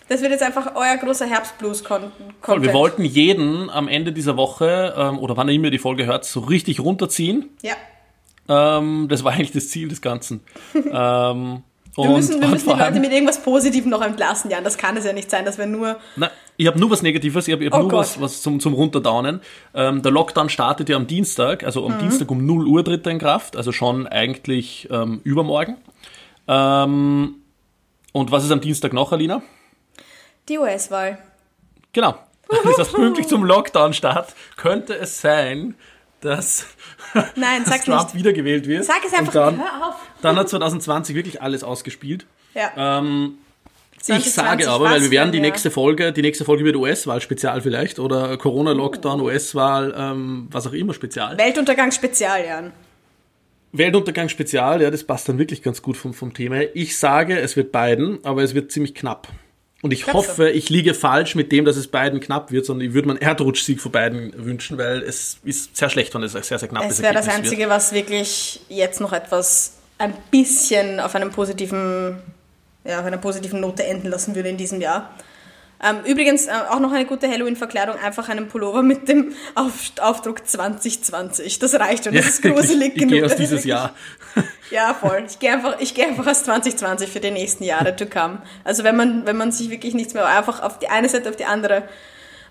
das 0.09 0.21
wird 0.21 0.31
jetzt 0.31 0.43
einfach 0.43 0.75
euer 0.75 0.97
großer 0.97 1.25
Herbstblues 1.25 1.85
Content. 1.85 2.13
Wir 2.45 2.73
wollten 2.73 3.05
jeden 3.05 3.69
am 3.69 3.87
Ende 3.87 4.11
dieser 4.11 4.35
Woche 4.35 4.93
ähm, 4.97 5.19
oder 5.19 5.37
wann 5.37 5.47
immer 5.47 5.65
ihr 5.65 5.71
die 5.71 5.79
Folge 5.79 6.05
hört, 6.05 6.25
so 6.25 6.41
richtig 6.41 6.81
runterziehen. 6.81 7.49
Ja. 7.61 7.75
Ähm, 8.49 9.07
das 9.09 9.23
war 9.23 9.31
eigentlich 9.33 9.51
das 9.51 9.69
Ziel 9.69 9.87
des 9.87 10.01
Ganzen. 10.01 10.41
ähm, 10.91 11.63
wir 11.95 12.09
müssen, 12.09 12.41
wir 12.41 12.47
müssen 12.47 12.69
die 12.69 12.79
Leute 12.79 12.99
mit 12.99 13.11
irgendwas 13.11 13.41
Positivem 13.41 13.89
noch 13.89 14.01
entlassen, 14.01 14.49
Jan. 14.49 14.63
Das 14.63 14.77
kann 14.77 14.97
es 14.97 15.05
ja 15.05 15.13
nicht 15.13 15.29
sein, 15.29 15.45
dass 15.45 15.57
wir 15.57 15.67
nur. 15.67 15.97
Nein, 16.15 16.31
ich 16.57 16.67
habe 16.67 16.79
nur 16.79 16.89
was 16.89 17.03
Negatives, 17.03 17.47
ich 17.47 17.53
habe 17.53 17.65
hab 17.65 17.73
oh 17.73 17.81
nur 17.83 17.91
was, 17.93 18.19
was 18.19 18.41
zum, 18.41 18.59
zum 18.59 18.73
Runterdownen. 18.73 19.41
Ähm, 19.75 20.01
der 20.01 20.11
Lockdown 20.11 20.49
startet 20.49 20.89
ja 20.89 20.95
am 20.95 21.05
Dienstag, 21.05 21.63
also 21.63 21.85
am 21.85 21.95
mhm. 21.95 21.99
Dienstag 21.99 22.31
um 22.31 22.45
0 22.45 22.67
Uhr 22.67 22.83
tritt 22.83 23.05
er 23.05 23.11
in 23.11 23.19
Kraft, 23.19 23.55
also 23.55 23.71
schon 23.71 24.07
eigentlich 24.07 24.87
ähm, 24.91 25.21
übermorgen. 25.23 25.77
Ähm, 26.47 27.35
und 28.11 28.31
was 28.31 28.43
ist 28.43 28.51
am 28.51 28.61
Dienstag 28.61 28.93
noch, 28.93 29.11
Alina? 29.11 29.41
Die 30.49 30.57
US-Wahl. 30.57 31.19
Genau. 31.91 32.15
Das 32.65 32.77
heißt, 32.77 32.93
pünktlich 32.93 33.27
zum 33.27 33.43
Lockdown-Start 33.43 34.35
könnte 34.57 34.95
es 34.95 35.21
sein, 35.21 35.75
dass 36.23 36.67
Nein, 37.35 37.63
sag 37.65 37.85
Trump 37.85 38.05
nicht. 38.05 38.15
wiedergewählt 38.15 38.67
wird. 38.67 38.85
Sag 38.85 39.01
es 39.05 39.13
einfach, 39.13 39.33
dann, 39.33 39.59
hör 39.59 39.89
auf. 39.89 39.95
Dann 40.21 40.35
hat 40.35 40.49
2020 40.49 41.15
wirklich 41.15 41.41
alles 41.41 41.63
ausgespielt. 41.63 42.25
Ja. 42.55 42.99
Ähm, 42.99 43.35
ich 44.05 44.33
sage 44.33 44.69
aber, 44.69 44.85
weil 44.85 45.01
wir 45.01 45.11
werden 45.11 45.31
die 45.31 45.39
nächste 45.39 45.71
Folge, 45.71 46.11
die 46.11 46.21
nächste 46.21 46.43
Folge 46.43 46.65
wird 46.65 46.75
US-Wahl-Spezial 46.75 47.61
vielleicht 47.61 47.99
oder 47.99 48.35
Corona-Lockdown, 48.37 49.21
uh. 49.21 49.25
US-Wahl, 49.25 49.93
ähm, 49.97 50.47
was 50.51 50.67
auch 50.67 50.73
immer 50.73 50.93
Spezial. 50.93 51.37
Weltuntergang-Spezial, 51.37 52.45
Jan. 52.45 52.73
Weltuntergang-Spezial, 53.71 54.81
ja, 54.81 54.91
das 54.91 55.03
passt 55.05 55.29
dann 55.29 55.39
wirklich 55.39 55.63
ganz 55.63 55.81
gut 55.81 55.95
vom, 55.95 56.13
vom 56.13 56.33
Thema. 56.33 56.61
Ich 56.73 56.97
sage, 56.97 57.39
es 57.39 57.55
wird 57.55 57.71
beiden, 57.71 58.23
aber 58.25 58.43
es 58.43 58.53
wird 58.53 58.71
ziemlich 58.71 58.93
knapp. 58.93 59.29
Und 59.83 59.91
ich 59.91 60.11
hoffe, 60.13 60.49
ich 60.49 60.69
liege 60.69 60.93
falsch 60.93 61.35
mit 61.35 61.51
dem, 61.51 61.65
dass 61.65 61.75
es 61.75 61.87
beiden 61.87 62.21
knapp 62.21 62.51
wird, 62.51 62.65
sondern 62.65 62.87
ich 62.87 62.93
würde 62.93 63.09
mir 63.09 63.15
einen 63.15 63.21
Erdrutschsieg 63.21 63.81
für 63.81 63.89
beiden 63.89 64.33
wünschen, 64.45 64.77
weil 64.77 65.03
es 65.03 65.39
ist 65.43 65.75
sehr 65.75 65.89
schlecht, 65.89 66.15
wenn 66.15 66.23
es 66.23 66.31
sehr, 66.31 66.57
sehr 66.57 66.69
knapp 66.69 66.85
ist. 66.85 66.93
Es 66.93 67.01
wäre 67.01 67.13
das 67.13 67.27
Einzige, 67.27 67.63
wird. 67.63 67.69
was 67.69 67.91
wirklich 67.91 68.61
jetzt 68.69 69.01
noch 69.01 69.11
etwas 69.11 69.73
ein 69.97 70.13
bisschen 70.31 71.01
auf 71.01 71.15
einem 71.15 71.31
positiven, 71.31 72.15
ja, 72.85 73.01
auf 73.01 73.05
einer 73.05 73.17
positiven 73.17 73.59
Note 73.59 73.83
enden 73.83 74.07
lassen 74.07 74.35
würde 74.35 74.47
in 74.47 74.55
diesem 74.55 74.79
Jahr. 74.79 75.13
Ähm, 75.85 75.99
übrigens 76.05 76.45
äh, 76.47 76.51
auch 76.69 76.79
noch 76.79 76.91
eine 76.93 77.05
gute 77.05 77.27
Halloween-Verkleidung, 77.29 77.95
einfach 77.99 78.29
einen 78.29 78.47
Pullover 78.47 78.81
mit 78.83 79.07
dem 79.09 79.33
Auf 79.55 79.73
Aufdruck 79.99 80.47
2020. 80.47 81.59
Das 81.59 81.73
reicht 81.75 82.05
schon, 82.05 82.13
das 82.13 82.23
Ja, 82.25 82.29
ist 82.29 82.41
gruselig 82.41 82.89
ich, 82.89 82.93
ich 82.95 82.99
genug. 82.99 83.09
gehe 83.11 83.25
aus 83.25 83.35
dieses 83.35 83.63
Jahr. 83.65 83.93
Ja, 84.71 84.95
voll. 84.95 85.23
Ich 85.29 85.37
gehe 85.37 85.51
einfach, 85.53 85.79
ich 85.79 85.93
gehe 85.93 86.07
einfach 86.07 86.25
aus 86.25 86.45
2020 86.45 87.07
für 87.11 87.19
die 87.19 87.29
nächsten 87.29 87.63
Jahre 87.63 87.95
to 87.95 88.07
come. 88.07 88.41
Also 88.63 88.83
wenn 88.83 88.95
man, 88.95 89.23
wenn 89.27 89.37
man 89.37 89.51
sich 89.51 89.69
wirklich 89.69 89.93
nichts 89.93 90.15
mehr 90.15 90.25
einfach 90.25 90.63
auf 90.63 90.79
die 90.79 90.87
eine 90.89 91.07
Seite 91.09 91.29
auf 91.29 91.35
die 91.35 91.45
andere 91.45 91.83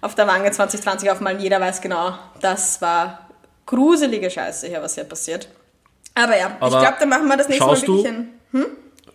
auf 0.03 0.15
der 0.15 0.29
Wange 0.29 0.49
2020 0.53 1.11
aufmalen, 1.11 1.41
jeder 1.41 1.61
weiß 1.61 1.81
genau, 1.81 2.15
das 2.41 2.81
war 2.81 3.29
gruselige 3.67 4.31
Scheiße 4.31 4.69
hier, 4.69 4.81
was 4.83 4.95
hier 4.95 5.03
passiert. 5.05 5.49
Aber 6.15 6.39
ja, 6.39 6.57
Aber 6.61 6.77
ich 6.77 6.83
glaube, 6.83 6.97
dann 7.01 7.09
machen 7.09 7.27
wir 7.27 7.37
das 7.37 7.49
nächste 7.49 7.67
Mal 7.67 7.71
schaust 7.75 7.89
du- 7.89 8.05
wirklich 8.05 8.13
ein. 8.13 8.67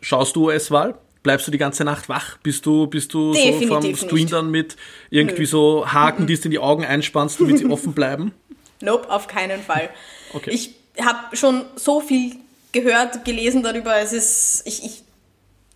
Schaust 0.02 0.36
du 0.36 0.48
US-Wahl? 0.48 0.96
Bleibst 1.24 1.48
du 1.48 1.52
die 1.52 1.58
ganze 1.58 1.84
Nacht 1.84 2.10
wach? 2.10 2.38
Bist 2.38 2.66
du, 2.66 2.88
bist 2.88 3.14
du 3.14 3.34
so 3.34 3.62
vom 3.68 3.80
nicht. 3.80 4.04
Stream 4.04 4.30
dann 4.30 4.52
mit 4.52 4.76
irgendwie 5.10 5.46
so 5.46 5.92
Haken, 5.92 6.28
die 6.28 6.34
es 6.34 6.46
in 6.46 6.52
die 6.52 6.60
Augen 6.60 6.86
einspannst, 6.86 7.40
damit 7.40 7.58
sie 7.60 7.66
offen 7.70 7.94
bleiben? 7.94 8.34
Nope, 8.82 9.10
auf 9.10 9.28
keinen 9.28 9.62
Fall. 9.62 9.90
Okay. 10.34 10.52
Ich 10.52 10.76
habe 11.04 11.36
schon 11.36 11.66
so 11.76 12.00
viel 12.02 12.36
gehört, 12.72 13.26
gelesen 13.26 13.64
darüber. 13.64 13.98
Es 13.98 14.14
ist, 14.14 14.64
ich, 14.66 14.84
ich, 14.84 15.04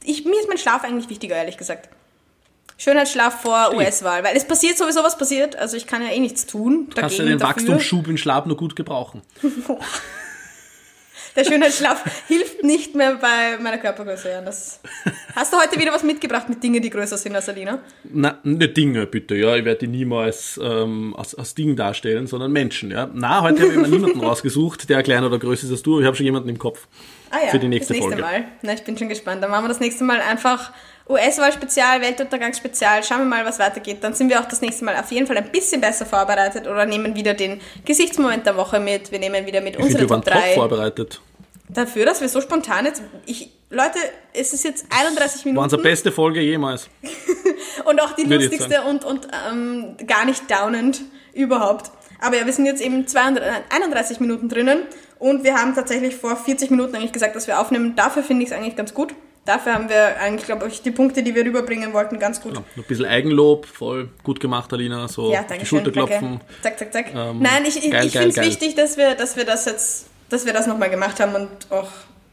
ich, 0.04 0.26
mir 0.26 0.40
ist 0.40 0.48
mein 0.48 0.58
Schlaf 0.58 0.84
eigentlich 0.84 1.10
wichtiger, 1.10 1.36
ehrlich 1.36 1.58
gesagt. 1.58 1.90
Schönheitsschlaf 2.78 3.42
vor. 3.42 3.76
US-Wahl, 3.76 4.24
weil 4.24 4.36
es 4.36 4.46
passiert 4.46 4.78
sowieso 4.78 5.04
was 5.04 5.16
passiert. 5.18 5.56
Also 5.56 5.78
ich 5.78 5.86
kann 5.86 6.02
ja 6.02 6.10
eh 6.10 6.20
nichts 6.20 6.48
tun. 6.48 6.88
Kannst 6.96 7.20
du 7.20 7.24
dagegen, 7.24 7.38
den 7.38 7.40
dafür. 7.40 7.56
Wachstumsschub 7.56 8.08
in 8.08 8.18
Schlaf 8.18 8.46
nur 8.46 8.58
gut 8.58 8.76
gebrauchen? 8.76 9.22
Der 11.36 11.46
Schönheitsschlaf 11.46 12.04
hilft 12.28 12.64
nicht 12.64 12.96
mehr 12.96 13.16
bei 13.16 13.58
meiner 13.62 13.78
Körpergröße. 13.78 14.30
Ja. 14.30 14.42
Das 14.42 14.82
Hast 15.36 15.54
du 15.54 15.58
heute 15.58 15.80
wieder 15.80 15.94
was 15.94 16.04
mitgebracht 16.04 16.50
mit 16.50 16.62
Dingen, 16.62 16.82
die 16.82 16.90
größer 16.90 17.18
sind 17.18 17.36
als 17.36 17.48
Alina? 17.48 17.80
Na, 18.04 18.40
ne 18.44 18.68
Dinge, 18.68 19.06
bitte, 19.08 19.36
ja. 19.36 19.56
Ich 19.56 19.64
werde 19.64 19.80
die 19.80 19.88
niemals 19.88 20.60
ähm, 20.62 21.16
als, 21.18 21.36
als 21.36 21.56
Ding 21.56 21.76
darstellen, 21.76 22.28
sondern 22.28 22.52
Menschen, 22.52 22.92
ja. 22.92 23.10
Na, 23.14 23.42
heute 23.42 23.62
habe 23.62 23.72
ich 23.72 23.78
mir 23.78 23.88
niemanden 23.88 24.20
rausgesucht, 24.24 24.90
der 24.90 25.04
kleiner 25.04 25.28
oder 25.28 25.40
größer 25.40 25.66
ist 25.66 25.72
als 25.72 25.84
du. 25.84 26.00
Ich 26.00 26.06
habe 26.06 26.16
schon 26.16 26.26
jemanden 26.26 26.50
im 26.50 26.58
Kopf. 26.58 26.88
Ah 27.30 27.38
ja, 27.46 27.52
Für 27.52 27.60
die 27.60 27.70
nächste 27.70 27.94
das 27.94 28.02
nächste 28.02 28.22
Folge. 28.22 28.40
Mal. 28.40 28.52
Na, 28.62 28.74
ich 28.74 28.84
bin 28.84 28.98
schon 28.98 29.08
gespannt. 29.08 29.42
Dann 29.42 29.52
machen 29.52 29.64
wir 29.64 29.70
das 29.70 29.80
nächste 29.80 30.04
Mal 30.04 30.20
einfach 30.20 30.74
US-Wahl-Spezial, 31.10 32.02
Weltuntergangsspezial. 32.02 33.04
Schauen 33.04 33.20
wir 33.20 33.26
mal, 33.26 33.46
was 33.46 33.60
weitergeht. 33.60 33.98
Dann 34.02 34.14
sind 34.14 34.30
wir 34.30 34.40
auch 34.40 34.46
das 34.46 34.62
nächste 34.62 34.86
Mal 34.86 34.96
auf 34.98 35.12
jeden 35.12 35.28
Fall 35.28 35.38
ein 35.38 35.52
bisschen 35.52 35.82
besser 35.82 36.06
vorbereitet 36.06 36.68
oder 36.68 36.86
nehmen 36.86 37.16
wieder 37.16 37.34
den 37.34 37.60
Gesichtsmoment 37.86 38.46
der 38.46 38.56
Woche 38.58 38.80
mit. 38.80 39.12
Wir 39.12 39.20
nehmen 39.20 39.46
wieder 39.46 39.62
mit 39.62 39.76
Ich 39.76 39.84
unseren 39.84 40.08
Top 40.08 40.24
top 40.26 40.34
3. 40.34 40.54
vorbereitet. 40.56 41.22
Dafür, 41.70 42.06
dass 42.06 42.22
wir 42.22 42.30
so 42.30 42.42
spontan 42.42 42.86
jetzt... 42.86 43.02
Ich, 43.26 43.50
Leute, 43.70 44.00
es 44.34 44.54
ist 44.54 44.64
jetzt 44.66 44.86
31 44.90 45.46
War 45.46 45.46
Minuten. 45.46 45.64
unsere 45.64 45.82
beste 45.82 46.12
Folge 46.12 46.42
jemals. 46.42 46.90
Und 47.86 48.02
auch 48.02 48.12
die 48.12 48.30
Würde 48.30 48.46
lustigste 48.46 48.82
und, 48.84 49.06
und 49.06 49.28
ähm, 49.50 49.96
gar 50.06 50.26
nicht 50.26 50.50
downend 50.52 51.02
überhaupt. 51.34 51.90
Aber 52.20 52.38
ja, 52.38 52.46
wir 52.46 52.54
sind 52.54 52.66
jetzt 52.66 52.82
eben 52.82 53.08
32, 53.08 53.50
nein, 53.50 53.64
31 53.70 54.20
Minuten 54.20 54.50
drinnen 54.50 54.84
und 55.20 55.44
wir 55.44 55.56
haben 55.56 55.74
tatsächlich 55.74 56.16
vor 56.16 56.36
40 56.36 56.70
Minuten 56.72 56.96
eigentlich 56.96 57.14
gesagt, 57.14 57.36
dass 57.36 57.48
wir 57.48 57.60
aufnehmen. 57.60 57.96
Dafür 57.96 58.24
finde 58.24 58.44
ich 58.44 58.52
es 58.52 58.56
eigentlich 58.56 58.76
ganz 58.76 58.94
gut. 58.94 59.14
Dafür 59.46 59.74
haben 59.74 59.90
wir 59.90 60.20
eigentlich, 60.20 60.46
glaube 60.46 60.68
ich, 60.68 60.84
die 60.84 60.92
Punkte, 60.92 61.24
die 61.24 61.34
wir 61.34 61.44
rüberbringen 61.44 61.94
wollten, 61.94 62.20
ganz 62.20 62.42
gut. 62.42 62.54
Ja, 62.54 62.60
noch 62.60 62.84
ein 62.84 62.88
bisschen 62.88 63.06
Eigenlob, 63.06 63.66
voll 63.66 64.10
gut 64.24 64.40
gemacht, 64.40 64.72
Alina. 64.72 65.08
So 65.08 65.32
Ja, 65.32 65.42
die 65.42 65.48
danke 65.50 65.66
Schulter 65.66 65.86
schön. 65.86 65.94
klopfen. 65.94 66.40
Danke. 66.40 66.46
Zack, 66.62 66.78
zack, 66.78 66.94
zack. 66.94 67.06
Ähm, 67.16 67.40
Nein, 67.40 67.66
ich, 67.66 67.78
ich, 67.78 67.92
ich 67.92 68.12
finde 68.12 68.30
es 68.30 68.38
wichtig, 68.38 68.76
dass 68.76 68.98
wir, 68.98 69.16
dass 69.16 69.36
wir 69.36 69.46
das 69.46 69.66
jetzt, 69.66 70.06
dass 70.30 70.46
wir 70.46 70.54
das 70.54 70.68
nochmal 70.68 70.92
gemacht 70.92 71.20
haben 71.20 71.34
und 71.34 71.50
auch, 71.72 71.90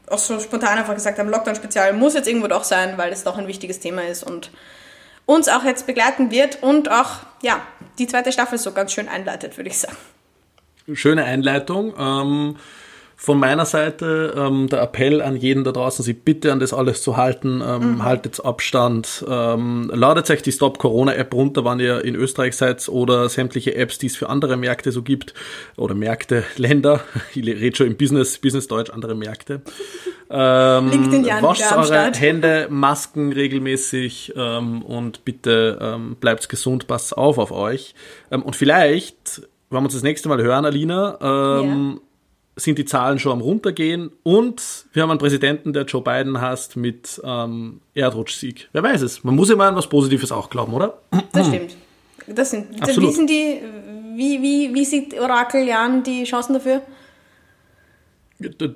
auch 0.07 0.19
so 0.19 0.39
spontan 0.39 0.77
einfach 0.77 0.93
gesagt 0.93 1.17
haben, 1.17 1.29
Lockdown-Spezial 1.29 1.93
muss 1.93 2.13
jetzt 2.13 2.27
irgendwo 2.27 2.47
doch 2.47 2.63
sein, 2.63 2.93
weil 2.97 3.11
es 3.11 3.23
doch 3.23 3.37
ein 3.37 3.47
wichtiges 3.47 3.79
Thema 3.79 4.03
ist 4.03 4.23
und 4.23 4.51
uns 5.25 5.47
auch 5.47 5.63
jetzt 5.63 5.87
begleiten 5.87 6.29
wird 6.29 6.61
und 6.61 6.91
auch, 6.91 7.17
ja, 7.41 7.61
die 7.97 8.05
zweite 8.05 8.31
Staffel 8.31 8.59
so 8.59 8.71
ganz 8.71 8.93
schön 8.93 9.07
einleitet, 9.07 9.57
würde 9.57 9.69
ich 9.71 9.79
sagen. 9.79 9.97
Schöne 10.93 11.23
Einleitung. 11.23 11.93
Ähm, 11.99 12.55
von 13.21 13.37
meiner 13.37 13.65
Seite 13.65 14.33
ähm, 14.37 14.69
der 14.69 14.81
Appell 14.81 15.21
an 15.21 15.35
jeden 15.35 15.65
da 15.65 15.73
draußen, 15.73 16.05
sich 16.05 16.23
bitte 16.23 16.53
an 16.53 16.61
das 16.61 16.73
alles 16.73 17.01
zu 17.01 17.17
halten. 17.17 17.61
Ähm, 17.61 17.95
Mhm. 17.95 18.03
Haltet 18.03 18.45
Abstand. 18.45 19.25
Ähm, 19.27 19.91
ladet 19.93 20.29
euch 20.31 20.41
die 20.41 20.53
Stop 20.53 20.79
Corona 20.79 21.13
App 21.13 21.33
runter, 21.33 21.65
wann 21.65 21.81
ihr 21.81 22.05
in 22.05 22.15
Österreich 22.15 22.55
seid 22.55 22.87
oder 22.87 23.27
sämtliche 23.27 23.75
Apps, 23.75 23.97
die 23.97 24.07
es 24.07 24.15
für 24.15 24.29
andere 24.29 24.55
Märkte 24.55 24.93
so 24.93 25.01
gibt. 25.01 25.33
Oder 25.75 25.95
Märkte, 25.95 26.45
Länder. 26.55 27.01
Ich 27.35 27.45
rede 27.45 27.75
schon 27.75 27.87
im 27.87 27.97
Business, 27.97 28.37
Business 28.37 28.69
Deutsch, 28.69 28.89
andere 28.89 29.15
Märkte. 29.15 29.61
Ähm, 30.31 30.91
LinkedIn 30.91 31.25
wascht 31.41 31.63
eure. 31.71 32.11
Hände, 32.15 32.67
Masken 32.69 33.33
regelmäßig 33.33 34.33
ähm, 34.35 34.83
und 34.83 35.25
bitte 35.25 35.79
ähm, 35.81 36.17
bleibt 36.19 36.47
gesund, 36.49 36.85
passt 36.85 37.17
auf 37.17 37.39
auf 37.39 37.51
euch. 37.51 37.95
Ähm, 38.29 38.43
und 38.43 38.55
vielleicht, 38.55 39.41
wenn 39.71 39.79
wir 39.79 39.85
uns 39.85 39.95
das 39.95 40.03
nächste 40.03 40.29
Mal 40.29 40.39
hören, 40.43 40.65
Alina, 40.65 41.17
ähm, 41.61 41.99
sind 42.59 42.77
die 42.77 42.85
Zahlen 42.85 43.19
schon 43.19 43.31
am 43.31 43.41
runtergehen 43.41 44.11
und 44.23 44.85
wir 44.93 45.03
haben 45.03 45.09
einen 45.09 45.19
Präsidenten, 45.19 45.73
der 45.73 45.83
Joe 45.83 46.01
Biden 46.01 46.41
hasst, 46.41 46.75
mit 46.75 47.21
ähm, 47.23 47.81
Erdrutschsieg. 47.93 48.69
Wer 48.73 48.83
weiß 48.83 49.01
es. 49.01 49.23
Man 49.23 49.35
muss 49.35 49.49
immer 49.49 49.65
an 49.65 49.75
was 49.75 49.87
Positives 49.87 50.31
auch 50.31 50.49
glauben, 50.49 50.73
oder? 50.73 50.99
Das 51.31 51.47
stimmt. 51.47 51.75
Das 52.27 52.51
sind. 52.51 52.81
Absolut. 52.81 53.09
wie 53.09 53.13
sind 53.13 53.29
die, 53.29 53.61
wie, 54.15 54.41
wie, 54.41 54.73
wie 54.73 54.85
sieht 54.85 55.19
Orakel 55.19 55.67
Jan 55.67 56.03
die 56.03 56.23
Chancen 56.25 56.53
dafür? 56.53 56.81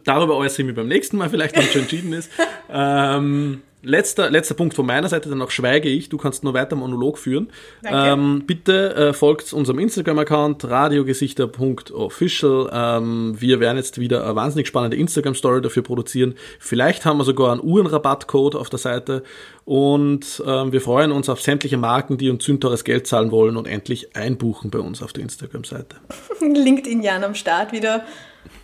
Darüber 0.04 0.36
äußere 0.36 0.64
ich 0.64 0.68
mich 0.68 0.76
beim 0.76 0.88
nächsten 0.88 1.18
Mal 1.18 1.30
vielleicht, 1.30 1.56
wenn 1.56 1.64
es 1.64 1.72
schon 1.72 1.82
entschieden 1.82 2.14
ist. 2.14 2.30
ähm, 2.70 3.62
letzter, 3.84 4.32
letzter 4.32 4.56
Punkt 4.56 4.74
von 4.74 4.86
meiner 4.86 5.10
Seite, 5.10 5.30
danach 5.30 5.52
schweige 5.52 5.90
ich. 5.90 6.10
Du 6.10 6.18
kannst 6.18 6.44
nur 6.44 6.54
weiter 6.54 6.76
Monolog 6.76 7.20
führen. 7.20 7.50
Ähm, 7.86 8.44
bitte 8.48 8.96
äh, 8.96 9.14
folgt 9.14 9.54
unserem 9.54 9.80
Instagram-Account 9.80 10.66
radiogesichter.official. 10.66 12.70
Ähm, 12.74 13.36
wir 13.40 13.60
werden 13.60 13.78
jetzt 13.78 14.00
wieder 14.00 14.24
eine 14.24 14.36
wahnsinnig 14.36 14.68
spannende 14.68 14.98
Instagram-Story 14.98 15.62
dafür 15.62 15.84
produzieren. 15.84 16.34
Vielleicht 16.60 17.06
haben 17.06 17.18
wir 17.18 17.26
sogar 17.26 17.52
einen 17.52 17.62
Uhrenrabattcode 17.62 18.56
auf 18.56 18.70
der 18.70 18.80
Seite. 18.80 19.24
Und 19.66 20.42
ähm, 20.46 20.72
wir 20.72 20.82
freuen 20.82 21.12
uns 21.12 21.30
auf 21.30 21.42
sämtliche 21.42 21.78
Marken, 21.78 22.18
die 22.18 22.30
uns 22.30 22.46
sündteures 22.46 22.84
Geld 22.84 23.08
zahlen 23.08 23.32
wollen 23.32 23.58
und 23.58 23.68
endlich 23.68 24.16
einbuchen 24.16 24.72
bei 24.72 24.80
uns 24.80 25.04
auf 25.04 25.14
der 25.14 25.24
Instagram-Seite. 25.24 25.98
LinkedIn 26.42 27.04
Jan 27.04 27.24
am 27.24 27.36
Start 27.36 27.72
wieder. 27.72 28.04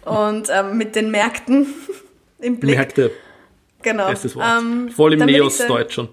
Und 0.05 0.49
ähm, 0.51 0.77
mit 0.77 0.95
den 0.95 1.11
Märkten 1.11 1.67
im 2.39 2.59
Blick. 2.59 2.75
Märkte, 2.75 3.11
genau. 3.81 4.09
bestes 4.09 4.35
Wort. 4.35 4.45
Ähm, 4.59 4.89
Voll 4.91 5.13
im 5.13 5.25
Neos-Deutsch 5.25 5.93
schon. 5.93 6.09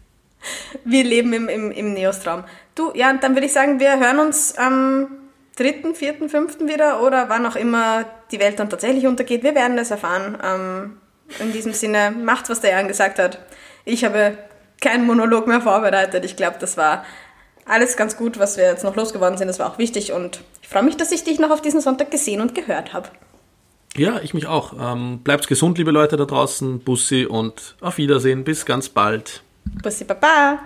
Wir 0.84 1.04
leben 1.04 1.32
im, 1.32 1.48
im, 1.48 1.70
im 1.70 1.94
Neos-Traum. 1.94 2.44
Du, 2.74 2.92
ja, 2.94 3.12
dann 3.14 3.34
würde 3.34 3.46
ich 3.46 3.52
sagen, 3.52 3.80
wir 3.80 3.98
hören 3.98 4.18
uns 4.18 4.56
am 4.56 5.08
3., 5.56 5.94
4., 5.94 6.28
5. 6.28 6.60
wieder 6.60 7.02
oder 7.02 7.28
wann 7.28 7.46
auch 7.46 7.56
immer 7.56 8.04
die 8.30 8.38
Welt 8.38 8.58
dann 8.60 8.70
tatsächlich 8.70 9.06
untergeht. 9.06 9.42
Wir 9.42 9.54
werden 9.54 9.78
es 9.78 9.90
erfahren. 9.90 10.38
Ähm, 10.44 10.98
in 11.40 11.52
diesem 11.52 11.72
Sinne, 11.72 12.12
macht, 12.12 12.48
was 12.48 12.60
der 12.60 12.70
Jan 12.70 12.88
gesagt 12.88 13.18
hat. 13.18 13.40
Ich 13.84 14.04
habe 14.04 14.38
keinen 14.80 15.06
Monolog 15.06 15.46
mehr 15.46 15.60
vorbereitet. 15.60 16.24
Ich 16.24 16.36
glaube, 16.36 16.56
das 16.60 16.76
war 16.76 17.04
alles 17.64 17.96
ganz 17.96 18.16
gut, 18.16 18.38
was 18.38 18.56
wir 18.56 18.64
jetzt 18.64 18.84
noch 18.84 18.96
losgeworden 18.96 19.38
sind. 19.38 19.48
Das 19.48 19.58
war 19.58 19.72
auch 19.72 19.78
wichtig 19.78 20.12
und 20.12 20.40
ich 20.62 20.68
freue 20.68 20.82
mich, 20.82 20.96
dass 20.96 21.12
ich 21.12 21.24
dich 21.24 21.38
noch 21.38 21.50
auf 21.50 21.62
diesen 21.62 21.80
Sonntag 21.80 22.10
gesehen 22.10 22.40
und 22.40 22.54
gehört 22.54 22.92
habe. 22.92 23.08
Ja, 23.96 24.20
ich 24.22 24.34
mich 24.34 24.46
auch. 24.46 24.74
Ähm, 24.78 25.20
bleibt 25.20 25.46
gesund, 25.48 25.78
liebe 25.78 25.90
Leute 25.90 26.16
da 26.16 26.24
draußen. 26.24 26.80
Bussi 26.80 27.24
und 27.24 27.76
auf 27.80 27.98
Wiedersehen. 27.98 28.44
Bis 28.44 28.66
ganz 28.66 28.88
bald. 28.88 29.42
Bussi 29.82 30.04
Baba! 30.04 30.58